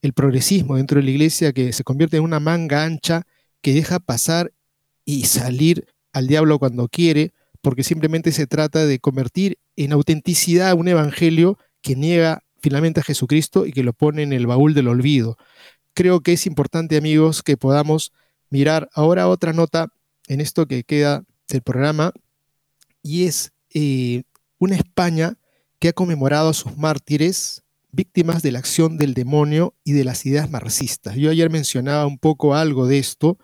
el 0.02 0.12
progresismo 0.12 0.76
dentro 0.76 1.00
de 1.00 1.04
la 1.04 1.10
iglesia 1.10 1.54
que 1.54 1.72
se 1.72 1.84
convierte 1.84 2.18
en 2.18 2.24
una 2.24 2.38
manga 2.38 2.84
ancha 2.84 3.22
que 3.62 3.72
deja 3.72 3.98
pasar 3.98 4.52
y 5.04 5.24
salir 5.24 5.86
al 6.12 6.26
diablo 6.26 6.58
cuando 6.58 6.88
quiere, 6.88 7.32
porque 7.60 7.82
simplemente 7.84 8.32
se 8.32 8.46
trata 8.46 8.86
de 8.86 8.98
convertir 8.98 9.58
en 9.76 9.92
autenticidad 9.92 10.74
un 10.74 10.88
evangelio 10.88 11.58
que 11.82 11.96
niega 11.96 12.42
finalmente 12.60 13.00
a 13.00 13.04
Jesucristo 13.04 13.66
y 13.66 13.72
que 13.72 13.82
lo 13.82 13.92
pone 13.92 14.22
en 14.22 14.32
el 14.32 14.46
baúl 14.46 14.74
del 14.74 14.88
olvido. 14.88 15.36
Creo 15.94 16.20
que 16.20 16.32
es 16.32 16.46
importante, 16.46 16.96
amigos, 16.96 17.42
que 17.42 17.56
podamos 17.56 18.12
mirar 18.50 18.88
ahora 18.94 19.28
otra 19.28 19.52
nota 19.52 19.88
en 20.28 20.40
esto 20.40 20.66
que 20.66 20.84
queda 20.84 21.24
del 21.48 21.62
programa, 21.62 22.12
y 23.02 23.24
es 23.24 23.52
eh, 23.74 24.22
una 24.58 24.76
España 24.76 25.38
que 25.78 25.88
ha 25.88 25.92
conmemorado 25.92 26.50
a 26.50 26.54
sus 26.54 26.76
mártires 26.76 27.62
víctimas 27.92 28.42
de 28.42 28.52
la 28.52 28.58
acción 28.58 28.98
del 28.98 29.14
demonio 29.14 29.74
y 29.82 29.92
de 29.92 30.04
las 30.04 30.24
ideas 30.26 30.50
marxistas. 30.50 31.16
Yo 31.16 31.30
ayer 31.30 31.50
mencionaba 31.50 32.06
un 32.06 32.18
poco 32.18 32.54
algo 32.54 32.86
de 32.86 32.98
esto, 32.98 33.38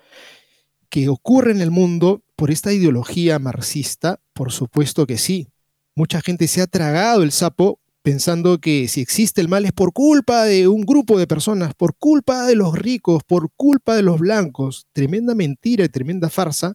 que 0.88 1.08
ocurre 1.08 1.52
en 1.52 1.60
el 1.60 1.70
mundo 1.70 2.22
por 2.36 2.50
esta 2.50 2.72
ideología 2.72 3.38
marxista? 3.38 4.20
Por 4.32 4.52
supuesto 4.52 5.06
que 5.06 5.18
sí. 5.18 5.48
Mucha 5.94 6.20
gente 6.20 6.48
se 6.48 6.60
ha 6.60 6.66
tragado 6.66 7.22
el 7.22 7.32
sapo 7.32 7.80
pensando 8.02 8.60
que 8.60 8.86
si 8.86 9.00
existe 9.00 9.40
el 9.40 9.48
mal 9.48 9.64
es 9.64 9.72
por 9.72 9.92
culpa 9.92 10.44
de 10.44 10.68
un 10.68 10.82
grupo 10.82 11.18
de 11.18 11.26
personas, 11.26 11.74
por 11.74 11.96
culpa 11.96 12.46
de 12.46 12.54
los 12.54 12.78
ricos, 12.78 13.24
por 13.24 13.50
culpa 13.56 13.96
de 13.96 14.02
los 14.02 14.20
blancos. 14.20 14.86
Tremenda 14.92 15.34
mentira 15.34 15.84
y 15.84 15.88
tremenda 15.88 16.30
farsa. 16.30 16.74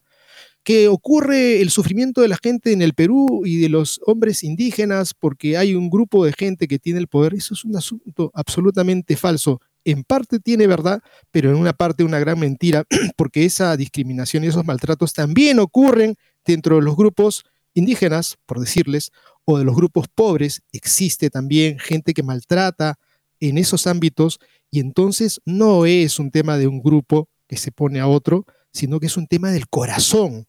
que 0.63 0.87
ocurre 0.89 1.61
el 1.61 1.71
sufrimiento 1.71 2.21
de 2.21 2.27
la 2.27 2.37
gente 2.37 2.71
en 2.71 2.81
el 2.81 2.93
Perú 2.93 3.43
y 3.45 3.59
de 3.59 3.69
los 3.69 3.99
hombres 4.05 4.43
indígenas 4.43 5.13
porque 5.13 5.57
hay 5.57 5.73
un 5.73 5.89
grupo 5.89 6.25
de 6.25 6.33
gente 6.33 6.67
que 6.67 6.79
tiene 6.79 6.99
el 6.99 7.07
poder. 7.07 7.33
Eso 7.33 7.53
es 7.53 7.65
un 7.65 7.75
asunto 7.75 8.31
absolutamente 8.33 9.15
falso. 9.15 9.59
En 9.83 10.03
parte 10.03 10.39
tiene 10.39 10.67
verdad, 10.67 11.01
pero 11.31 11.49
en 11.49 11.55
una 11.55 11.73
parte 11.73 12.03
una 12.03 12.19
gran 12.19 12.39
mentira, 12.39 12.83
porque 13.17 13.45
esa 13.45 13.75
discriminación 13.77 14.43
y 14.43 14.47
esos 14.47 14.65
maltratos 14.65 15.13
también 15.13 15.59
ocurren 15.59 16.15
dentro 16.45 16.75
de 16.75 16.81
los 16.83 16.95
grupos 16.95 17.43
indígenas, 17.73 18.37
por 18.45 18.59
decirles, 18.59 19.11
o 19.45 19.57
de 19.57 19.63
los 19.63 19.75
grupos 19.75 20.07
pobres. 20.13 20.61
Existe 20.71 21.29
también 21.29 21.79
gente 21.79 22.13
que 22.13 22.23
maltrata 22.23 22.99
en 23.39 23.57
esos 23.57 23.87
ámbitos 23.87 24.39
y 24.69 24.79
entonces 24.79 25.41
no 25.45 25.85
es 25.85 26.19
un 26.19 26.31
tema 26.31 26.57
de 26.57 26.67
un 26.67 26.81
grupo 26.81 27.27
que 27.47 27.57
se 27.57 27.71
pone 27.71 27.99
a 27.99 28.07
otro, 28.07 28.45
sino 28.71 28.99
que 28.99 29.07
es 29.07 29.17
un 29.17 29.27
tema 29.27 29.51
del 29.51 29.67
corazón. 29.67 30.47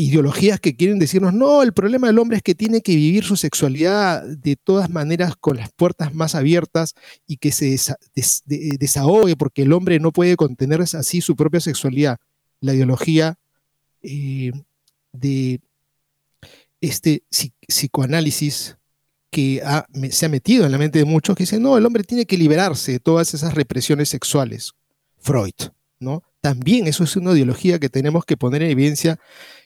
Ideologías 0.00 0.60
que 0.60 0.76
quieren 0.76 1.00
decirnos, 1.00 1.34
no, 1.34 1.60
el 1.60 1.72
problema 1.72 2.06
del 2.06 2.20
hombre 2.20 2.36
es 2.36 2.42
que 2.44 2.54
tiene 2.54 2.82
que 2.82 2.94
vivir 2.94 3.24
su 3.24 3.36
sexualidad 3.36 4.24
de 4.24 4.54
todas 4.54 4.90
maneras 4.90 5.34
con 5.34 5.56
las 5.56 5.72
puertas 5.72 6.14
más 6.14 6.36
abiertas 6.36 6.94
y 7.26 7.38
que 7.38 7.50
se 7.50 7.76
desahogue 8.44 9.34
porque 9.34 9.62
el 9.62 9.72
hombre 9.72 9.98
no 9.98 10.12
puede 10.12 10.36
contener 10.36 10.80
así 10.82 11.20
su 11.20 11.34
propia 11.34 11.58
sexualidad. 11.58 12.18
La 12.60 12.74
ideología 12.74 13.38
eh, 14.02 14.52
de 15.10 15.60
este 16.80 17.24
psicoanálisis 17.66 18.76
que 19.30 19.60
se 20.10 20.26
ha 20.26 20.28
metido 20.28 20.64
en 20.64 20.70
la 20.70 20.78
mente 20.78 21.00
de 21.00 21.06
muchos 21.06 21.34
que 21.34 21.42
dicen, 21.42 21.60
no, 21.60 21.76
el 21.76 21.84
hombre 21.84 22.04
tiene 22.04 22.24
que 22.24 22.38
liberarse 22.38 22.92
de 22.92 23.00
todas 23.00 23.34
esas 23.34 23.54
represiones 23.54 24.08
sexuales. 24.08 24.74
Freud, 25.18 25.54
¿no? 25.98 26.22
También 26.40 26.86
eso 26.86 27.02
es 27.02 27.16
una 27.16 27.32
ideología 27.32 27.78
que 27.78 27.88
tenemos 27.88 28.24
que 28.24 28.36
poner 28.36 28.62
en 28.62 28.70
evidencia 28.70 29.18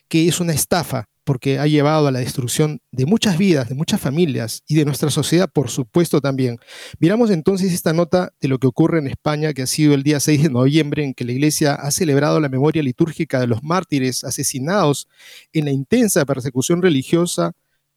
que 0.07 0.27
es 0.27 0.39
una 0.39 0.53
estafa 0.53 1.05
porque 1.23 1.59
ha 1.59 1.67
llevado 1.67 2.07
a 2.07 2.11
la 2.11 2.19
destrucción 2.19 2.81
de 2.91 3.05
muchas 3.05 3.37
vidas, 3.37 3.69
de 3.69 3.75
muchas 3.75 4.01
familias 4.01 4.63
y 4.67 4.75
de 4.75 4.85
nuestra 4.85 5.09
sociedad, 5.09 5.49
por 5.51 5.69
supuesto, 5.69 6.19
también. 6.19 6.57
Miramos 6.99 7.29
entonces 7.31 7.71
esta 7.73 7.93
nota 7.93 8.33
de 8.41 8.47
lo 8.49 8.59
que 8.59 8.67
ocurre 8.67 8.99
en 8.99 9.07
España, 9.07 9.53
que 9.53 9.61
ha 9.61 9.67
sido 9.67 9.93
el 9.93 10.03
día 10.03 10.19
6 10.19 10.43
de 10.43 10.49
noviembre, 10.49 11.03
en 11.03 11.13
que 11.13 11.23
la 11.23 11.31
Iglesia 11.31 11.75
ha 11.75 11.91
celebrado 11.91 12.39
la 12.39 12.49
memoria 12.49 12.83
litúrgica 12.83 13.39
de 13.39 13.47
los 13.47 13.63
mártires 13.63 14.23
asesinados 14.23 15.07
en 15.53 15.65
la 15.65 15.71
intensa 15.71 16.25
persecución 16.25 16.81
religiosa 16.81 17.53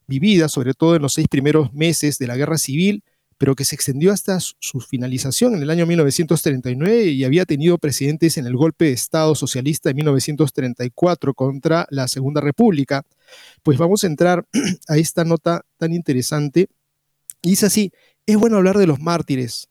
vivida, 0.06 0.48
sobre 0.48 0.74
todo 0.74 0.94
en 0.94 1.02
los 1.02 1.14
seis 1.14 1.26
primeros 1.28 1.72
meses 1.72 2.18
de 2.18 2.28
la 2.28 2.36
Guerra 2.36 2.58
Civil, 2.58 3.02
pero 3.38 3.54
que 3.54 3.64
se 3.64 3.74
extendió 3.74 4.12
hasta 4.12 4.38
su 4.40 4.80
finalización 4.80 5.54
en 5.54 5.62
el 5.62 5.70
año 5.70 5.86
1939 5.86 7.04
y 7.04 7.24
había 7.24 7.44
tenido 7.44 7.78
precedentes 7.78 8.38
en 8.38 8.46
el 8.46 8.56
golpe 8.56 8.86
de 8.86 8.92
Estado 8.92 9.34
socialista 9.34 9.90
de 9.90 9.94
1934 9.94 11.34
contra 11.34 11.86
la 11.90 12.08
Segunda 12.08 12.40
República. 12.40 13.04
Pues 13.62 13.78
vamos 13.78 14.04
a 14.04 14.06
entrar 14.06 14.46
a 14.88 14.96
esta 14.96 15.24
nota 15.24 15.64
tan 15.76 15.92
interesante. 15.92 16.68
Dice 17.42 17.66
así, 17.66 17.92
es 18.24 18.36
bueno 18.36 18.56
hablar 18.56 18.78
de 18.78 18.86
los 18.86 19.00
mártires, 19.00 19.68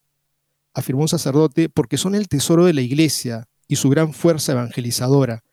afirmó 0.74 1.02
un 1.02 1.08
sacerdote, 1.08 1.70
porque 1.70 1.98
son 1.98 2.16
el 2.16 2.28
tesoro 2.28 2.66
de 2.66 2.74
la 2.74 2.82
iglesia 2.82 3.48
y 3.68 3.78
su 3.78 3.90
gran 3.90 4.14
fuerza 4.14 4.52
evangelizadora. 4.52 5.44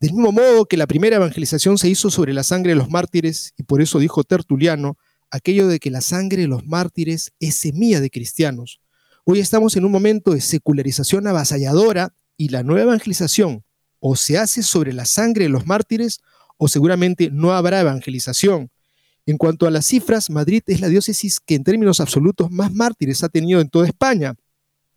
Del 0.00 0.12
mismo 0.12 0.32
modo 0.32 0.66
que 0.66 0.76
la 0.76 0.86
primera 0.86 1.16
evangelización 1.16 1.78
se 1.78 1.88
hizo 1.88 2.10
sobre 2.10 2.34
la 2.34 2.42
sangre 2.42 2.72
de 2.72 2.76
los 2.76 2.90
mártires, 2.90 3.54
y 3.56 3.62
por 3.62 3.80
eso 3.80 3.98
dijo 3.98 4.22
Tertuliano, 4.22 4.98
aquello 5.34 5.66
de 5.66 5.80
que 5.80 5.90
la 5.90 6.00
sangre 6.00 6.42
de 6.42 6.48
los 6.48 6.64
mártires 6.64 7.32
es 7.40 7.56
semilla 7.56 8.00
de 8.00 8.08
cristianos. 8.08 8.80
Hoy 9.24 9.40
estamos 9.40 9.76
en 9.76 9.84
un 9.84 9.90
momento 9.90 10.32
de 10.32 10.40
secularización 10.40 11.26
avasalladora 11.26 12.14
y 12.36 12.50
la 12.50 12.62
nueva 12.62 12.82
evangelización 12.82 13.64
o 13.98 14.14
se 14.14 14.38
hace 14.38 14.62
sobre 14.62 14.92
la 14.92 15.06
sangre 15.06 15.44
de 15.44 15.48
los 15.50 15.66
mártires 15.66 16.20
o 16.56 16.68
seguramente 16.68 17.30
no 17.32 17.52
habrá 17.52 17.80
evangelización. 17.80 18.70
En 19.26 19.36
cuanto 19.36 19.66
a 19.66 19.72
las 19.72 19.86
cifras, 19.86 20.30
Madrid 20.30 20.62
es 20.68 20.80
la 20.80 20.88
diócesis 20.88 21.40
que 21.40 21.56
en 21.56 21.64
términos 21.64 21.98
absolutos 21.98 22.52
más 22.52 22.72
mártires 22.72 23.24
ha 23.24 23.28
tenido 23.28 23.60
en 23.60 23.68
toda 23.68 23.88
España 23.88 24.36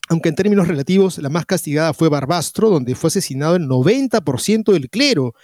aunque 0.09 0.29
en 0.29 0.35
términos 0.35 0.67
relativos 0.67 1.17
la 1.17 1.29
más 1.29 1.45
castigada 1.45 1.93
fue 1.93 2.09
Barbastro, 2.09 2.69
donde 2.69 2.95
fue 2.95 3.09
asesinado 3.09 3.55
el 3.55 3.67
90% 3.67 4.71
del 4.71 4.89
clero. 4.89 5.35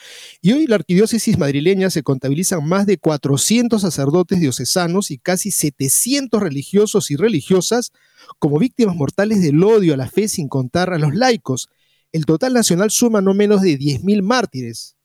Y 0.41 0.53
hoy 0.53 0.67
la 0.67 0.75
arquidiócesis 0.75 1.37
madrileña 1.37 1.89
se 1.89 2.03
contabilizan 2.03 2.65
más 2.67 2.85
de 2.85 2.97
400 2.97 3.81
sacerdotes 3.81 4.39
diocesanos 4.39 5.11
y 5.11 5.17
casi 5.17 5.51
700 5.51 6.41
religiosos 6.41 7.11
y 7.11 7.17
religiosas 7.17 7.91
como 8.39 8.57
víctimas 8.57 8.95
mortales 8.95 9.41
del 9.41 9.61
odio 9.63 9.93
a 9.93 9.97
la 9.97 10.07
fe 10.07 10.27
sin 10.29 10.47
contar 10.47 10.93
a 10.93 10.97
los 10.97 11.13
laicos. 11.13 11.67
El 12.13 12.25
total 12.25 12.53
nacional 12.53 12.89
suma 12.89 13.21
no 13.21 13.33
menos 13.33 13.61
de 13.61 13.77
10.000 13.77 14.21
mártires. 14.21 14.95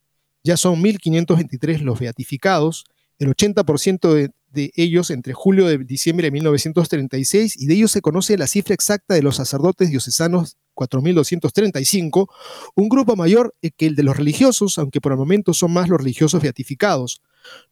Ya 0.45 0.57
son 0.57 0.81
1.523 0.83 1.81
los 1.81 1.99
beatificados, 1.99 2.85
el 3.19 3.35
80% 3.35 4.15
de, 4.15 4.31
de 4.51 4.73
ellos 4.77 5.11
entre 5.11 5.35
julio 5.35 5.71
y 5.71 5.85
diciembre 5.85 6.27
de 6.27 6.31
1936 6.33 7.61
y 7.61 7.67
de 7.67 7.75
ellos 7.75 7.93
se 7.93 8.01
conoce 8.01 8.39
la 8.39 8.47
cifra 8.47 8.75
exacta 8.75 9.15
de 9.15 9.23
los 9.23 9.37
sacerdotes 9.37 9.91
diocesanos 9.91 10.57
4.235, 10.75 12.29
un 12.77 12.89
grupo 12.89 13.17
mayor 13.17 13.55
que 13.77 13.87
el 13.87 13.97
de 13.97 14.05
los 14.05 14.17
religiosos, 14.17 14.79
aunque 14.79 15.01
por 15.01 15.13
el 15.13 15.19
momento 15.19 15.53
son 15.53 15.73
más 15.73 15.89
los 15.89 15.99
religiosos 15.99 16.41
beatificados. 16.41 17.21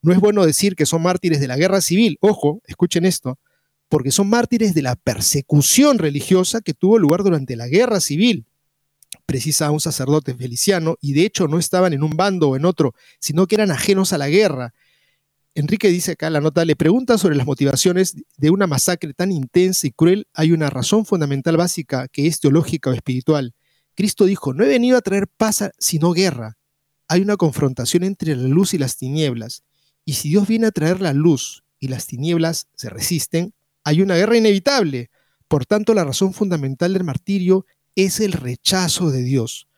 No 0.02 0.12
es 0.12 0.18
bueno 0.18 0.44
decir 0.44 0.74
que 0.74 0.86
son 0.86 1.02
mártires 1.02 1.40
de 1.40 1.46
la 1.46 1.56
guerra 1.56 1.80
civil, 1.80 2.18
ojo, 2.20 2.60
escuchen 2.66 3.04
esto, 3.04 3.38
porque 3.88 4.10
son 4.10 4.28
mártires 4.28 4.74
de 4.74 4.82
la 4.82 4.96
persecución 4.96 5.98
religiosa 5.98 6.60
que 6.60 6.74
tuvo 6.74 6.98
lugar 6.98 7.22
durante 7.22 7.54
la 7.54 7.68
guerra 7.68 8.00
civil. 8.00 8.44
Precisa 9.24 9.70
un 9.70 9.80
sacerdote 9.80 10.34
feliciano, 10.34 10.96
y 11.00 11.12
de 11.12 11.22
hecho 11.22 11.46
no 11.46 11.58
estaban 11.58 11.92
en 11.92 12.02
un 12.02 12.16
bando 12.16 12.50
o 12.50 12.56
en 12.56 12.64
otro, 12.64 12.94
sino 13.20 13.46
que 13.46 13.54
eran 13.54 13.70
ajenos 13.70 14.12
a 14.12 14.18
la 14.18 14.28
guerra 14.28 14.74
Enrique 15.56 15.88
dice 15.88 16.12
acá 16.12 16.28
la 16.28 16.42
nota, 16.42 16.66
le 16.66 16.76
pregunta 16.76 17.16
sobre 17.16 17.34
las 17.34 17.46
motivaciones 17.46 18.14
de 18.36 18.50
una 18.50 18.66
masacre 18.66 19.14
tan 19.14 19.32
intensa 19.32 19.86
y 19.86 19.90
cruel. 19.90 20.28
Hay 20.34 20.52
una 20.52 20.68
razón 20.68 21.06
fundamental 21.06 21.56
básica 21.56 22.08
que 22.08 22.26
es 22.26 22.40
teológica 22.40 22.90
o 22.90 22.92
espiritual. 22.92 23.54
Cristo 23.94 24.26
dijo, 24.26 24.52
no 24.52 24.64
he 24.64 24.68
venido 24.68 24.98
a 24.98 25.00
traer 25.00 25.28
paz 25.28 25.64
sino 25.78 26.12
guerra. 26.12 26.58
Hay 27.08 27.22
una 27.22 27.38
confrontación 27.38 28.04
entre 28.04 28.36
la 28.36 28.48
luz 28.48 28.74
y 28.74 28.78
las 28.78 28.98
tinieblas. 28.98 29.62
Y 30.04 30.12
si 30.12 30.28
Dios 30.28 30.46
viene 30.46 30.66
a 30.66 30.72
traer 30.72 31.00
la 31.00 31.14
luz 31.14 31.64
y 31.78 31.88
las 31.88 32.06
tinieblas 32.06 32.66
se 32.74 32.90
resisten, 32.90 33.54
hay 33.82 34.02
una 34.02 34.16
guerra 34.16 34.36
inevitable. 34.36 35.08
Por 35.48 35.64
tanto, 35.64 35.94
la 35.94 36.04
razón 36.04 36.34
fundamental 36.34 36.92
del 36.92 37.04
martirio 37.04 37.64
es 37.94 38.20
el 38.20 38.32
rechazo 38.32 39.10
de 39.10 39.22
Dios. 39.22 39.68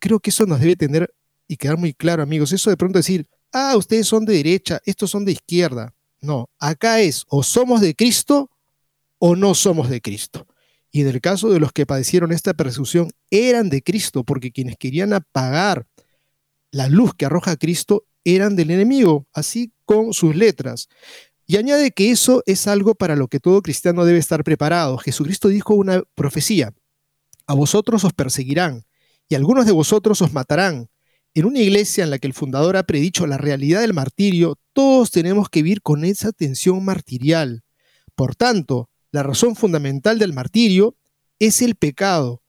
Creo 0.00 0.18
que 0.18 0.30
eso 0.30 0.46
nos 0.46 0.58
debe 0.58 0.74
tener 0.74 1.14
y 1.46 1.58
quedar 1.58 1.76
muy 1.76 1.94
claro, 1.94 2.24
amigos. 2.24 2.50
Eso 2.50 2.70
de 2.70 2.76
pronto 2.76 2.98
decir, 2.98 3.28
ah, 3.52 3.76
ustedes 3.76 4.06
son 4.06 4.24
de 4.24 4.34
derecha, 4.34 4.80
estos 4.84 5.10
son 5.10 5.24
de 5.24 5.32
izquierda. 5.32 5.94
No, 6.20 6.48
acá 6.58 7.00
es 7.00 7.24
o 7.28 7.42
somos 7.42 7.80
de 7.80 7.94
Cristo 7.94 8.50
o 9.18 9.36
no 9.36 9.54
somos 9.54 9.88
de 9.88 10.00
Cristo. 10.00 10.46
Y 10.90 11.00
en 11.00 11.08
el 11.08 11.20
caso 11.20 11.48
de 11.48 11.58
los 11.58 11.72
que 11.72 11.86
padecieron 11.86 12.32
esta 12.32 12.52
persecución, 12.52 13.10
eran 13.30 13.70
de 13.70 13.82
Cristo, 13.82 14.24
porque 14.24 14.52
quienes 14.52 14.76
querían 14.76 15.14
apagar 15.14 15.86
la 16.70 16.88
luz 16.88 17.14
que 17.14 17.24
arroja 17.24 17.56
Cristo 17.56 18.04
eran 18.24 18.56
del 18.56 18.70
enemigo, 18.70 19.26
así 19.32 19.72
con 19.84 20.12
sus 20.12 20.36
letras. 20.36 20.88
Y 21.46 21.56
añade 21.56 21.90
que 21.90 22.10
eso 22.10 22.42
es 22.46 22.66
algo 22.66 22.94
para 22.94 23.16
lo 23.16 23.28
que 23.28 23.40
todo 23.40 23.62
cristiano 23.62 24.04
debe 24.04 24.18
estar 24.18 24.44
preparado. 24.44 24.98
Jesucristo 24.98 25.48
dijo 25.48 25.74
una 25.74 26.02
profecía, 26.14 26.72
a 27.46 27.54
vosotros 27.54 28.04
os 28.04 28.12
perseguirán, 28.12 28.84
y 29.28 29.34
algunos 29.34 29.66
de 29.66 29.72
vosotros 29.72 30.20
os 30.22 30.32
matarán, 30.32 30.88
en 31.34 31.46
una 31.46 31.60
iglesia 31.60 32.04
en 32.04 32.10
la 32.10 32.18
que 32.18 32.26
el 32.26 32.34
fundador 32.34 32.76
ha 32.76 32.82
predicho 32.82 33.26
la 33.26 33.38
realidad 33.38 33.80
del 33.80 33.94
martirio, 33.94 34.58
todos 34.72 35.10
tenemos 35.10 35.48
que 35.48 35.62
vivir 35.62 35.80
con 35.82 36.04
esa 36.04 36.32
tensión 36.32 36.84
martirial. 36.84 37.64
Por 38.14 38.34
tanto, 38.36 38.90
la 39.10 39.22
razón 39.22 39.56
fundamental 39.56 40.18
del 40.18 40.32
martirio 40.32 40.96
es 41.38 41.62
el 41.62 41.74
pecado, 41.74 42.42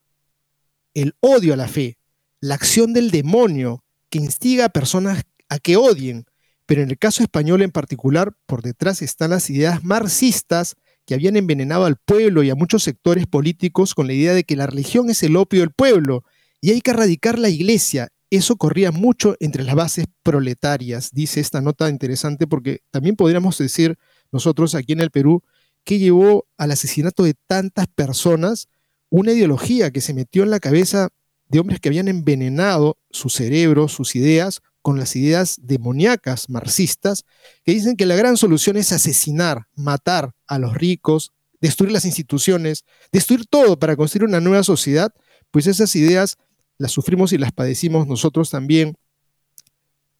el 0.94 1.16
odio 1.22 1.54
a 1.54 1.58
la 1.58 1.68
fe, 1.68 1.98
la 2.42 2.56
acción 2.56 2.94
del 2.94 3.10
demonio 3.10 3.84
que 4.10 4.20
instiga 4.20 4.66
a 4.66 4.70
personas 4.70 5.24
a 5.50 5.60
que 5.60 5.78
odien. 5.78 6.26
Pero 6.66 6.82
en 6.82 6.90
el 6.90 6.98
caso 6.98 7.24
español 7.24 7.62
en 7.62 7.72
particular, 7.72 8.34
por 8.46 8.62
detrás 8.62 9.02
están 9.02 9.32
las 9.32 9.50
ideas 9.50 9.84
marxistas 9.84 10.76
que 11.06 11.14
habían 11.14 11.36
envenenado 11.36 11.86
al 11.86 11.98
pueblo 11.98 12.44
y 12.44 12.50
a 12.50 12.56
muchos 12.56 12.84
sectores 12.84 13.28
políticos 13.28 13.94
con 13.94 14.08
la 14.08 14.14
idea 14.14 14.34
de 14.34 14.44
que 14.44 14.56
la 14.56 14.68
religión 14.68 15.10
es 15.10 15.24
el 15.24 15.36
opio 15.36 15.62
del 15.62 15.72
pueblo 15.72 16.24
y 16.62 16.72
hay 16.72 16.82
que 16.82 16.92
erradicar 16.92 17.40
la 17.40 17.50
iglesia 17.50 18.10
eso 18.38 18.56
corría 18.56 18.92
mucho 18.92 19.36
entre 19.40 19.64
las 19.64 19.76
bases 19.76 20.06
proletarias, 20.24 21.12
dice 21.12 21.40
esta 21.40 21.62
nota 21.62 21.90
interesante, 21.90 22.48
porque 22.48 22.80
también 22.92 23.16
podríamos 23.16 23.58
decir 23.58 23.98
nosotros 24.32 24.76
aquí 24.76 24.94
en 24.94 25.02
el 25.02 25.12
Perú 25.12 25.44
que 25.84 26.00
llevó 26.00 26.48
al 26.58 26.72
asesinato 26.72 27.24
de 27.24 27.36
tantas 27.48 27.88
personas 27.88 28.70
una 29.10 29.34
ideología 29.34 29.92
que 29.92 30.02
se 30.02 30.14
metió 30.14 30.44
en 30.44 30.50
la 30.50 30.60
cabeza 30.60 31.10
de 31.50 31.60
hombres 31.60 31.80
que 31.80 31.90
habían 31.90 32.08
envenenado 32.08 32.98
su 33.12 33.30
cerebro, 33.30 33.88
sus 33.88 34.16
ideas, 34.16 34.62
con 34.82 34.98
las 34.98 35.16
ideas 35.16 35.58
demoníacas 35.62 36.50
marxistas, 36.50 37.26
que 37.64 37.74
dicen 37.74 37.96
que 37.96 38.06
la 38.06 38.16
gran 38.16 38.38
solución 38.38 38.76
es 38.76 38.92
asesinar, 38.92 39.68
matar 39.76 40.34
a 40.48 40.58
los 40.58 40.74
ricos, 40.74 41.32
destruir 41.62 41.94
las 41.94 42.06
instituciones, 42.06 42.84
destruir 43.12 43.46
todo 43.46 43.78
para 43.78 43.96
construir 43.96 44.28
una 44.28 44.42
nueva 44.42 44.64
sociedad, 44.64 45.14
pues 45.52 45.68
esas 45.68 45.96
ideas 45.96 46.38
las 46.78 46.92
sufrimos 46.92 47.34
y 47.34 47.38
las 47.38 47.52
padecimos 47.52 48.08
nosotros 48.08 48.50
también 48.50 48.96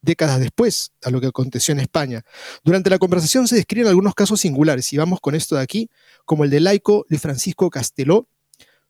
décadas 0.04 0.40
después 0.40 0.92
a 1.02 1.10
lo 1.10 1.20
que 1.20 1.28
aconteció 1.28 1.72
en 1.72 1.80
España. 1.80 2.24
Durante 2.64 2.90
la 2.90 3.00
conversación 3.00 3.48
se 3.48 3.56
describen 3.56 3.88
algunos 3.88 4.14
casos 4.14 4.42
singulares, 4.42 4.92
y 4.94 4.98
vamos 4.98 5.20
con 5.20 5.34
esto 5.34 5.56
de 5.56 5.62
aquí, 5.62 5.90
como 6.26 6.44
el 6.44 6.50
de 6.50 6.60
laico 6.60 7.06
de 7.10 7.18
Francisco 7.18 7.70
Casteló, 7.70 8.28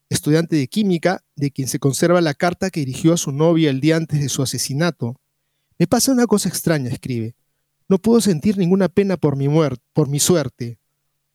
estudiante 0.09 0.55
de 0.55 0.68
química, 0.68 1.24
de 1.36 1.51
quien 1.51 1.68
se 1.68 1.80
conserva 1.80 2.20
la 2.20 2.34
carta 2.34 2.70
que 2.70 2.82
dirigió 2.82 3.14
a 3.14 3.18
su 3.18 3.32
novia 3.32 3.70
el 3.70 3.80
día 3.80 3.95
antes 3.95 4.20
de 4.20 4.30
su 4.30 4.41
asesinato. 4.41 5.20
Me 5.78 5.88
pasa 5.88 6.11
una 6.11 6.28
cosa 6.28 6.49
extraña, 6.49 6.89
escribe. 6.89 7.36
No 7.88 7.99
puedo 7.99 8.22
sentir 8.22 8.57
ninguna 8.57 8.89
pena 8.89 9.18
por 9.18 9.36
mi 9.36 9.47
muerte, 9.47 9.84
por 9.93 10.07
mi 10.09 10.20
suerte. 10.20 10.80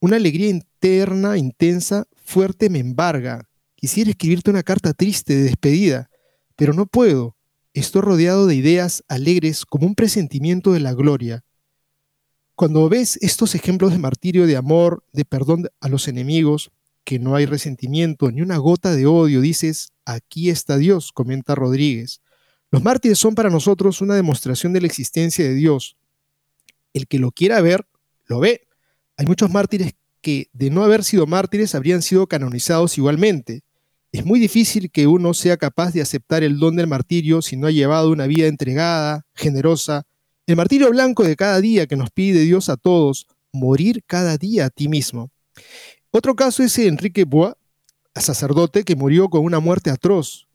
Una 0.00 0.16
alegría 0.16 0.48
interna, 0.48 1.36
intensa, 1.36 2.06
fuerte 2.24 2.70
me 2.70 2.78
embarga. 2.78 3.48
Quisiera 3.74 4.10
escribirte 4.10 4.50
una 4.50 4.62
carta 4.62 4.92
triste 4.92 5.36
de 5.36 5.42
despedida, 5.42 6.10
pero 6.58 6.72
no 6.72 6.86
puedo. 6.86 7.36
Estoy 7.72 8.02
rodeado 8.02 8.48
de 8.48 8.56
ideas 8.56 9.04
alegres 9.06 9.64
como 9.64 9.86
un 9.86 9.94
presentimiento 9.94 10.72
de 10.72 10.80
la 10.80 10.92
gloria. 10.92 11.44
Cuando 12.56 12.88
ves 12.88 13.16
estos 13.22 13.54
ejemplos 13.54 13.92
de 13.92 13.98
martirio, 13.98 14.44
de 14.44 14.56
amor, 14.56 15.04
de 15.12 15.24
perdón 15.24 15.68
a 15.78 15.88
los 15.88 16.08
enemigos, 16.08 16.72
que 17.04 17.20
no 17.20 17.36
hay 17.36 17.46
resentimiento 17.46 18.32
ni 18.32 18.42
una 18.42 18.56
gota 18.56 18.96
de 18.96 19.06
odio, 19.06 19.40
dices, 19.40 19.92
aquí 20.04 20.50
está 20.50 20.78
Dios, 20.78 21.12
comenta 21.12 21.54
Rodríguez. 21.54 22.22
Los 22.72 22.82
mártires 22.82 23.20
son 23.20 23.36
para 23.36 23.50
nosotros 23.50 24.00
una 24.00 24.16
demostración 24.16 24.72
de 24.72 24.80
la 24.80 24.88
existencia 24.88 25.44
de 25.44 25.54
Dios. 25.54 25.96
El 26.92 27.06
que 27.06 27.20
lo 27.20 27.30
quiera 27.30 27.60
ver, 27.60 27.86
lo 28.26 28.40
ve. 28.40 28.66
Hay 29.16 29.26
muchos 29.26 29.48
mártires 29.52 29.94
que, 30.20 30.50
de 30.52 30.70
no 30.70 30.82
haber 30.82 31.04
sido 31.04 31.24
mártires, 31.28 31.76
habrían 31.76 32.02
sido 32.02 32.26
canonizados 32.26 32.98
igualmente. 32.98 33.62
Es 34.12 34.24
muy 34.24 34.40
difícil 34.40 34.90
que 34.90 35.06
uno 35.06 35.34
sea 35.34 35.56
capaz 35.56 35.92
de 35.92 36.00
aceptar 36.00 36.42
el 36.42 36.58
don 36.58 36.76
del 36.76 36.86
martirio 36.86 37.42
si 37.42 37.56
no 37.56 37.66
ha 37.66 37.70
llevado 37.70 38.10
una 38.10 38.26
vida 38.26 38.46
entregada, 38.46 39.26
generosa. 39.34 40.06
El 40.46 40.56
martirio 40.56 40.90
blanco 40.90 41.24
de 41.24 41.36
cada 41.36 41.60
día 41.60 41.86
que 41.86 41.96
nos 41.96 42.10
pide 42.10 42.40
Dios 42.40 42.68
a 42.68 42.76
todos, 42.76 43.26
morir 43.52 44.02
cada 44.06 44.38
día 44.38 44.66
a 44.66 44.70
ti 44.70 44.88
mismo. 44.88 45.30
Otro 46.10 46.34
caso 46.34 46.62
es 46.62 46.78
Enrique 46.78 47.24
Bois, 47.24 47.54
sacerdote 48.14 48.84
que 48.84 48.96
murió 48.96 49.28
con 49.28 49.44
una 49.44 49.60
muerte 49.60 49.90
atroz 49.90 50.48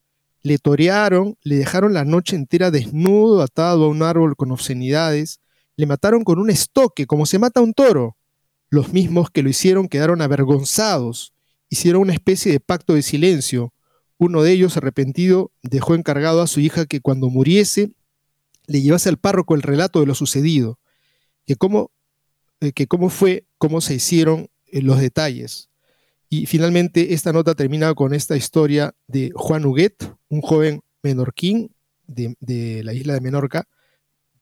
le 0.44 0.58
torearon, 0.58 1.38
le 1.42 1.56
dejaron 1.56 1.94
la 1.94 2.04
noche 2.04 2.36
entera 2.36 2.70
desnudo, 2.70 3.42
atado 3.42 3.86
a 3.86 3.88
un 3.88 4.04
árbol 4.04 4.36
con 4.36 4.52
obscenidades, 4.52 5.40
le 5.78 5.86
mataron 5.86 6.24
con 6.24 6.38
un 6.38 6.50
estoque, 6.50 7.08
como 7.08 7.26
se 7.26 7.40
mata 7.40 7.62
un 7.62 7.74
toro. 7.74 8.18
Los 8.70 8.92
mismos 8.92 9.30
que 9.32 9.42
lo 9.42 9.50
hicieron 9.50 9.88
quedaron 9.88 10.22
avergonzados, 10.22 11.34
hicieron 11.70 12.02
una 12.04 12.14
especie 12.14 12.52
de 12.52 12.60
pacto 12.60 12.94
de 12.94 13.02
silencio. 13.02 13.74
Uno 14.18 14.44
de 14.44 14.52
ellos, 14.52 14.78
arrepentido, 14.78 15.52
dejó 15.62 15.96
encargado 15.96 16.42
a 16.42 16.48
su 16.48 16.60
hija 16.60 16.86
que 16.86 17.02
cuando 17.02 17.30
muriese 17.30 17.92
le 18.68 18.82
llevase 18.82 19.10
al 19.10 19.18
párroco 19.18 19.56
el 19.56 19.62
relato 19.62 20.00
de 20.00 20.06
lo 20.06 20.16
sucedido, 20.16 20.80
que 21.46 21.56
cómo, 21.56 21.92
eh, 22.62 22.72
que 22.72 22.88
cómo 22.88 23.10
fue, 23.10 23.46
cómo 23.58 23.82
se 23.82 23.96
hicieron 23.96 24.50
eh, 24.68 24.82
los 24.82 25.00
detalles. 25.00 25.70
Y 26.30 26.46
finalmente 26.46 27.14
esta 27.14 27.34
nota 27.34 27.54
termina 27.54 27.94
con 27.94 28.14
esta 28.14 28.36
historia 28.36 28.96
de 29.08 29.32
Juan 29.36 29.66
Huguet, 29.66 30.12
un 30.30 30.42
joven 30.42 30.82
menorquín 31.04 31.76
de, 32.08 32.82
la 32.84 32.94
isla 32.94 33.14
de 33.14 33.22
Menorca, 33.22 33.68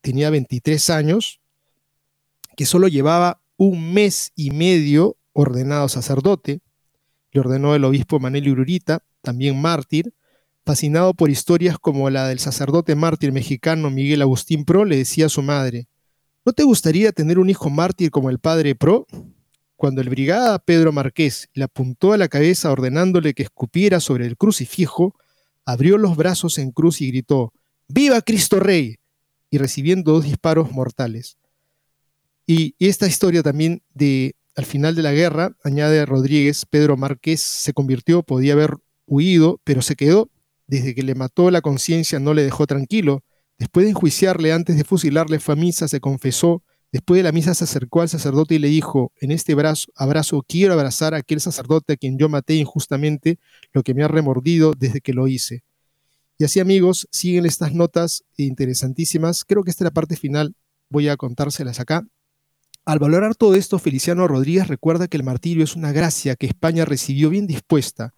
tenía 0.02 0.30
23 0.30 0.90
años, 0.90 1.42
que 2.56 2.66
solo 2.66 2.88
llevaba 2.88 3.42
un 3.58 3.94
mes 3.94 4.32
y 4.36 4.52
medio 4.52 5.18
ordenado 5.34 5.90
sacerdote, 5.90 6.62
le 7.32 7.40
ordenó 7.40 7.76
el 7.76 7.84
obispo 7.84 8.20
Manelio 8.20 8.54
Ururita, 8.54 9.04
también 9.22 9.60
mártir, 9.62 10.14
fascinado 10.66 11.14
por 11.14 11.30
historias 11.30 11.78
como 11.80 12.10
la 12.10 12.28
del 12.28 12.40
sacerdote 12.40 12.96
mártir 12.96 13.32
mexicano 13.32 13.90
Miguel 13.90 14.22
Agustín 14.22 14.66
Pro, 14.66 14.86
le 14.86 14.98
decía 14.98 15.28
a 15.28 15.30
su 15.30 15.42
madre, 15.42 15.88
¿no 16.46 16.54
te 16.54 16.64
gustaría 16.64 17.12
tener 17.12 17.40
un 17.40 17.50
hijo 17.50 17.70
mártir 17.70 18.12
como 18.12 18.30
el 18.30 18.40
padre 18.40 18.76
Pro? 18.76 19.08
Cuando 19.76 20.02
el 20.02 20.10
brigada 20.10 20.60
Pedro 20.60 20.92
Marqués 20.92 21.50
le 21.54 21.64
apuntó 21.64 22.14
a 22.14 22.18
la 22.18 22.28
cabeza 22.28 22.72
ordenándole 22.72 23.34
que 23.34 23.44
escupiera 23.44 24.00
sobre 24.00 24.28
el 24.28 24.38
crucifijo, 24.38 25.16
abrió 25.66 25.98
los 25.98 26.16
brazos 26.16 26.58
en 26.60 26.72
cruz 26.72 27.02
y 27.02 27.08
gritó, 27.08 27.54
¡Viva 27.88 28.22
Cristo 28.22 28.60
Rey! 28.60 28.98
y 29.50 29.58
recibiendo 29.58 30.14
dos 30.14 30.24
disparos 30.24 30.72
mortales. 30.72 31.38
Y, 32.48 32.76
esta 32.80 33.08
historia 33.08 33.44
también 33.44 33.84
de 33.94 34.36
al 34.56 34.66
final 34.66 34.96
de 34.96 35.02
la 35.02 35.14
guerra, 35.14 35.56
añade 35.64 36.06
Rodríguez, 36.06 36.66
Pedro 36.66 36.98
Marqués 36.98 37.42
se 37.42 37.74
convirtió, 37.74 38.24
podía 38.24 38.54
haber 38.54 38.78
huido, 39.06 39.60
pero 39.64 39.82
se 39.82 39.96
quedó. 39.96 40.30
Desde 40.68 40.96
que 40.96 41.04
le 41.04 41.16
mató 41.16 41.52
la 41.52 41.62
conciencia 41.62 42.20
no 42.20 42.34
le 42.34 42.44
dejó 42.44 42.68
tranquilo. 42.68 43.24
Después 43.58 43.86
de 43.86 43.92
enjuiciarle 43.92 44.54
antes 44.54 44.78
de 44.78 44.84
fusilarle 44.84 45.40
fue 45.40 45.54
a 45.54 45.58
misa, 45.58 45.88
se 45.88 46.00
confesó, 46.00 46.64
Después 46.92 47.20
de 47.20 47.24
la 47.24 47.32
misa 47.32 47.54
se 47.54 47.64
acercó 47.64 48.02
al 48.02 48.10
sacerdote 48.10 48.56
y 48.56 48.60
le 48.60 48.68
dijo, 48.68 49.14
en 49.22 49.32
este 49.32 49.54
abrazo, 49.54 49.90
abrazo 49.96 50.44
quiero 50.46 50.74
abrazar 50.74 51.14
a 51.14 51.18
aquel 51.18 51.40
sacerdote 51.40 51.94
a 51.94 51.96
quien 51.96 52.18
yo 52.18 52.28
maté 52.28 52.56
injustamente, 52.56 53.40
lo 53.72 53.82
que 53.82 53.94
me 53.94 54.04
ha 54.04 54.10
remordido 54.10 54.74
desde 54.78 55.00
que 55.00 55.14
lo 55.14 55.30
hice. 55.30 55.64
Y 56.38 56.44
así 56.44 56.60
amigos, 56.60 57.08
siguen 57.10 57.46
estas 57.46 57.74
notas 57.74 58.26
interesantísimas. 58.36 59.46
Creo 59.46 59.64
que 59.64 59.70
esta 59.70 59.84
es 59.84 59.86
la 59.86 59.94
parte 59.94 60.18
final, 60.18 60.54
voy 60.90 61.08
a 61.08 61.16
contárselas 61.16 61.80
acá. 61.80 62.06
Al 62.86 63.00
valorar 63.00 63.36
todo 63.36 63.56
esto, 63.56 63.80
Feliciano 63.80 64.28
Rodríguez 64.28 64.68
recuerda 64.68 65.08
que 65.08 65.18
el 65.18 65.24
martirio 65.24 65.64
es 65.64 65.76
una 65.76 65.92
gracia 65.92 66.36
que 66.36 66.48
España 66.48 66.86
recibió 66.86 67.30
bien 67.30 67.48
dispuesta. 67.48 68.14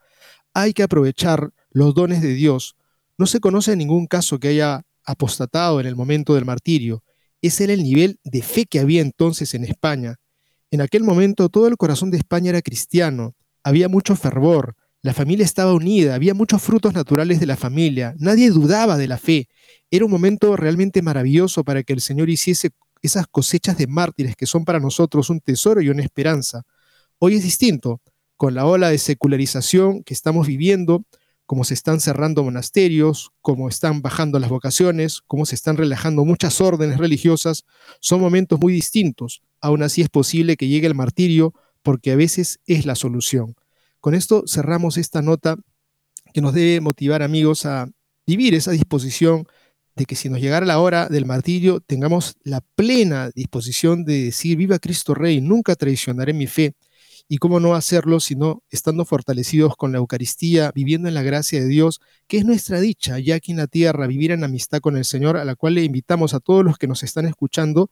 Hay 0.54 0.74
que 0.74 0.84
aprovechar 0.84 1.52
los 1.72 1.94
dones 1.94 2.22
de 2.22 2.34
Dios. 2.34 2.76
No 3.18 3.26
se 3.26 3.40
conoce 3.40 3.76
ningún 3.76 4.08
caso 4.08 4.40
que 4.40 4.50
haya 4.50 4.84
apostatado 5.06 5.80
en 5.80 5.86
el 5.86 5.96
momento 5.96 6.36
del 6.36 6.46
martirio 6.46 7.04
ese 7.44 7.66
era 7.66 7.74
el 7.74 7.84
nivel 7.84 8.20
de 8.24 8.42
fe 8.42 8.66
que 8.66 8.80
había 8.80 9.02
entonces 9.02 9.54
en 9.54 9.66
España. 9.66 10.16
En 10.72 10.80
aquel 10.80 11.04
momento 11.04 11.50
todo 11.50 11.68
el 11.68 11.76
corazón 11.76 12.10
de 12.10 12.18
España 12.18 12.50
era 12.50 12.62
cristiano, 12.62 13.36
había 13.64 13.90
mucho 13.90 14.16
fervor, 14.16 14.76
la 15.02 15.14
familia 15.14 15.44
estaba 15.44 15.74
unida, 15.74 16.16
había 16.16 16.34
muchos 16.34 16.62
frutos 16.62 16.94
naturales 16.94 17.42
de 17.42 17.46
la 17.46 17.58
familia, 17.58 18.16
nadie 18.18 18.50
dudaba 18.50 18.98
de 18.98 19.10
la 19.10 19.18
fe. 19.18 19.50
Era 19.92 20.06
un 20.06 20.12
momento 20.12 20.56
realmente 20.56 21.02
maravilloso 21.02 21.66
para 21.66 21.84
que 21.84 21.92
el 21.92 22.00
Señor 22.00 22.30
hiciese 22.30 22.70
esas 23.04 23.28
cosechas 23.28 23.78
de 23.78 23.86
mártires 23.86 24.36
que 24.36 24.48
son 24.48 24.66
para 24.66 24.80
nosotros 24.80 25.30
un 25.30 25.42
tesoro 25.42 25.82
y 25.82 25.90
una 25.90 26.02
esperanza. 26.02 26.64
Hoy 27.20 27.36
es 27.36 27.44
distinto, 27.44 28.02
con 28.38 28.56
la 28.56 28.66
ola 28.66 28.90
de 28.90 28.98
secularización 28.98 30.04
que 30.04 30.14
estamos 30.14 30.48
viviendo, 30.48 31.06
cómo 31.46 31.66
se 31.66 31.74
están 31.74 32.00
cerrando 32.00 32.44
monasterios, 32.44 33.32
cómo 33.42 33.68
están 33.70 34.02
bajando 34.02 34.40
las 34.40 34.50
vocaciones, 34.50 35.22
cómo 35.28 35.46
se 35.46 35.56
están 35.56 35.78
relajando 35.78 36.26
muchas 36.26 36.62
órdenes 36.62 36.98
religiosas, 36.98 37.66
son 38.00 38.22
momentos 38.22 38.60
muy 38.60 38.74
distintos. 38.74 39.42
Aún 39.62 39.84
así 39.84 40.02
es 40.02 40.10
posible 40.10 40.56
que 40.56 40.68
llegue 40.68 40.88
el 40.88 40.96
martirio 40.96 41.54
porque 41.84 42.12
a 42.12 42.16
veces 42.16 42.60
es 42.66 42.86
la 42.86 42.96
solución. 42.96 43.56
Con 44.00 44.16
esto 44.16 44.46
cerramos 44.48 44.98
esta 44.98 45.22
nota 45.22 45.58
que 46.34 46.42
nos 46.42 46.54
debe 46.54 46.80
motivar 46.80 47.22
amigos 47.22 47.66
a 47.66 47.90
vivir 48.26 48.56
esa 48.56 48.72
disposición 48.72 49.46
de 49.96 50.06
que 50.06 50.16
si 50.16 50.30
nos 50.30 50.42
llegara 50.42 50.66
la 50.66 50.80
hora 50.80 51.08
del 51.08 51.26
martirio 51.26 51.80
tengamos 51.80 52.36
la 52.44 52.62
plena 52.76 53.30
disposición 53.36 54.06
de 54.06 54.26
decir 54.26 54.58
viva 54.58 54.80
Cristo 54.80 55.14
Rey, 55.14 55.42
nunca 55.42 55.76
traicionaré 55.76 56.34
mi 56.34 56.48
fe 56.48 56.76
y 57.28 57.38
cómo 57.38 57.60
no 57.60 57.76
hacerlo 57.76 58.20
sino 58.20 58.64
estando 58.70 59.06
fortalecidos 59.06 59.76
con 59.76 59.92
la 59.92 60.00
Eucaristía, 60.00 60.72
viviendo 60.74 61.08
en 61.08 61.14
la 61.14 61.22
gracia 61.22 61.62
de 61.62 61.68
Dios, 61.68 62.02
que 62.28 62.38
es 62.38 62.46
nuestra 62.46 62.80
dicha 62.80 63.20
ya 63.20 63.36
aquí 63.36 63.52
en 63.52 63.58
la 63.58 63.68
tierra, 63.68 64.08
vivir 64.08 64.32
en 64.32 64.44
amistad 64.44 64.80
con 64.80 64.98
el 64.98 65.06
Señor, 65.06 65.38
a 65.38 65.46
la 65.46 65.56
cual 65.56 65.76
le 65.76 65.84
invitamos 65.84 66.34
a 66.34 66.40
todos 66.40 66.66
los 66.66 66.78
que 66.78 66.88
nos 66.88 67.04
están 67.04 67.26
escuchando 67.26 67.90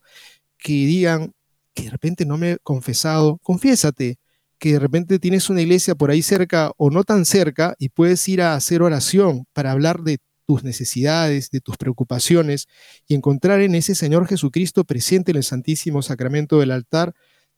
que 0.58 0.72
digan 0.72 1.32
que 1.74 1.84
de 1.84 1.90
repente 1.90 2.26
no 2.26 2.36
me 2.36 2.52
he 2.52 2.58
confesado, 2.58 3.38
confiésate, 3.42 4.18
que 4.58 4.74
de 4.74 4.78
repente 4.78 5.18
tienes 5.18 5.50
una 5.50 5.62
iglesia 5.62 5.94
por 5.94 6.10
ahí 6.10 6.22
cerca 6.22 6.72
o 6.76 6.90
no 6.90 7.02
tan 7.02 7.24
cerca 7.24 7.74
y 7.78 7.88
puedes 7.88 8.26
ir 8.28 8.42
a 8.42 8.54
hacer 8.54 8.82
oración 8.82 9.44
para 9.52 9.72
hablar 9.72 10.02
de 10.02 10.18
tus 10.52 10.64
necesidades, 10.64 11.50
de 11.50 11.62
tus 11.62 11.78
preocupaciones 11.78 12.68
y 13.08 13.14
encontrar 13.14 13.62
en 13.62 13.74
ese 13.74 13.94
Señor 13.94 14.26
Jesucristo 14.26 14.84
presente 14.84 15.30
en 15.30 15.38
el 15.38 15.44
Santísimo 15.44 16.02
Sacramento 16.02 16.58
del 16.58 16.72
altar 16.72 17.14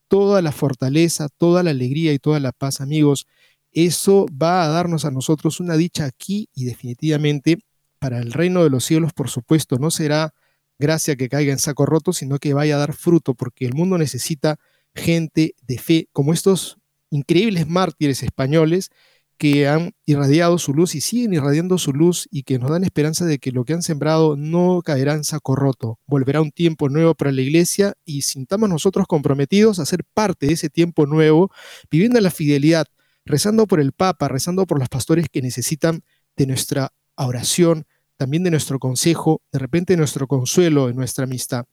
toda 0.07 0.41
la 0.43 0.53
fortaleza, 0.53 1.29
toda 1.37 1.65
la 1.65 1.71
alegría 1.71 2.13
y 2.13 2.21
toda 2.21 2.39
la 2.39 2.53
paz, 2.53 2.81
amigos. 2.81 3.27
Eso 3.73 4.27
va 4.31 4.63
a 4.63 4.69
darnos 4.69 5.05
a 5.05 5.11
nosotros 5.11 5.59
una 5.59 5.77
dicha 5.77 6.05
aquí 6.05 6.49
y 6.55 6.67
definitivamente 6.67 7.59
para 7.99 8.21
el 8.21 8.33
reino 8.33 8.63
de 8.63 8.71
los 8.71 8.85
cielos, 8.85 9.13
por 9.13 9.29
supuesto, 9.29 9.79
no 9.79 9.91
será 9.91 10.33
gracia 10.79 11.17
que 11.17 11.29
caiga 11.29 11.53
en 11.53 11.59
saco 11.59 11.87
roto, 11.87 12.13
sino 12.13 12.39
que 12.39 12.55
vaya 12.55 12.77
a 12.77 12.79
dar 12.79 12.93
fruto, 12.93 13.35
porque 13.35 13.67
el 13.67 13.75
mundo 13.75 13.99
necesita 13.99 14.61
gente 14.95 15.57
de 15.67 15.79
fe, 15.79 16.09
como 16.13 16.33
estos 16.33 16.79
increíbles 17.11 17.67
mártires 17.67 18.23
españoles 18.23 18.91
que 19.37 19.69
han 19.69 19.93
irradiado 20.07 20.59
su 20.59 20.73
luz 20.73 20.95
y 20.95 21.01
siguen 21.01 21.35
irradiando 21.35 21.79
su 21.79 21.93
luz 21.93 22.29
y 22.31 22.45
que 22.45 22.59
nos 22.59 22.71
dan 22.71 22.85
esperanza 22.85 23.25
de 23.25 23.39
que 23.39 23.53
lo 23.53 23.65
que 23.65 23.73
han 23.73 23.83
sembrado 23.83 24.37
no 24.37 24.81
caerá 24.85 25.15
en 25.15 25.25
saco 25.25 25.57
roto. 25.57 25.99
Volverá 26.07 26.41
un 26.41 26.51
tiempo 26.51 26.89
nuevo 26.89 27.15
para 27.15 27.33
la 27.33 27.41
iglesia 27.41 27.95
y 28.05 28.23
sintamos 28.23 28.69
nosotros 28.69 29.07
comprometidos 29.07 29.79
a 29.79 29.87
ser 29.87 30.05
parte 30.05 30.47
de 30.47 30.55
ese 30.55 30.71
tiempo 30.71 31.07
nuevo, 31.07 31.51
viviendo 31.91 32.21
la 32.21 32.31
fidelidad, 32.31 32.87
rezando 33.25 33.67
por 33.67 33.81
el 33.81 33.93
Papa, 33.93 34.29
rezando 34.29 34.67
por 34.67 34.79
los 34.79 34.89
pastores 34.89 35.27
que 35.31 35.43
necesitan 35.43 36.03
de 36.37 36.47
nuestra 36.47 36.93
oración, 37.17 37.87
también 38.17 38.45
de 38.45 38.51
nuestro 38.51 38.79
consejo, 38.79 39.43
de 39.53 39.59
repente 39.59 39.95
de 39.95 39.97
nuestro 39.97 40.27
consuelo, 40.27 40.87
de 40.87 40.95
nuestra 40.95 41.25
amistad. 41.25 41.67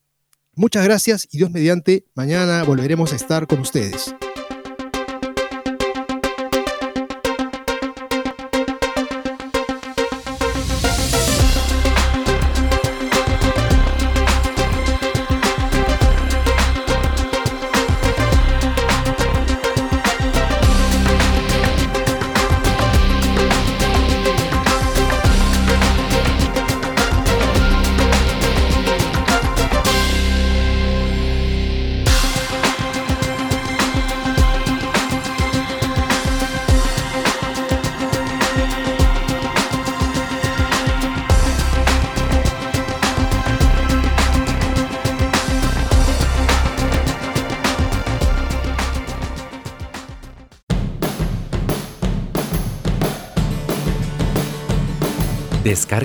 Muchas 0.55 0.83
gracias 0.83 1.27
y 1.31 1.37
Dios 1.37 1.51
mediante, 1.51 2.05
mañana 2.13 2.63
volveremos 2.63 3.13
a 3.13 3.15
estar 3.15 3.47
con 3.47 3.59
ustedes. 3.59 4.13